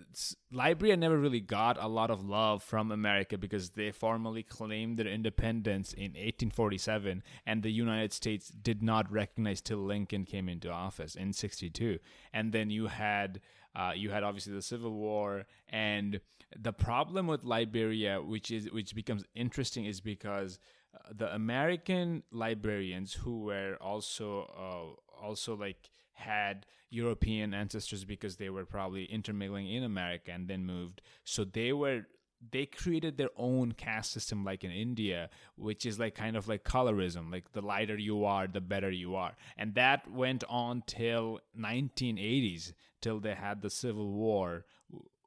Liberia 0.53 0.97
never 0.97 1.19
really 1.19 1.40
got 1.40 1.77
a 1.83 1.88
lot 1.88 2.11
of 2.11 2.23
love 2.23 2.62
from 2.62 2.93
America 2.93 3.38
because 3.38 3.71
they 3.71 3.90
formally 3.90 4.43
claimed 4.43 4.99
their 4.99 5.07
independence 5.07 5.93
in 5.95 6.12
1847, 6.12 7.23
and 7.47 7.62
the 7.62 7.71
United 7.73 8.12
States 8.12 8.49
did 8.51 8.83
not 8.83 9.11
recognize 9.11 9.61
till 9.61 9.79
Lincoln 9.79 10.25
came 10.25 10.49
into 10.49 10.71
office 10.71 11.14
in 11.14 11.33
62. 11.33 11.99
And 12.33 12.53
then 12.53 12.71
you 12.71 12.88
had 12.88 13.40
Uh, 13.73 13.93
you 13.95 14.11
had 14.11 14.25
obviously 14.25 14.53
the 14.53 14.62
Civil 14.62 14.90
War, 14.90 15.47
and 15.69 16.21
the 16.59 16.73
problem 16.73 17.29
with 17.29 17.45
Liberia, 17.45 18.21
which 18.21 18.51
is 18.51 18.69
which 18.73 18.95
becomes 18.95 19.23
interesting, 19.35 19.85
is 19.87 20.01
because 20.01 20.59
uh, 20.93 21.12
the 21.14 21.33
Americo-Liberians 21.33 23.14
who 23.14 23.45
were 23.45 23.77
also 23.81 24.45
uh, 24.59 25.25
also 25.25 25.55
like 25.57 25.90
had 26.20 26.66
European 26.90 27.54
ancestors 27.54 28.04
because 28.04 28.37
they 28.37 28.50
were 28.50 28.64
probably 28.64 29.04
intermingling 29.04 29.68
in 29.68 29.83
America 29.83 30.33
and 30.33 30.48
then 30.48 30.64
moved. 30.64 31.02
So 31.24 31.44
they 31.44 31.72
were 31.72 32.06
they 32.52 32.64
created 32.64 33.16
their 33.18 33.30
own 33.37 33.72
caste 33.72 34.12
system 34.12 34.44
like 34.44 34.64
in 34.64 34.70
India, 34.70 35.28
which 35.56 35.85
is 35.85 35.98
like 35.98 36.14
kind 36.14 36.37
of 36.37 36.48
like 36.48 36.64
colorism, 36.64 37.30
like 37.30 37.52
the 37.52 37.61
lighter 37.61 37.96
you 37.96 38.24
are, 38.24 38.46
the 38.46 38.61
better 38.61 38.90
you 38.90 39.14
are. 39.14 39.37
And 39.59 39.74
that 39.74 40.11
went 40.11 40.44
on 40.48 40.83
till 40.87 41.40
1980s, 41.59 42.72
till 43.02 43.20
they 43.20 43.35
had 43.35 43.61
the 43.61 43.70
Civil 43.70 44.11
War, 44.11 44.64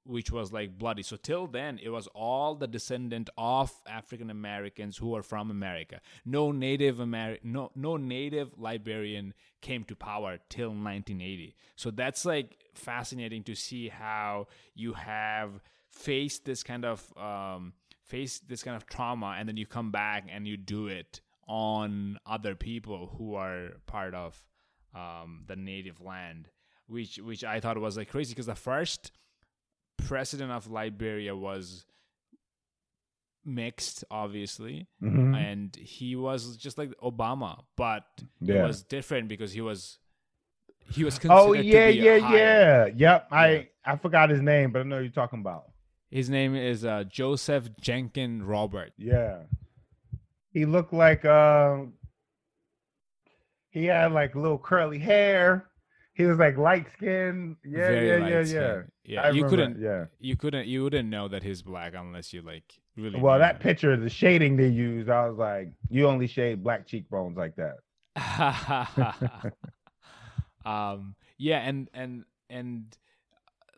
which 0.05 0.31
was 0.31 0.51
like 0.51 0.77
bloody. 0.77 1.03
So 1.03 1.15
till 1.15 1.47
then, 1.47 1.79
it 1.81 1.89
was 1.89 2.07
all 2.07 2.55
the 2.55 2.67
descendant 2.67 3.29
of 3.37 3.71
African 3.87 4.29
Americans 4.29 4.97
who 4.97 5.15
are 5.15 5.23
from 5.23 5.49
America. 5.49 6.01
No 6.25 6.51
Native 6.51 6.97
Ameri- 6.97 7.39
no 7.43 7.71
no 7.75 7.97
Native 7.97 8.51
Liberian 8.57 9.33
came 9.61 9.83
to 9.85 9.95
power 9.95 10.39
till 10.49 10.69
1980. 10.69 11.55
So 11.75 11.91
that's 11.91 12.25
like 12.25 12.57
fascinating 12.73 13.43
to 13.43 13.55
see 13.55 13.89
how 13.89 14.47
you 14.75 14.93
have 14.93 15.61
face 15.89 16.39
this 16.39 16.63
kind 16.63 16.85
of 16.85 17.17
um, 17.17 17.73
face 18.03 18.39
this 18.39 18.63
kind 18.63 18.75
of 18.75 18.85
trauma 18.85 19.35
and 19.37 19.47
then 19.47 19.57
you 19.57 19.65
come 19.65 19.91
back 19.91 20.27
and 20.29 20.47
you 20.47 20.57
do 20.57 20.87
it 20.87 21.21
on 21.47 22.17
other 22.25 22.55
people 22.55 23.15
who 23.17 23.35
are 23.35 23.71
part 23.85 24.13
of 24.13 24.43
um, 24.95 25.43
the 25.47 25.55
native 25.55 26.01
land 26.01 26.49
which 26.87 27.17
which 27.17 27.43
i 27.43 27.59
thought 27.59 27.77
was 27.77 27.97
like 27.97 28.09
crazy 28.09 28.33
because 28.33 28.45
the 28.45 28.55
first 28.55 29.11
president 29.97 30.51
of 30.51 30.67
liberia 30.69 31.35
was 31.35 31.85
mixed 33.45 34.03
obviously 34.09 34.87
Mhm. 35.01 35.35
and 35.35 35.75
he 35.75 36.15
was 36.15 36.55
just 36.55 36.77
like 36.77 36.91
obama 37.03 37.63
but 37.75 38.05
Yeah. 38.39 38.63
it 38.63 38.67
was 38.67 38.83
different 38.83 39.27
because 39.27 39.51
he 39.51 39.61
was 39.61 39.99
he 40.89 41.03
was 41.03 41.17
considered 41.19 41.39
Oh 41.41 41.53
to 41.53 41.63
yeah, 41.63 41.87
yeah, 41.87 42.19
higher. 42.19 42.37
yeah. 42.37 42.93
Yep. 42.95 43.27
I 43.31 43.49
Yeah. 43.51 43.63
I 43.85 43.95
forgot 43.97 44.29
his 44.29 44.41
name, 44.41 44.71
but 44.71 44.79
I 44.79 44.83
know 44.83 44.99
you're 44.99 45.11
talking 45.11 45.39
about. 45.39 45.71
His 46.11 46.29
name 46.29 46.55
is 46.55 46.83
uh, 46.85 47.05
Joseph 47.05 47.69
Jenkin 47.79 48.43
Robert. 48.43 48.91
Yeah. 48.97 49.43
He 50.51 50.65
looked 50.65 50.91
like 50.93 51.23
um 51.25 51.93
he 53.69 53.85
had 53.85 54.11
like 54.11 54.35
little 54.35 54.57
curly 54.59 54.99
hair. 54.99 55.67
He 56.13 56.25
was 56.25 56.37
like 56.37 56.57
light 56.57 56.85
skinned. 56.93 57.55
Yeah, 57.65 57.77
Very 57.87 58.07
yeah, 58.07 58.27
yeah, 58.29 58.43
skin. 58.43 58.91
Yeah. 59.05 59.21
I 59.21 59.29
you 59.29 59.43
remember, 59.43 59.49
couldn't, 59.49 59.81
Yeah. 59.81 60.05
you 60.19 60.35
couldn't, 60.35 60.67
you 60.67 60.83
wouldn't 60.83 61.09
know 61.09 61.27
that 61.27 61.43
he's 61.43 61.61
black 61.61 61.93
unless 61.95 62.33
you 62.33 62.41
like 62.41 62.79
really. 62.97 63.19
Well, 63.19 63.39
that 63.39 63.55
him. 63.55 63.61
picture, 63.61 63.97
the 63.97 64.09
shading 64.09 64.55
they 64.57 64.67
used, 64.67 65.09
I 65.09 65.27
was 65.27 65.37
like, 65.37 65.71
you 65.89 66.07
only 66.07 66.27
shade 66.27 66.63
black 66.63 66.87
cheekbones 66.87 67.37
like 67.37 67.55
that. 67.57 67.77
um, 70.65 71.15
yeah, 71.37 71.59
and 71.59 71.89
and 71.93 72.25
and 72.49 72.97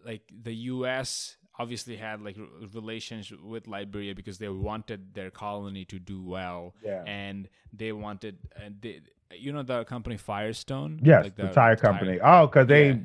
like 0.05 0.23
the 0.43 0.53
U.S. 0.53 1.37
obviously 1.59 1.95
had 1.97 2.21
like 2.21 2.37
r- 2.37 2.45
relations 2.73 3.31
with 3.31 3.67
Liberia 3.67 4.13
because 4.15 4.37
they 4.37 4.49
wanted 4.49 5.13
their 5.13 5.31
colony 5.31 5.85
to 5.85 5.99
do 5.99 6.21
well, 6.23 6.75
Yeah. 6.83 7.03
and 7.05 7.47
they 7.73 7.91
wanted, 7.91 8.37
and 8.55 8.81
they, 8.81 9.01
you 9.31 9.51
know, 9.51 9.63
the 9.63 9.83
company 9.85 10.17
Firestone. 10.17 10.99
Yes, 11.03 11.23
Like 11.23 11.35
the, 11.35 11.47
tire 11.49 11.75
company. 11.75 12.19
Oh, 12.23 12.47
because 12.47 12.67
they 12.67 13.01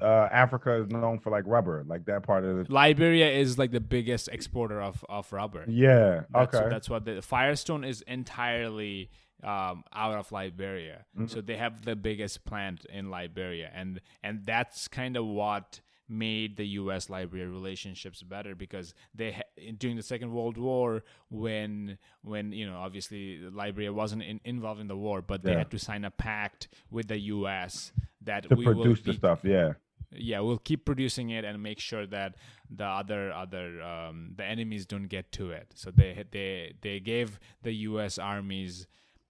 uh 0.00 0.28
Africa 0.32 0.82
is 0.82 0.88
known 0.88 1.18
for 1.18 1.30
like 1.30 1.44
rubber, 1.46 1.84
like 1.86 2.04
that 2.06 2.22
part 2.22 2.44
of 2.44 2.66
the 2.66 2.72
Liberia 2.72 3.30
is 3.30 3.58
like 3.58 3.70
the 3.70 3.80
biggest 3.80 4.28
exporter 4.28 4.80
of 4.80 5.04
of 5.08 5.32
rubber. 5.32 5.64
Yeah. 5.68 6.22
That's, 6.32 6.54
okay. 6.54 6.68
That's 6.68 6.88
what 6.88 7.04
the 7.04 7.20
Firestone 7.22 7.84
is 7.84 8.02
entirely 8.02 9.10
um, 9.42 9.84
out 9.92 10.16
of 10.16 10.30
Liberia. 10.32 11.04
Mm-hmm. 11.16 11.26
So 11.26 11.40
they 11.40 11.56
have 11.56 11.84
the 11.84 11.96
biggest 11.96 12.44
plant 12.44 12.84
in 12.86 13.10
Liberia, 13.10 13.70
and 13.74 14.00
and 14.22 14.44
that's 14.44 14.88
kind 14.88 15.16
of 15.16 15.26
what 15.26 15.80
made 16.12 16.56
the 16.56 16.66
U.S. 16.82 17.08
Liberia 17.10 17.48
relationships 17.48 18.22
better 18.22 18.54
because 18.54 18.94
they 19.14 19.32
ha- 19.32 19.72
during 19.78 19.96
the 19.96 20.02
Second 20.02 20.32
World 20.32 20.56
War 20.58 21.02
when 21.30 21.98
when 22.22 22.52
you 22.52 22.66
know 22.68 22.76
obviously 22.76 23.38
Liberia 23.38 23.92
wasn't 23.92 24.22
in, 24.22 24.40
involved 24.44 24.80
in 24.80 24.88
the 24.88 24.96
war, 24.96 25.22
but 25.22 25.42
they 25.42 25.52
Yeah. 25.52 25.58
had 25.58 25.70
to 25.70 25.78
sign 25.78 26.04
a 26.04 26.10
pact 26.10 26.68
with 26.90 27.08
the 27.08 27.18
U.S. 27.36 27.92
that 28.22 28.48
to 28.48 28.54
we 28.54 28.66
will 28.66 28.74
produce 28.74 29.00
the 29.02 29.14
stuff, 29.14 29.40
yeah. 29.42 29.72
yeah 30.14 30.40
we'll 30.40 30.58
keep 30.58 30.84
producing 30.84 31.30
it 31.30 31.44
and 31.44 31.62
make 31.62 31.80
sure 31.80 32.06
that 32.06 32.34
the 32.70 32.84
other 32.84 33.32
other 33.32 33.80
um, 33.82 34.34
the 34.36 34.44
enemies 34.44 34.84
don't 34.86 35.08
get 35.08 35.32
to 35.32 35.50
it 35.50 35.66
so 35.74 35.90
they 35.90 36.24
they 36.30 36.74
they 36.82 37.00
gave 37.00 37.40
the 37.62 37.72
us 37.72 38.18
armies 38.18 38.86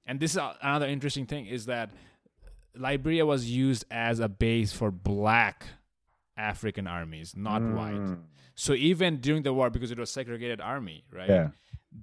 and 0.06 0.18
this 0.18 0.32
is 0.34 0.40
another 0.60 0.86
interesting 0.86 1.26
thing 1.26 1.46
is 1.46 1.66
that 1.66 1.90
liberia 2.74 3.24
was 3.26 3.48
used 3.50 3.84
as 3.90 4.18
a 4.20 4.28
base 4.28 4.72
for 4.72 4.90
black 4.90 5.66
african 6.36 6.86
armies 6.86 7.34
not 7.36 7.62
white 7.62 7.94
Mm. 7.94 8.22
so 8.54 8.72
even 8.74 9.18
during 9.18 9.42
the 9.42 9.52
war 9.52 9.70
because 9.70 9.90
it 9.90 9.98
was 9.98 10.10
segregated 10.10 10.60
army 10.60 11.04
right 11.12 11.28
Yeah. 11.28 11.48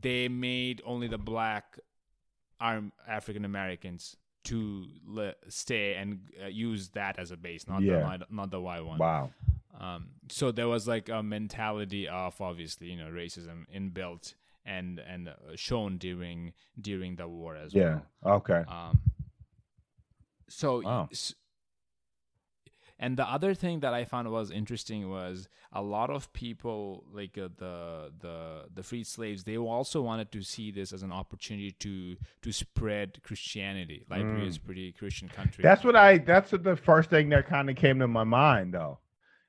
they 0.01 0.27
made 0.29 0.81
only 0.85 1.07
the 1.07 1.17
black 1.17 1.79
arm 2.59 2.91
african 3.07 3.43
americans 3.45 4.15
to 4.43 4.85
le- 5.05 5.33
stay 5.47 5.95
and 5.95 6.19
uh, 6.43 6.47
use 6.47 6.89
that 6.89 7.17
as 7.19 7.31
a 7.31 7.37
base 7.37 7.67
not 7.67 7.81
Yeah. 7.81 8.17
the 8.17 8.25
not, 8.29 8.51
the 8.51 8.61
white 8.61 8.85
one 8.85 8.99
Wow. 8.99 9.31
um, 9.79 10.09
so 10.29 10.51
there 10.51 10.67
was 10.67 10.87
like 10.87 11.09
a 11.09 11.21
mentality 11.23 12.07
of 12.07 12.39
obviously 12.39 12.87
you 12.91 12.97
know 12.97 13.09
racism 13.09 13.65
inbuilt 13.75 14.35
and 14.65 14.99
and 14.99 15.29
uh, 15.29 15.33
shown 15.55 15.97
during 15.97 16.53
during 16.79 17.15
the 17.15 17.27
war 17.27 17.55
as 17.55 17.73
well. 17.73 18.03
Yeah. 18.23 18.31
Okay. 18.31 18.61
Um, 18.67 19.01
so 20.49 20.81
Wow. 20.81 21.09
And 22.99 23.15
the 23.15 23.23
other 23.23 23.53
thing 23.53 23.79
that 23.79 23.93
I 23.93 24.03
found 24.03 24.29
was 24.29 24.51
interesting 24.51 25.09
was 25.09 25.47
a 25.71 25.81
lot 25.81 26.09
of 26.09 26.31
people 26.33 27.05
like 27.13 27.37
uh, 27.37 27.47
the 27.57 28.11
the 28.19 28.65
the 28.73 28.83
freed 28.83 29.07
slaves 29.07 29.45
they 29.45 29.57
also 29.57 30.01
wanted 30.01 30.31
to 30.33 30.41
see 30.43 30.69
this 30.69 30.91
as 30.91 31.01
an 31.01 31.11
opportunity 31.11 31.71
to 31.71 32.17
to 32.41 32.51
spread 32.51 33.23
Christianity. 33.23 34.05
Liberia 34.09 34.45
is 34.45 34.57
a 34.57 34.61
pretty 34.61 34.91
Christian 34.91 35.29
country. 35.29 35.61
Mm. 35.61 35.67
That's 35.67 35.83
what 35.85 35.95
I 35.95 36.17
that's 36.17 36.51
what 36.51 36.63
the 36.63 36.75
first 36.75 37.09
thing 37.09 37.29
that 37.29 37.47
kind 37.47 37.69
of 37.69 37.77
came 37.77 37.99
to 37.99 38.07
my 38.07 38.25
mind 38.25 38.73
though. 38.73 38.99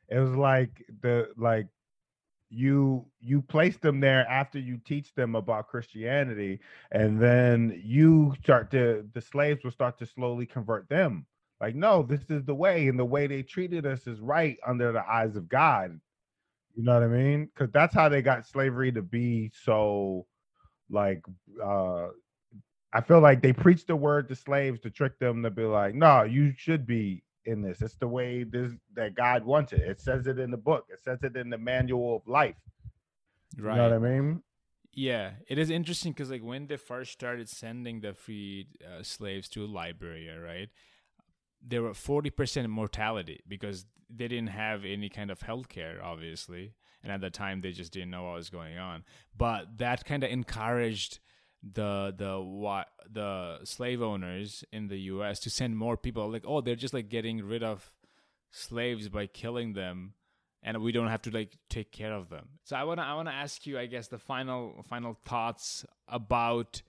It 0.08 0.20
was 0.20 0.36
like 0.36 0.84
the 1.02 1.30
like 1.36 1.66
you 2.50 3.06
you 3.20 3.42
place 3.42 3.76
them 3.78 4.00
there 4.00 4.28
after 4.28 4.58
you 4.58 4.78
teach 4.84 5.14
them 5.14 5.34
about 5.34 5.68
Christianity 5.68 6.60
and 6.90 7.20
then 7.20 7.80
you 7.84 8.34
start 8.42 8.70
to 8.72 9.06
the 9.12 9.20
slaves 9.20 9.62
will 9.64 9.70
start 9.70 9.98
to 9.98 10.06
slowly 10.06 10.46
convert 10.46 10.88
them. 10.88 11.26
Like 11.60 11.74
no, 11.74 12.02
this 12.02 12.30
is 12.30 12.44
the 12.44 12.54
way 12.54 12.88
and 12.88 12.98
the 12.98 13.04
way 13.04 13.26
they 13.26 13.42
treated 13.42 13.86
us 13.86 14.06
is 14.06 14.20
right 14.20 14.56
under 14.66 14.92
the 14.92 15.06
eyes 15.08 15.36
of 15.36 15.48
God. 15.48 16.00
You 16.74 16.84
know 16.84 16.94
what 16.94 17.02
I 17.02 17.08
mean? 17.08 17.50
Cuz 17.54 17.70
that's 17.72 17.94
how 17.94 18.08
they 18.08 18.22
got 18.22 18.46
slavery 18.46 18.92
to 18.92 19.02
be 19.02 19.50
so 19.64 20.26
like 20.88 21.22
uh 21.62 22.08
I 22.92 23.00
feel 23.00 23.20
like 23.20 23.40
they 23.40 23.52
preach 23.52 23.86
the 23.86 23.94
word 23.94 24.28
to 24.28 24.34
slaves 24.34 24.80
to 24.80 24.90
trick 24.90 25.18
them 25.18 25.42
to 25.44 25.50
be 25.50 25.62
like, 25.62 25.94
no, 25.94 26.24
you 26.24 26.52
should 26.56 26.86
be 26.86 27.22
in 27.44 27.62
this. 27.62 27.82
It's 27.82 27.94
the 27.94 28.08
way 28.08 28.42
this 28.42 28.72
that 28.94 29.14
God 29.14 29.44
wants 29.44 29.72
it. 29.72 29.80
It 29.80 30.00
says 30.00 30.26
it 30.26 30.38
in 30.38 30.50
the 30.50 30.56
book. 30.56 30.86
It 30.90 31.00
says 31.00 31.22
it 31.22 31.36
in 31.36 31.50
the 31.50 31.58
manual 31.58 32.16
of 32.16 32.26
life. 32.26 32.56
right. 33.58 33.76
You 33.76 33.82
know 33.82 33.98
what 33.98 34.08
I 34.08 34.10
mean? 34.10 34.42
Yeah, 34.92 35.32
it 35.48 35.58
is 35.58 35.70
interesting 35.70 36.12
because 36.12 36.30
like 36.30 36.42
when 36.42 36.66
they 36.66 36.76
first 36.76 37.12
started 37.12 37.48
sending 37.48 38.00
the 38.00 38.12
freed 38.12 38.66
uh, 38.84 39.02
slaves 39.02 39.48
to 39.50 39.66
Liberia, 39.66 40.40
right? 40.40 40.68
There 41.66 41.82
were 41.82 41.94
forty 41.94 42.30
percent 42.30 42.68
mortality 42.68 43.40
because 43.46 43.86
they 44.08 44.28
didn't 44.28 44.48
have 44.48 44.84
any 44.84 45.08
kind 45.08 45.30
of 45.30 45.42
health 45.42 45.68
care, 45.68 46.00
obviously, 46.02 46.74
and 47.02 47.12
at 47.12 47.20
the 47.20 47.30
time 47.30 47.60
they 47.60 47.72
just 47.72 47.92
didn't 47.92 48.10
know 48.10 48.24
what 48.24 48.34
was 48.34 48.50
going 48.50 48.78
on. 48.78 49.04
But 49.36 49.78
that 49.78 50.04
kind 50.04 50.24
of 50.24 50.30
encouraged 50.30 51.20
the 51.62 52.14
the 52.16 52.84
the 53.10 53.64
slave 53.64 54.02
owners 54.02 54.64
in 54.72 54.88
the 54.88 54.98
U.S. 55.12 55.40
to 55.40 55.50
send 55.50 55.76
more 55.76 55.96
people. 55.96 56.30
Like, 56.30 56.44
oh, 56.46 56.60
they're 56.60 56.74
just 56.76 56.94
like 56.94 57.08
getting 57.08 57.44
rid 57.44 57.62
of 57.62 57.92
slaves 58.50 59.08
by 59.08 59.26
killing 59.26 59.74
them 59.74 60.14
and 60.62 60.78
we 60.82 60.92
don't 60.92 61.08
have 61.08 61.22
to 61.22 61.30
like 61.30 61.56
take 61.68 61.92
care 61.92 62.12
of 62.12 62.28
them. 62.28 62.48
So 62.64 62.76
I 62.76 62.84
wanna 62.84 63.02
I 63.02 63.14
wanna 63.14 63.30
ask 63.30 63.66
you, 63.66 63.78
I 63.78 63.86
guess, 63.86 64.08
the 64.08 64.18
final 64.18 64.84
final 64.88 65.14
thoughts 65.24 65.84
about 66.08 66.82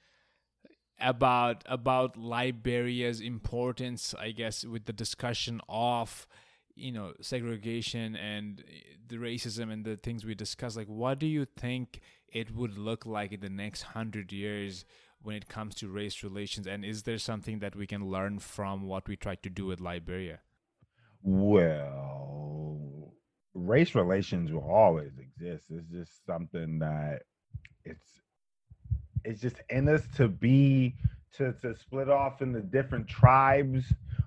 about 1.01 1.63
about 1.65 2.17
Liberia's 2.17 3.21
importance, 3.21 4.13
I 4.17 4.31
guess, 4.31 4.63
with 4.63 4.85
the 4.85 4.93
discussion 4.93 5.61
of 5.67 6.27
you 6.75 6.91
know 6.91 7.13
segregation 7.21 8.15
and 8.15 8.63
the 9.07 9.17
racism 9.17 9.71
and 9.71 9.85
the 9.85 9.97
things 9.97 10.25
we 10.25 10.35
discussed. 10.35 10.77
Like, 10.77 10.87
what 10.87 11.19
do 11.19 11.27
you 11.27 11.45
think 11.45 12.01
it 12.27 12.55
would 12.55 12.77
look 12.77 13.05
like 13.05 13.31
in 13.31 13.41
the 13.41 13.49
next 13.49 13.81
hundred 13.81 14.31
years? 14.31 14.85
When 15.23 15.35
it 15.35 15.47
comes 15.47 15.75
to 15.75 15.87
race 15.87 16.23
relations, 16.23 16.65
and 16.65 16.83
is 16.83 17.03
there 17.03 17.19
something 17.19 17.59
that 17.59 17.75
we 17.75 17.85
can 17.85 18.09
learn 18.09 18.39
from 18.39 18.87
what 18.87 19.07
we 19.07 19.15
tried 19.15 19.43
to 19.43 19.51
do 19.51 19.67
with 19.67 19.79
Liberia? 19.79 20.39
Well, 21.21 23.13
race 23.53 23.93
relations 23.93 24.51
will 24.51 24.67
always 24.67 25.11
exist. 25.19 25.65
It's 25.69 25.91
just 25.91 26.25
something 26.25 26.79
that 26.79 27.21
it's 27.83 28.20
it's 29.23 29.41
just 29.41 29.57
in 29.69 29.87
us 29.87 30.03
to 30.15 30.27
be 30.27 30.95
to 31.33 31.53
to 31.61 31.75
split 31.75 32.09
off 32.09 32.41
into 32.41 32.61
different 32.61 33.07
tribes, 33.07 33.85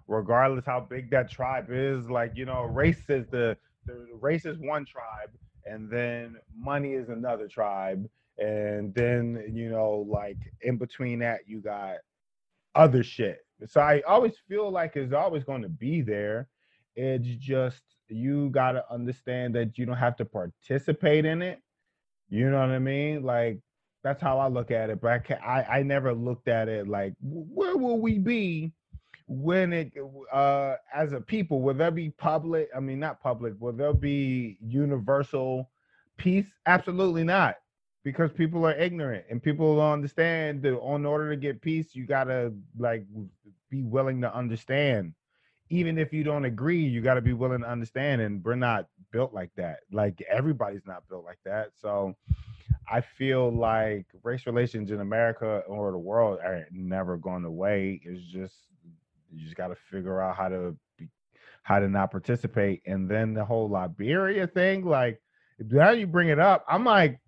regardless 0.08 0.64
how 0.64 0.80
big 0.80 1.10
that 1.10 1.30
tribe 1.30 1.66
is. 1.70 2.08
Like 2.08 2.32
you 2.36 2.44
know, 2.44 2.64
race 2.64 3.08
is 3.08 3.26
the 3.28 3.56
the 3.86 4.06
race 4.20 4.44
is 4.44 4.58
one 4.58 4.84
tribe, 4.84 5.30
and 5.66 5.90
then 5.90 6.36
money 6.56 6.92
is 6.92 7.08
another 7.08 7.48
tribe, 7.48 8.08
and 8.38 8.94
then 8.94 9.44
you 9.52 9.68
know, 9.70 10.06
like 10.08 10.38
in 10.62 10.76
between 10.76 11.18
that, 11.20 11.40
you 11.46 11.60
got 11.60 11.96
other 12.74 13.02
shit. 13.02 13.44
So 13.66 13.80
I 13.80 14.02
always 14.02 14.34
feel 14.48 14.70
like 14.70 14.96
it's 14.96 15.12
always 15.12 15.44
going 15.44 15.62
to 15.62 15.68
be 15.68 16.02
there. 16.02 16.48
It's 16.96 17.26
just 17.38 17.82
you 18.08 18.50
got 18.50 18.72
to 18.72 18.84
understand 18.92 19.54
that 19.54 19.78
you 19.78 19.86
don't 19.86 19.96
have 19.96 20.16
to 20.16 20.24
participate 20.24 21.24
in 21.24 21.42
it. 21.42 21.60
You 22.28 22.50
know 22.50 22.60
what 22.60 22.70
I 22.70 22.78
mean? 22.78 23.22
Like 23.22 23.58
that's 24.04 24.22
how 24.22 24.38
I 24.38 24.48
look 24.48 24.70
at 24.70 24.90
it. 24.90 25.00
But 25.00 25.12
I, 25.12 25.18
can, 25.18 25.38
I, 25.44 25.62
I 25.64 25.82
never 25.82 26.12
looked 26.12 26.46
at 26.46 26.68
it 26.68 26.86
like 26.86 27.14
where 27.22 27.76
will 27.76 27.98
we 27.98 28.18
be 28.18 28.70
when 29.26 29.72
it 29.72 29.92
uh 30.32 30.74
as 30.94 31.12
a 31.12 31.20
people? 31.20 31.62
Will 31.62 31.74
there 31.74 31.90
be 31.90 32.10
public? 32.10 32.68
I 32.76 32.80
mean, 32.80 33.00
not 33.00 33.22
public. 33.22 33.54
Will 33.58 33.72
there 33.72 33.94
be 33.94 34.58
universal 34.60 35.70
peace? 36.18 36.46
Absolutely 36.66 37.24
not, 37.24 37.56
because 38.04 38.30
people 38.30 38.66
are 38.66 38.74
ignorant 38.74 39.24
and 39.30 39.42
people 39.42 39.76
don't 39.76 39.94
understand 39.94 40.62
that 40.62 40.78
in 40.78 41.06
order 41.06 41.30
to 41.30 41.36
get 41.36 41.62
peace, 41.62 41.94
you 41.94 42.06
gotta 42.06 42.52
like 42.78 43.06
be 43.70 43.82
willing 43.82 44.20
to 44.20 44.32
understand 44.32 45.14
even 45.70 45.98
if 45.98 46.12
you 46.12 46.22
don't 46.22 46.44
agree, 46.44 46.80
you 46.80 47.00
got 47.00 47.14
to 47.14 47.22
be 47.22 47.32
willing 47.32 47.62
to 47.62 47.68
understand. 47.68 48.20
And 48.20 48.44
we're 48.44 48.54
not 48.54 48.86
built 49.12 49.32
like 49.32 49.50
that. 49.56 49.78
Like 49.90 50.22
everybody's 50.30 50.86
not 50.86 51.08
built 51.08 51.24
like 51.24 51.38
that. 51.44 51.70
So 51.80 52.14
I 52.90 53.00
feel 53.00 53.50
like 53.50 54.06
race 54.22 54.46
relations 54.46 54.90
in 54.90 55.00
America 55.00 55.62
or 55.66 55.90
the 55.90 55.98
world 55.98 56.38
are 56.44 56.66
never 56.70 57.16
going 57.16 57.44
away. 57.44 58.00
It's 58.04 58.22
just 58.22 58.54
you 59.32 59.42
just 59.42 59.56
got 59.56 59.68
to 59.68 59.76
figure 59.90 60.20
out 60.20 60.36
how 60.36 60.48
to 60.48 60.76
be, 60.98 61.08
how 61.62 61.78
to 61.78 61.88
not 61.88 62.10
participate. 62.10 62.82
And 62.86 63.08
then 63.08 63.34
the 63.34 63.44
whole 63.44 63.68
Liberia 63.68 64.46
thing, 64.46 64.84
like 64.84 65.20
now 65.58 65.90
you 65.90 66.06
bring 66.06 66.28
it 66.28 66.38
up, 66.38 66.64
I'm 66.68 66.84
like, 66.84 67.18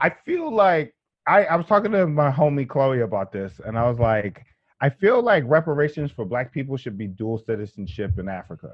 I 0.00 0.10
feel 0.24 0.52
like 0.52 0.94
I, 1.26 1.44
I 1.44 1.56
was 1.56 1.66
talking 1.66 1.92
to 1.92 2.06
my 2.06 2.30
homie 2.30 2.68
Chloe 2.68 3.02
about 3.02 3.30
this, 3.32 3.60
and 3.64 3.78
I 3.78 3.88
was 3.88 3.98
like, 3.98 4.44
I 4.80 4.90
feel 4.90 5.22
like 5.22 5.44
reparations 5.46 6.10
for 6.10 6.24
black 6.24 6.52
people 6.52 6.76
should 6.76 6.98
be 6.98 7.06
dual 7.06 7.38
citizenship 7.38 8.18
in 8.18 8.28
Africa. 8.28 8.72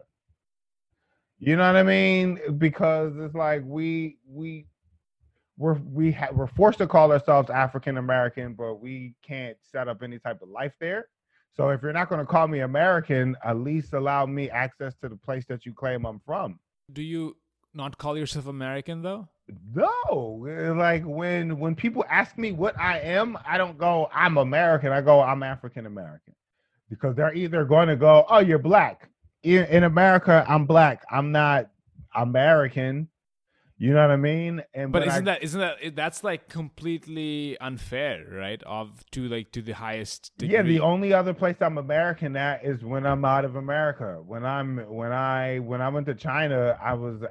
You 1.39 1.57
know 1.57 1.67
what 1.67 1.77
I 1.77 1.83
mean? 1.83 2.39
Because 2.57 3.13
it's 3.19 3.35
like 3.35 3.63
we 3.65 4.17
we 4.27 4.67
we're 5.59 5.75
we 5.75 6.13
ha- 6.13 6.31
we're 6.33 6.47
forced 6.47 6.79
to 6.79 6.87
call 6.87 7.13
ourselves 7.13 7.51
African 7.51 7.99
American, 7.99 8.55
but 8.55 8.77
we 8.77 9.15
can't 9.23 9.57
set 9.61 9.89
up 9.89 10.03
any 10.03 10.19
type 10.19 10.41
of 10.41 10.49
life 10.49 10.73
there. 10.81 11.09
So 11.55 11.71
if 11.71 11.83
you're 11.83 11.93
not 11.93 12.09
going 12.09 12.21
to 12.21 12.27
call 12.27 12.47
me 12.47 12.61
American, 12.61 13.37
at 13.45 13.59
least 13.59 13.93
allow 13.93 14.25
me 14.25 14.49
access 14.49 14.95
to 15.03 15.09
the 15.09 15.17
place 15.17 15.45
that 15.47 15.67
you 15.67 15.75
claim 15.75 16.07
I'm 16.07 16.21
from. 16.25 16.61
Do 16.93 17.03
you 17.03 17.37
not 17.75 17.99
call 17.99 18.17
yourself 18.17 18.47
American 18.47 19.03
though? 19.03 19.29
No, 19.75 20.47
eh, 20.49 20.71
like 20.71 21.03
when 21.05 21.59
when 21.59 21.75
people 21.75 22.05
ask 22.09 22.39
me 22.39 22.53
what 22.53 22.79
I 22.79 23.01
am, 23.01 23.37
I 23.47 23.59
don't 23.59 23.77
go 23.77 24.09
I'm 24.13 24.39
American. 24.39 24.93
I 24.93 25.01
go 25.01 25.21
I'm 25.21 25.43
African 25.43 25.87
American 25.87 26.35
because 26.89 27.17
they're 27.17 27.35
either 27.35 27.65
going 27.65 27.89
to 27.89 27.97
go, 27.97 28.25
"Oh, 28.29 28.39
you're 28.39 28.59
black." 28.59 29.09
In, 29.43 29.65
in 29.67 29.85
America, 29.85 30.45
I'm 30.49 30.67
black. 30.67 31.05
I'm 31.11 31.33
not 31.33 31.71
American. 32.15 33.09
You 33.81 33.95
know 33.95 34.01
what 34.01 34.11
I 34.11 34.17
mean? 34.17 34.65
And 34.75 34.91
but 34.91 35.07
isn't 35.07 35.29
I, 35.29 35.33
that 35.35 35.43
isn't 35.45 35.61
that 35.61 35.95
that's 35.95 36.25
like 36.25 36.49
completely 36.49 37.57
unfair, 37.61 38.25
right? 38.29 38.61
Of 38.65 39.05
to 39.13 39.29
like 39.29 39.53
to 39.53 39.63
the 39.63 39.73
highest 39.73 40.33
degree. 40.37 40.57
Yeah, 40.57 40.63
the 40.63 40.81
only 40.81 41.13
other 41.13 41.33
place 41.33 41.55
I'm 41.61 41.79
American 41.79 42.37
at 42.37 42.65
is 42.65 42.83
when 42.83 43.07
I'm 43.07 43.25
out 43.25 43.45
of 43.45 43.55
America. 43.55 44.21
When 44.27 44.45
I'm 44.45 44.79
when 44.79 45.13
I 45.13 45.61
when 45.61 45.81
I 45.81 45.91
went 45.91 46.07
to 46.07 46.17
China, 46.17 46.77
I 46.83 46.95
was 46.95 47.23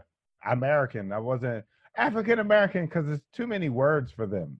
American. 0.50 1.12
I 1.12 1.20
wasn't 1.20 1.66
African 1.98 2.40
American 2.40 2.86
because 2.86 3.06
there's 3.08 3.22
too 3.34 3.46
many 3.46 3.68
words 3.68 4.14
for 4.14 4.26
them. 4.26 4.60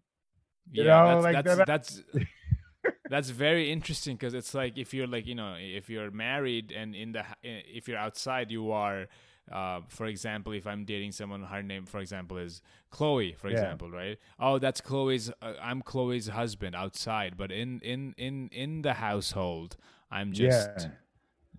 You 0.70 0.84
yeah, 0.84 1.04
know, 1.04 1.22
that's, 1.22 1.36
like 1.36 1.46
that's 1.46 2.02
that's, 2.04 2.04
that's 3.10 3.30
very 3.30 3.72
interesting 3.72 4.18
because 4.18 4.34
it's 4.34 4.54
like 4.54 4.78
if 4.78 4.94
you're 4.94 5.08
like 5.08 5.26
you 5.26 5.36
know 5.36 5.56
if 5.58 5.90
you're 5.90 6.12
married 6.12 6.74
and 6.74 6.94
in 6.94 7.14
the 7.14 7.24
if 7.42 7.88
you're 7.88 7.98
outside 7.98 8.52
you 8.52 8.72
are 8.72 9.08
uh, 9.52 9.82
for 9.88 10.06
example, 10.06 10.54
if 10.54 10.68
I'm 10.68 10.84
dating 10.86 11.14
someone, 11.14 11.44
her 11.44 11.64
name, 11.64 11.86
for 11.86 12.00
example, 12.00 12.38
is 12.38 12.62
Chloe, 12.90 13.34
for 13.34 13.50
yeah. 13.50 13.54
example, 13.54 13.90
right? 13.90 14.18
Oh, 14.40 14.60
that's 14.60 14.82
Chloe's. 14.82 15.32
Uh, 15.42 15.54
I'm 15.62 15.82
Chloe's 15.82 16.28
husband 16.28 16.76
outside, 16.76 17.38
but 17.38 17.52
in 17.52 17.80
in 17.80 18.14
in 18.18 18.50
in 18.52 18.82
the 18.82 18.94
household, 18.94 19.78
I'm 20.12 20.34
just 20.34 20.70
yeah. 20.80 20.88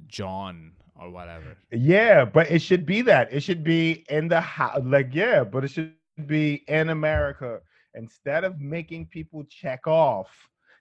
John 0.06 0.72
or 0.96 1.10
whatever. 1.10 1.56
Yeah, 1.72 2.24
but 2.24 2.50
it 2.50 2.60
should 2.60 2.84
be 2.84 3.02
that. 3.02 3.32
It 3.32 3.40
should 3.40 3.64
be 3.64 4.04
in 4.08 4.28
the 4.28 4.40
house. 4.40 4.80
Like, 4.84 5.10
yeah, 5.12 5.44
but 5.44 5.64
it 5.64 5.68
should 5.68 5.94
be 6.26 6.64
in 6.68 6.90
America 6.90 7.60
instead 7.94 8.44
of 8.44 8.60
making 8.60 9.06
people 9.06 9.44
check 9.44 9.86
off. 9.86 10.28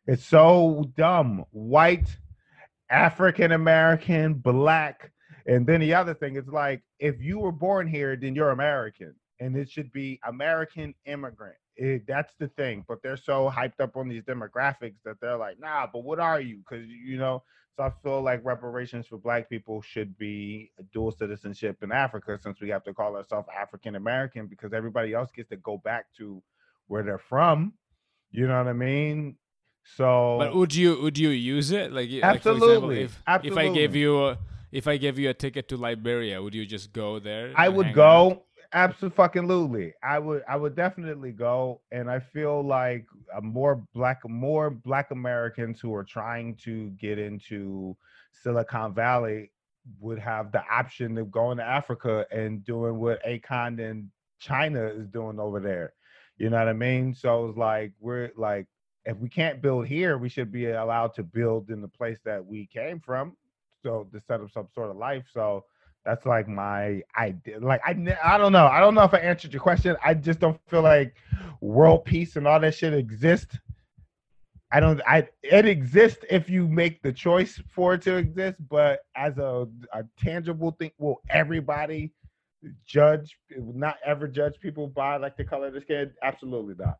It's 0.07 0.25
so 0.25 0.91
dumb. 0.95 1.45
White, 1.51 2.17
African 2.89 3.51
American, 3.51 4.33
black. 4.33 5.11
And 5.45 5.65
then 5.65 5.79
the 5.81 5.93
other 5.93 6.13
thing 6.13 6.35
is 6.35 6.47
like, 6.47 6.81
if 6.99 7.21
you 7.21 7.39
were 7.39 7.51
born 7.51 7.87
here, 7.87 8.15
then 8.15 8.35
you're 8.35 8.51
American. 8.51 9.15
And 9.39 9.55
it 9.55 9.69
should 9.69 9.91
be 9.91 10.19
American 10.27 10.95
immigrant. 11.05 11.57
It, 11.75 12.07
that's 12.07 12.33
the 12.39 12.47
thing. 12.47 12.83
But 12.87 13.03
they're 13.03 13.17
so 13.17 13.51
hyped 13.55 13.79
up 13.79 13.95
on 13.95 14.07
these 14.07 14.23
demographics 14.23 14.97
that 15.05 15.17
they're 15.21 15.37
like, 15.37 15.59
nah, 15.59 15.87
but 15.91 16.03
what 16.03 16.19
are 16.19 16.41
you? 16.41 16.57
Because, 16.57 16.87
you 16.87 17.17
know, 17.17 17.43
so 17.75 17.83
I 17.83 17.91
feel 18.01 18.23
like 18.23 18.41
reparations 18.43 19.05
for 19.05 19.19
black 19.19 19.47
people 19.47 19.83
should 19.83 20.17
be 20.17 20.71
dual 20.91 21.11
citizenship 21.11 21.77
in 21.83 21.91
Africa 21.91 22.39
since 22.41 22.59
we 22.59 22.69
have 22.69 22.83
to 22.85 22.93
call 22.93 23.15
ourselves 23.15 23.47
African 23.55 23.95
American 23.95 24.47
because 24.47 24.73
everybody 24.73 25.13
else 25.13 25.29
gets 25.31 25.49
to 25.49 25.57
go 25.57 25.77
back 25.77 26.05
to 26.17 26.41
where 26.87 27.03
they're 27.03 27.19
from. 27.19 27.73
You 28.31 28.47
know 28.47 28.57
what 28.57 28.67
I 28.67 28.73
mean? 28.73 29.37
So 29.95 30.37
But 30.39 30.55
would 30.55 30.73
you 30.73 30.99
would 31.03 31.19
you 31.19 31.29
use 31.29 31.69
it? 31.69 31.93
Like 31.93 32.09
Absolutely. 32.11 32.67
Like 32.67 32.67
example, 32.67 32.91
if, 32.91 33.23
Absolutely. 33.27 33.63
if 33.63 33.71
I 33.71 33.73
gave 33.75 33.95
you 33.95 34.25
a 34.25 34.37
if 34.71 34.87
I 34.87 34.97
gave 34.97 35.17
you 35.17 35.29
a 35.29 35.33
ticket 35.33 35.67
to 35.69 35.77
Liberia, 35.77 36.41
would 36.41 36.53
you 36.53 36.65
just 36.65 36.93
go 36.93 37.19
there? 37.19 37.53
I 37.55 37.69
would 37.69 37.93
go. 37.93 38.31
Out? 38.31 38.43
Absolutely. 38.73 39.93
I 40.03 40.19
would 40.19 40.43
I 40.47 40.57
would 40.57 40.75
definitely 40.75 41.31
go 41.31 41.81
and 41.91 42.11
I 42.11 42.19
feel 42.19 42.61
like 42.61 43.05
uh, 43.33 43.39
more 43.39 43.81
black 43.93 44.27
more 44.27 44.69
black 44.69 45.11
Americans 45.11 45.79
who 45.79 45.93
are 45.95 46.03
trying 46.03 46.55
to 46.63 46.89
get 46.91 47.17
into 47.17 47.95
Silicon 48.43 48.93
Valley 48.93 49.51
would 50.01 50.19
have 50.19 50.51
the 50.51 50.61
option 50.69 51.17
of 51.17 51.31
going 51.31 51.57
to 51.57 51.63
Africa 51.63 52.25
and 52.29 52.63
doing 52.65 52.97
what 52.99 53.23
Akon 53.25 53.79
and 53.79 54.09
China 54.39 54.85
is 54.87 55.07
doing 55.07 55.39
over 55.39 55.61
there. 55.61 55.93
You 56.37 56.49
know 56.49 56.57
what 56.57 56.67
I 56.67 56.73
mean? 56.73 57.15
So 57.15 57.47
it's 57.47 57.57
like 57.57 57.93
we're 57.99 58.31
like 58.35 58.67
if 59.05 59.17
we 59.17 59.29
can't 59.29 59.61
build 59.61 59.87
here, 59.87 60.17
we 60.17 60.27
should 60.27 60.51
be 60.51 60.71
allowed 60.71 61.13
to 61.15 61.23
build 61.23 61.69
in 61.69 61.81
the 61.81 61.87
place 61.87 62.19
that 62.25 62.45
we 62.45 62.67
came 62.67 62.99
from. 62.99 63.37
So 63.87 64.05
to 64.11 64.21
set 64.27 64.41
up 64.41 64.51
some 64.51 64.67
sort 64.75 64.89
of 64.89 64.97
life. 64.97 65.23
So 65.33 65.63
that's 66.03 66.25
like 66.25 66.47
my 66.47 67.01
idea. 67.17 67.59
Like 67.59 67.81
I, 67.85 67.91
I 68.23 68.37
don't 68.37 68.51
know. 68.51 68.67
I 68.67 68.81
don't 68.81 68.93
know 68.93 69.03
if 69.03 69.13
I 69.13 69.19
answered 69.19 69.53
your 69.53 69.61
question. 69.61 69.95
I 70.03 70.13
just 70.13 70.39
don't 70.39 70.59
feel 70.67 70.81
like 70.81 71.15
world 71.61 72.03
peace 72.03 72.35
and 72.35 72.45
all 72.45 72.59
that 72.59 72.75
shit 72.75 72.93
exists. 72.93 73.57
I 74.73 74.81
don't. 74.81 75.01
I 75.07 75.29
it 75.41 75.65
exists 75.65 76.25
if 76.29 76.49
you 76.49 76.67
make 76.67 77.01
the 77.01 77.13
choice 77.13 77.61
for 77.73 77.93
it 77.93 78.01
to 78.01 78.17
exist, 78.17 78.57
but 78.69 78.99
as 79.15 79.37
a, 79.37 79.67
a 79.93 80.03
tangible 80.19 80.71
thing, 80.71 80.91
will 80.97 81.21
everybody 81.29 82.11
judge? 82.85 83.37
Not 83.57 83.95
ever 84.05 84.27
judge 84.27 84.59
people 84.59 84.87
by 84.87 85.15
like 85.15 85.37
the 85.37 85.45
color 85.45 85.67
of 85.67 85.73
the 85.75 85.81
skin? 85.81 86.11
Absolutely 86.23 86.75
not. 86.77 86.97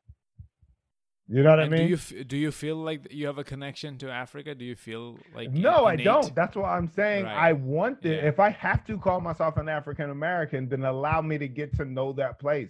You 1.30 1.44
know 1.44 1.50
what 1.50 1.60
and 1.60 1.74
I 1.74 1.78
mean? 1.78 1.88
Do 1.88 2.16
you 2.16 2.24
do 2.24 2.38
you 2.38 2.52
feel 2.52 2.78
like 2.78 3.12
you 3.12 3.28
have 3.28 3.38
a 3.38 3.44
connection 3.44 3.98
to 3.98 4.10
Africa? 4.10 4.56
Do 4.56 4.64
you 4.64 4.76
feel 4.76 5.18
like 5.36 5.52
no, 5.52 5.86
I 5.86 5.98
don't. 5.98 6.34
That's 6.34 6.56
what 6.56 6.70
I'm 6.70 6.88
saying. 6.88 7.26
Right. 7.26 7.50
I 7.50 7.54
want 7.54 8.06
it. 8.06 8.24
Yeah. 8.24 8.30
If 8.30 8.40
I 8.40 8.50
have 8.50 8.86
to 8.86 8.98
call 8.98 9.20
myself 9.20 9.58
an 9.58 9.68
African 9.68 10.10
American, 10.10 10.70
then 10.70 10.86
allow 10.86 11.22
me 11.22 11.38
to 11.38 11.50
get 11.50 11.76
to 11.78 11.86
know 11.86 12.14
that 12.14 12.40
place. 12.40 12.70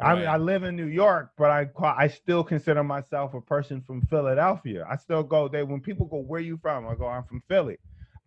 Right. 0.00 0.12
I 0.12 0.14
mean, 0.14 0.26
I 0.26 0.38
live 0.38 0.62
in 0.62 0.76
New 0.76 0.86
York, 0.86 1.32
but 1.36 1.50
I 1.50 1.68
I 1.82 2.08
still 2.08 2.42
consider 2.42 2.82
myself 2.82 3.34
a 3.34 3.40
person 3.42 3.82
from 3.82 4.00
Philadelphia. 4.06 4.86
I 4.90 4.96
still 4.96 5.22
go 5.22 5.46
there 5.46 5.66
when 5.66 5.80
people 5.80 6.06
go, 6.06 6.18
"Where 6.18 6.40
you 6.40 6.58
from?" 6.62 6.88
I 6.88 6.94
go, 6.94 7.06
"I'm 7.06 7.24
from 7.24 7.42
Philly." 7.48 7.76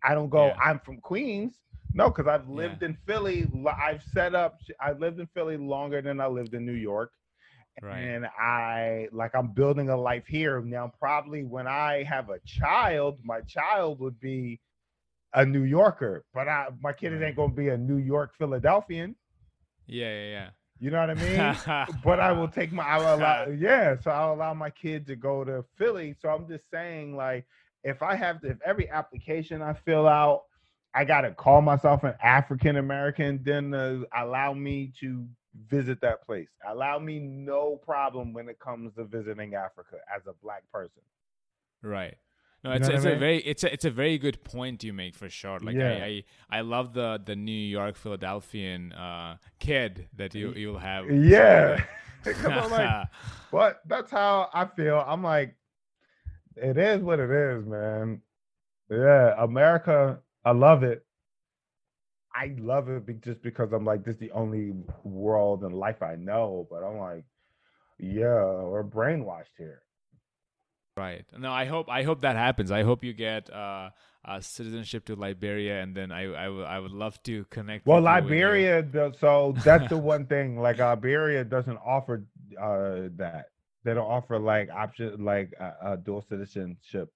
I 0.03 0.13
don't 0.13 0.29
go, 0.29 0.47
yeah. 0.47 0.57
"I'm 0.63 0.79
from 0.79 1.01
Queens." 1.01 1.55
No, 1.95 2.09
because 2.09 2.27
I've 2.27 2.47
lived 2.47 2.83
yeah. 2.83 2.89
in 2.89 2.97
Philly. 3.07 3.47
I've 3.65 4.03
set 4.13 4.35
up. 4.35 4.59
I 4.79 4.91
lived 4.91 5.19
in 5.19 5.25
Philly 5.33 5.57
longer 5.57 5.99
than 5.99 6.21
I 6.21 6.27
lived 6.27 6.53
in 6.53 6.63
New 6.63 6.73
York. 6.73 7.11
Right. 7.81 7.99
And 7.99 8.25
I 8.25 9.07
like 9.11 9.35
I'm 9.35 9.49
building 9.49 9.89
a 9.89 9.97
life 9.97 10.25
here. 10.27 10.61
Now 10.61 10.91
probably 10.99 11.43
when 11.43 11.67
I 11.67 12.03
have 12.03 12.29
a 12.29 12.39
child, 12.39 13.19
my 13.23 13.41
child 13.41 13.99
would 13.99 14.19
be 14.19 14.59
a 15.33 15.45
New 15.45 15.63
Yorker, 15.63 16.25
but 16.33 16.47
I 16.47 16.67
my 16.81 16.93
kid 16.93 17.13
right. 17.13 17.23
ain't 17.23 17.35
gonna 17.35 17.53
be 17.53 17.69
a 17.69 17.77
New 17.77 17.97
York 17.97 18.33
Philadelphian. 18.37 19.15
Yeah, 19.85 20.07
yeah, 20.07 20.29
yeah. 20.29 20.49
You 20.79 20.91
know 20.91 20.99
what 20.99 21.09
I 21.09 21.13
mean? 21.15 21.95
but 22.03 22.19
I 22.19 22.31
will 22.31 22.47
take 22.47 22.71
my 22.71 22.83
I 22.83 22.97
will 22.97 23.15
allow 23.15 23.47
yeah, 23.57 23.95
so 24.01 24.11
I'll 24.11 24.33
allow 24.33 24.53
my 24.53 24.69
kid 24.69 25.05
to 25.07 25.15
go 25.15 25.43
to 25.43 25.63
Philly. 25.77 26.15
So 26.19 26.29
I'm 26.29 26.47
just 26.47 26.63
saying, 26.71 27.15
like, 27.15 27.45
if 27.83 28.01
I 28.01 28.15
have 28.15 28.41
to 28.41 28.47
if 28.47 28.57
every 28.65 28.89
application 28.89 29.61
I 29.61 29.73
fill 29.73 30.07
out, 30.07 30.43
I 30.95 31.05
gotta 31.05 31.31
call 31.31 31.61
myself 31.61 32.03
an 32.03 32.15
African 32.23 32.77
American, 32.77 33.41
then 33.43 33.73
uh, 33.73 33.99
allow 34.15 34.53
me 34.53 34.91
to 34.99 35.27
visit 35.69 36.01
that 36.01 36.25
place. 36.25 36.49
Allow 36.67 36.99
me 36.99 37.19
no 37.19 37.77
problem 37.77 38.33
when 38.33 38.49
it 38.49 38.59
comes 38.59 38.93
to 38.95 39.05
visiting 39.05 39.55
Africa 39.55 39.97
as 40.15 40.27
a 40.27 40.33
black 40.43 40.63
person. 40.71 41.01
Right. 41.81 42.15
No, 42.63 42.71
You 42.71 42.79
it's 42.79 42.87
know 42.87 42.95
it's 42.95 43.05
I 43.05 43.05
a 43.05 43.11
mean? 43.11 43.19
very 43.19 43.37
it's 43.39 43.63
a 43.63 43.71
it's 43.71 43.85
a 43.85 43.91
very 43.91 44.17
good 44.17 44.43
point 44.43 44.83
you 44.83 44.91
make 44.93 45.15
for 45.15 45.29
sure. 45.29 45.59
Like 45.59 45.75
Yeah. 45.75 45.83
I, 45.83 46.23
I 46.49 46.57
I 46.59 46.61
love 46.61 46.93
the 46.93 47.21
the 47.23 47.35
New 47.35 47.51
York 47.51 47.95
Philadelphian 47.95 48.93
uh 48.93 49.37
kid 49.59 50.09
that 50.15 50.33
you 50.35 50.53
you'll 50.55 50.79
have. 50.79 51.05
Yeah. 51.09 51.85
'Cause 52.23 52.57
I'm 52.57 52.71
like, 52.71 52.97
but 53.51 53.81
that's 53.85 54.11
how 54.11 54.49
I 54.53 54.65
feel. 54.65 55.03
I'm 55.05 55.23
like, 55.23 55.55
it 56.55 56.77
is 56.77 57.01
what 57.01 57.19
it 57.19 57.31
is, 57.31 57.65
man. 57.65 58.21
Yeah, 58.91 59.35
America, 59.43 60.19
I 60.45 60.51
love 60.51 60.83
it. 60.83 61.06
I 62.37 62.55
love 62.59 62.89
it 62.89 63.03
just 63.21 63.41
because 63.41 63.73
I'm 63.73 63.85
like, 63.85 64.03
this 64.03 64.13
is 64.15 64.19
the 64.19 64.31
only 64.31 64.73
world 65.03 65.63
and 65.63 65.73
life 65.73 66.03
I 66.03 66.15
know. 66.15 66.67
But 66.69 66.83
I'm 66.83 66.97
like, 66.97 67.25
yeah, 67.99 68.43
we're 68.61 68.83
brainwashed 68.83 69.55
here. 69.57 69.81
Right. 70.95 71.25
No, 71.37 71.51
I 71.51 71.65
hope 71.65 71.89
I 71.89 72.03
hope 72.03 72.21
that 72.21 72.35
happens. 72.35 72.71
I 72.71 72.83
hope 72.83 73.03
you 73.03 73.13
get 73.13 73.51
uh, 73.51 73.89
uh 74.25 74.39
citizenship 74.39 75.05
to 75.05 75.15
Liberia, 75.15 75.81
and 75.81 75.95
then 75.95 76.11
I 76.11 76.23
I 76.23 76.79
would 76.79 76.91
love 76.91 77.21
to 77.23 77.45
connect. 77.45 77.85
Well, 77.85 78.01
with 78.01 78.05
you 78.05 78.13
when 78.13 78.23
you- 78.23 78.45
Liberia, 78.45 79.13
so 79.19 79.53
that's 79.63 79.89
the 79.89 79.97
one 79.97 80.25
thing. 80.33 80.59
Like 80.59 80.79
Liberia 80.79 81.43
doesn't 81.43 81.77
offer 81.77 82.25
uh 82.59 83.09
that. 83.17 83.49
They 83.83 83.93
don't 83.93 84.09
offer 84.09 84.39
like 84.39 84.69
option 84.71 85.23
like 85.23 85.53
uh, 85.59 85.71
uh, 85.83 85.95
dual 85.97 86.25
citizenship. 86.27 87.09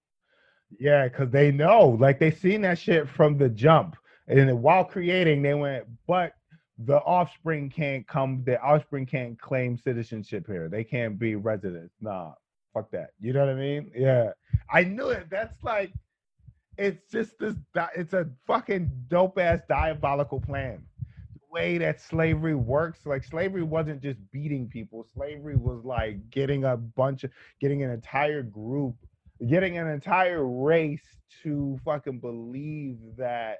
Yeah, 0.80 1.08
because 1.08 1.32
they 1.32 1.52
know, 1.52 1.98
like 2.00 2.20
they 2.20 2.32
seen 2.32 2.62
that 2.62 2.78
shit 2.78 3.10
from 3.10 3.38
the 3.38 3.50
jump, 3.50 3.98
and 4.40 4.62
while 4.62 4.86
creating, 4.86 5.42
they 5.42 5.54
went, 5.54 5.86
but 6.08 6.34
the 6.80 6.98
offspring 6.98 7.70
can't 7.70 8.08
come. 8.08 8.44
The 8.46 8.60
offspring 8.62 9.06
can't 9.06 9.40
claim 9.40 9.78
citizenship 9.78 10.48
here. 10.48 10.70
They 10.70 10.84
can't 10.84 11.20
be 11.20 11.36
residents. 11.36 11.94
Nah, 12.02 12.34
fuck 12.74 12.90
that. 12.92 13.12
You 13.20 13.34
know 13.34 13.42
what 13.42 13.50
I 13.50 13.56
mean? 13.56 13.92
Yeah, 13.96 14.32
I 14.72 14.84
knew 14.84 15.10
it. 15.10 15.30
That's 15.30 15.62
like 15.64 15.94
it's 16.78 17.12
just 17.12 17.38
this 17.40 17.56
it's 17.96 18.14
a 18.14 18.28
fucking 18.48 18.92
dope 19.08 19.38
ass 19.38 19.60
diabolical 19.70 20.40
plan 20.40 20.82
the 21.34 21.40
way 21.52 21.78
that 21.78 22.00
slavery 22.00 22.56
works 22.56 23.06
like 23.06 23.24
slavery 23.24 23.64
wasn't 23.64 24.02
just 24.02 24.20
beating 24.32 24.68
people 24.68 25.06
slavery 25.14 25.56
was 25.56 25.84
like 25.84 26.18
getting 26.30 26.64
a 26.64 26.78
bunch 26.78 27.24
of 27.24 27.32
getting 27.60 27.84
an 27.84 27.92
entire 27.92 28.42
group 28.42 28.96
getting 29.48 29.78
an 29.78 29.88
entire 29.88 30.46
race 30.46 31.04
to 31.44 31.78
fucking 31.84 32.20
believe 32.20 32.98
that 33.18 33.60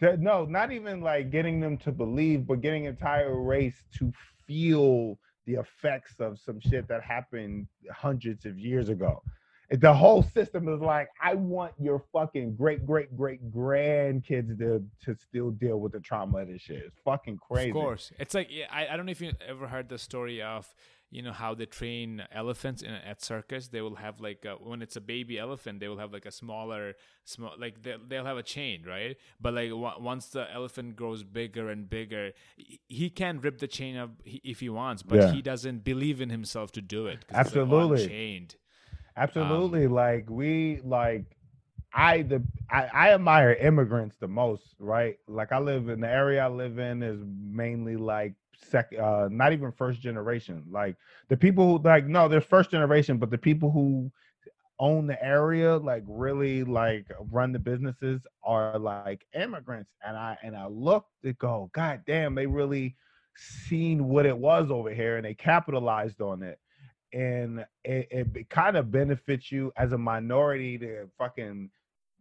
no 0.00 0.44
not 0.44 0.72
even 0.72 1.00
like 1.00 1.30
getting 1.30 1.60
them 1.60 1.76
to 1.76 1.92
believe 1.92 2.46
but 2.46 2.60
getting 2.60 2.84
entire 2.84 3.40
race 3.40 3.84
to 3.92 4.12
feel 4.46 5.18
the 5.46 5.54
effects 5.54 6.20
of 6.20 6.38
some 6.38 6.60
shit 6.60 6.86
that 6.88 7.02
happened 7.02 7.66
hundreds 7.90 8.44
of 8.44 8.58
years 8.58 8.88
ago 8.88 9.22
the 9.70 9.92
whole 9.92 10.22
system 10.22 10.66
is 10.68 10.80
like, 10.80 11.08
I 11.22 11.34
want 11.34 11.74
your 11.78 12.02
fucking 12.12 12.56
great, 12.56 12.86
great, 12.86 13.14
great 13.14 13.52
grandkids 13.52 14.58
to 14.58 14.82
to 15.04 15.14
still 15.14 15.50
deal 15.50 15.78
with 15.78 15.92
the 15.92 16.00
trauma 16.00 16.38
of 16.38 16.48
this 16.48 16.62
shit. 16.62 16.84
It's 16.86 16.98
fucking 17.04 17.38
crazy. 17.38 17.68
Of 17.68 17.74
course, 17.74 18.10
it's 18.18 18.34
like 18.34 18.48
yeah, 18.50 18.64
I, 18.70 18.88
I 18.88 18.96
don't 18.96 19.04
know 19.04 19.12
if 19.12 19.20
you 19.20 19.32
ever 19.46 19.68
heard 19.68 19.88
the 19.88 19.98
story 19.98 20.40
of 20.40 20.66
you 21.10 21.22
know 21.22 21.32
how 21.32 21.54
they 21.54 21.66
train 21.66 22.22
elephants 22.32 22.82
in 22.82 22.90
at 22.90 23.22
circus. 23.22 23.68
They 23.68 23.80
will 23.80 23.96
have 23.96 24.20
like 24.20 24.44
a, 24.44 24.52
when 24.54 24.82
it's 24.82 24.96
a 24.96 25.00
baby 25.00 25.38
elephant, 25.38 25.80
they 25.80 25.88
will 25.88 25.98
have 25.98 26.12
like 26.12 26.26
a 26.26 26.30
smaller, 26.30 26.94
small 27.24 27.52
like 27.58 27.82
they 27.82 27.96
they'll 28.06 28.24
have 28.26 28.36
a 28.36 28.42
chain, 28.42 28.84
right? 28.86 29.16
But 29.40 29.54
like 29.54 29.70
w- 29.70 30.00
once 30.00 30.26
the 30.28 30.52
elephant 30.52 30.96
grows 30.96 31.22
bigger 31.22 31.70
and 31.70 31.88
bigger, 31.88 32.32
he, 32.56 33.08
can 33.10 33.40
rip 33.40 33.58
the 33.58 33.66
chain 33.68 33.96
up 33.96 34.10
if 34.24 34.60
he 34.60 34.68
wants, 34.68 35.02
but 35.02 35.18
Yeah. 35.18 35.32
he 35.32 35.42
doesn't 35.42 35.82
believe 35.84 36.20
in 36.20 36.30
himself 36.30 36.72
to 36.72 36.82
do 36.82 37.06
it 37.06 37.20
it's, 37.22 37.30
like, 37.30 37.40
Absolutely. 37.40 38.02
unchained. 38.04 38.56
Absolutely. 39.16 39.86
Um, 39.86 39.92
like 39.92 40.30
we 40.30 40.80
like 40.84 41.24
I 41.92 42.22
the 42.22 42.42
I, 42.70 42.88
I 42.92 43.14
admire 43.14 43.54
immigrants 43.54 44.16
the 44.20 44.28
most, 44.28 44.74
right? 44.78 45.18
Like 45.26 45.52
I 45.52 45.58
live 45.58 45.88
in 45.88 46.00
the 46.00 46.08
area 46.08 46.44
I 46.44 46.48
live 46.48 46.78
in 46.78 47.02
is 47.02 47.18
mainly 47.24 47.96
like 47.96 48.34
sec 48.70 48.92
uh 49.00 49.28
not 49.30 49.52
even 49.52 49.72
first 49.72 50.00
generation. 50.00 50.64
Like 50.70 50.96
the 51.28 51.36
people 51.36 51.78
who 51.78 51.84
like 51.84 52.06
no, 52.06 52.28
they're 52.28 52.40
first 52.40 52.70
generation, 52.70 53.18
but 53.18 53.30
the 53.30 53.38
people 53.38 53.70
who 53.70 54.10
own 54.80 55.06
the 55.06 55.22
area 55.24 55.76
like 55.76 56.04
really 56.06 56.62
like 56.64 57.06
run 57.30 57.52
the 57.52 57.58
businesses 57.58 58.20
are 58.44 58.78
like 58.78 59.26
immigrants 59.34 59.90
and 60.06 60.16
i 60.16 60.38
and 60.42 60.56
i 60.56 60.66
look 60.66 61.06
to 61.22 61.32
go 61.34 61.68
god 61.72 62.00
damn 62.06 62.34
they 62.34 62.46
really 62.46 62.94
seen 63.36 64.08
what 64.08 64.26
it 64.26 64.36
was 64.36 64.70
over 64.70 64.92
here 64.92 65.16
and 65.16 65.24
they 65.24 65.34
capitalized 65.34 66.20
on 66.20 66.42
it 66.42 66.58
and 67.12 67.64
it, 67.84 68.06
it 68.10 68.50
kind 68.50 68.76
of 68.76 68.90
benefits 68.90 69.50
you 69.50 69.72
as 69.76 69.92
a 69.92 69.98
minority 69.98 70.78
to 70.78 71.08
fucking 71.16 71.70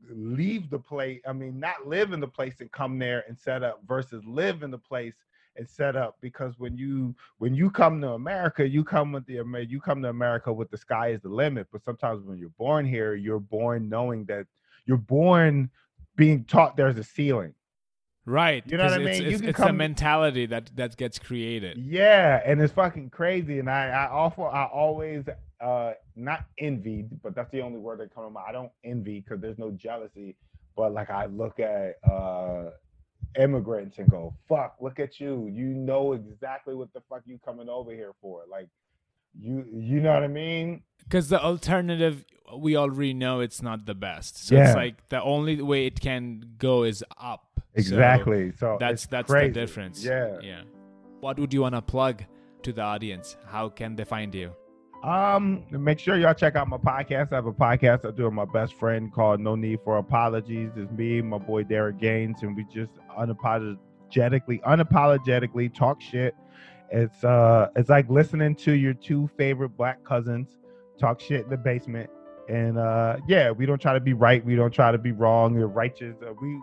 leave 0.09 0.69
the 0.69 0.79
place 0.79 1.19
i 1.27 1.33
mean 1.33 1.59
not 1.59 1.87
live 1.87 2.11
in 2.11 2.19
the 2.19 2.27
place 2.27 2.55
and 2.59 2.71
come 2.71 2.97
there 2.97 3.23
and 3.27 3.37
set 3.37 3.63
up 3.63 3.81
versus 3.87 4.23
live 4.25 4.63
in 4.63 4.71
the 4.71 4.77
place 4.77 5.15
and 5.57 5.67
set 5.69 5.95
up 5.95 6.17
because 6.21 6.53
when 6.57 6.77
you 6.77 7.15
when 7.37 7.53
you 7.53 7.69
come 7.69 7.99
to 8.01 8.09
america 8.11 8.67
you 8.67 8.83
come 8.83 9.11
with 9.11 9.25
the 9.25 9.41
you 9.67 9.79
come 9.79 10.01
to 10.01 10.09
america 10.09 10.51
with 10.51 10.69
the 10.71 10.77
sky 10.77 11.09
is 11.09 11.21
the 11.21 11.29
limit 11.29 11.67
but 11.71 11.83
sometimes 11.83 12.23
when 12.25 12.37
you're 12.37 12.49
born 12.49 12.85
here 12.85 13.15
you're 13.15 13.39
born 13.39 13.89
knowing 13.89 14.25
that 14.25 14.45
you're 14.85 14.97
born 14.97 15.69
being 16.15 16.43
taught 16.45 16.77
there's 16.77 16.97
a 16.97 17.03
ceiling 17.03 17.53
Right. 18.27 18.61
You 18.67 18.75
know 18.75 18.83
what 18.83 18.93
I 18.93 19.03
it's, 19.03 19.19
mean? 19.21 19.31
It's, 19.31 19.41
it's 19.41 19.57
come- 19.57 19.77
mentality 19.77 20.47
that 20.47 20.69
that 20.75 20.97
gets 20.97 21.17
created. 21.17 21.77
Yeah, 21.77 22.41
and 22.45 22.61
it's 22.61 22.73
fucking 22.73 23.09
crazy. 23.09 23.59
And 23.59 23.69
I, 23.69 23.87
I 23.87 24.09
also, 24.09 24.41
I 24.41 24.65
always, 24.65 25.23
uh, 25.61 25.93
not 26.17 26.43
envied, 26.57 27.21
but 27.23 27.33
that's 27.35 27.49
the 27.51 27.61
only 27.61 27.79
word 27.79 28.01
that 28.01 28.13
comes 28.13 28.27
to 28.27 28.31
mind. 28.31 28.45
I 28.49 28.51
don't 28.51 28.71
envy 28.83 29.21
because 29.21 29.39
there's 29.39 29.57
no 29.57 29.71
jealousy, 29.71 30.35
but 30.75 30.91
like 30.93 31.09
I 31.09 31.27
look 31.27 31.61
at 31.61 31.95
uh 32.03 32.71
immigrants 33.39 33.97
and 33.99 34.09
go, 34.09 34.33
"Fuck, 34.47 34.77
look 34.81 34.99
at 34.99 35.19
you! 35.19 35.47
You 35.47 35.67
know 35.67 36.13
exactly 36.13 36.75
what 36.75 36.91
the 36.93 37.01
fuck 37.09 37.21
you 37.25 37.39
coming 37.43 37.69
over 37.69 37.91
here 37.91 38.13
for." 38.21 38.43
Like, 38.49 38.67
you, 39.39 39.65
you 39.73 39.99
know 40.01 40.13
what 40.13 40.23
I 40.23 40.27
mean? 40.27 40.83
because 41.03 41.29
the 41.29 41.41
alternative 41.41 42.25
we 42.57 42.75
already 42.75 43.13
know 43.13 43.39
it's 43.39 43.61
not 43.61 43.85
the 43.85 43.93
best 43.95 44.45
so 44.45 44.55
Yeah. 44.55 44.67
it's 44.67 44.75
like 44.75 45.07
the 45.09 45.21
only 45.21 45.61
way 45.61 45.85
it 45.85 46.01
can 46.01 46.43
go 46.57 46.83
is 46.83 47.03
up 47.17 47.61
Exactly. 47.75 48.51
So, 48.57 48.77
that's 48.79 49.05
that's 49.05 49.29
crazy. 49.31 49.47
the 49.53 49.59
difference 49.61 50.03
Yeah. 50.03 50.37
yeah 50.41 50.61
what 51.21 51.39
would 51.39 51.53
you 51.53 51.61
want 51.61 51.75
to 51.75 51.81
plug 51.81 52.23
to 52.63 52.73
the 52.73 52.81
audience 52.81 53.37
how 53.45 53.69
can 53.69 53.95
they 53.95 54.03
find 54.05 54.33
you 54.35 54.51
Um, 55.03 55.63
make 55.69 55.99
sure 55.99 56.17
y'all 56.17 56.33
check 56.33 56.55
out 56.55 56.67
my 56.67 56.77
podcast. 56.77 57.31
I 57.31 57.35
have 57.35 57.45
a 57.45 57.53
podcast 57.53 58.05
I 58.05 58.11
do 58.11 58.25
with 58.25 58.33
my 58.33 58.45
best 58.45 58.73
friend 58.73 59.13
called 59.13 59.39
No 59.39 59.55
Need 59.55 59.79
for 59.83 59.97
Apologies. 59.97 60.71
It's 60.75 60.91
me, 60.91 61.21
my 61.21 61.37
boy 61.37 61.63
Derek 61.63 61.99
Gaines, 61.99 62.41
and 62.41 62.55
we 62.55 62.65
just 62.65 62.91
unapologetically, 63.17 64.61
unapologetically 64.63 65.73
talk 65.73 66.01
shit. 66.01 66.35
It's 66.89 67.23
uh, 67.23 67.69
it's 67.75 67.89
like 67.89 68.09
listening 68.09 68.55
to 68.55 68.71
your 68.73 68.93
two 68.93 69.29
favorite 69.37 69.77
black 69.77 70.03
cousins 70.03 70.57
talk 70.99 71.19
shit 71.19 71.43
in 71.43 71.49
the 71.49 71.57
basement. 71.57 72.09
And 72.49 72.77
uh, 72.77 73.17
yeah, 73.27 73.51
we 73.51 73.65
don't 73.65 73.81
try 73.81 73.93
to 73.93 73.99
be 73.99 74.13
right. 74.13 74.43
We 74.43 74.55
don't 74.55 74.73
try 74.73 74.91
to 74.91 74.97
be 74.97 75.11
wrong. 75.11 75.53
We're 75.53 75.67
righteous. 75.67 76.15
Uh, 76.21 76.33
we 76.41 76.59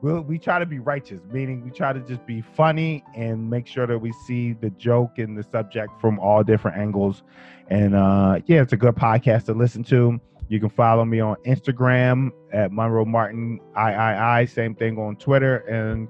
we 0.00 0.20
we 0.20 0.38
try 0.38 0.58
to 0.58 0.66
be 0.66 0.78
righteous, 0.78 1.20
meaning 1.30 1.64
we 1.64 1.70
try 1.70 1.92
to 1.92 2.00
just 2.00 2.24
be 2.26 2.40
funny 2.40 3.04
and 3.16 3.48
make 3.50 3.66
sure 3.66 3.86
that 3.86 3.98
we 3.98 4.12
see 4.26 4.52
the 4.52 4.70
joke 4.70 5.18
and 5.18 5.36
the 5.36 5.42
subject 5.42 6.00
from 6.00 6.18
all 6.18 6.44
different 6.44 6.76
angles. 6.76 7.22
And 7.68 7.94
uh, 7.94 8.40
yeah, 8.46 8.62
it's 8.62 8.72
a 8.72 8.76
good 8.76 8.94
podcast 8.94 9.46
to 9.46 9.54
listen 9.54 9.82
to. 9.84 10.20
You 10.48 10.60
can 10.60 10.70
follow 10.70 11.04
me 11.04 11.20
on 11.20 11.36
Instagram 11.46 12.30
at 12.52 12.72
Monroe 12.72 13.04
Martin 13.04 13.60
III. 13.76 14.46
Same 14.46 14.74
thing 14.74 14.98
on 14.98 15.16
Twitter 15.16 15.58
and 15.68 16.08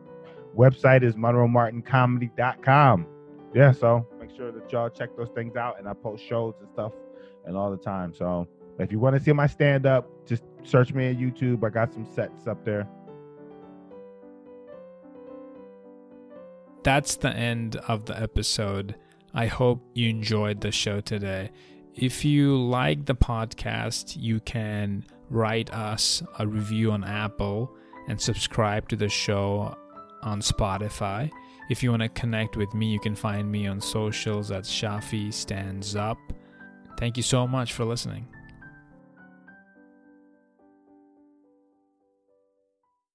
website 0.57 1.03
is 1.03 1.17
monroemartincomedy.com. 1.17 3.07
Yeah, 3.55 3.73
so 3.73 4.07
make 4.21 4.31
sure 4.37 4.53
that 4.53 4.71
y'all 4.71 4.91
check 4.91 5.17
those 5.17 5.31
things 5.35 5.57
out. 5.57 5.79
And 5.79 5.89
I 5.89 5.95
post 5.95 6.25
shows 6.25 6.55
and 6.61 6.69
stuff 6.71 6.93
and 7.47 7.57
all 7.57 7.71
the 7.71 7.79
time. 7.79 8.13
So 8.15 8.47
if 8.79 8.93
you 8.93 9.01
want 9.01 9.17
to 9.17 9.23
see 9.23 9.33
my 9.33 9.47
stand 9.47 9.87
up, 9.87 10.09
just 10.27 10.45
search 10.63 10.93
me 10.93 11.09
on 11.09 11.17
YouTube. 11.17 11.65
I 11.67 11.71
got 11.71 11.93
some 11.93 12.07
sets 12.07 12.47
up 12.47 12.65
there. 12.65 12.87
That's 16.83 17.17
the 17.17 17.31
end 17.31 17.77
of 17.89 18.07
the 18.07 18.21
episode. 18.21 18.97
I 19.35 19.47
hope 19.47 19.83
you 19.95 20.09
enjoyed 20.09 20.61
the 20.61 20.73
show 20.73 21.01
today. 21.01 21.51
If 21.95 22.25
you 22.25 22.57
like 22.57 23.07
the 23.07 23.15
podcast, 23.15 24.17
you 24.19 24.41
can 24.41 25.05
write 25.31 25.73
us 25.73 26.23
a 26.39 26.47
review 26.47 26.93
on 26.93 27.05
Apple 27.05 27.75
and 28.09 28.21
subscribe 28.21 28.89
to 28.89 28.97
the 28.97 29.09
show 29.09 29.77
on 30.23 30.41
Spotify. 30.41 31.31
If 31.69 31.83
you 31.83 31.91
want 31.91 32.03
to 32.03 32.09
connect 32.09 32.57
with 32.57 32.73
me, 32.73 32.87
you 32.87 33.01
can 33.01 33.15
find 33.15 33.51
me 33.51 33.67
on 33.67 33.81
socials 33.81 34.51
at 34.51 34.65
Shafi 34.65 35.33
Stands 35.33 35.97
Up. 35.97 36.19
Thank 36.99 37.17
you 37.17 37.23
so 37.23 37.47
much 37.47 37.75
for 37.75 37.85
listening. 37.85 38.27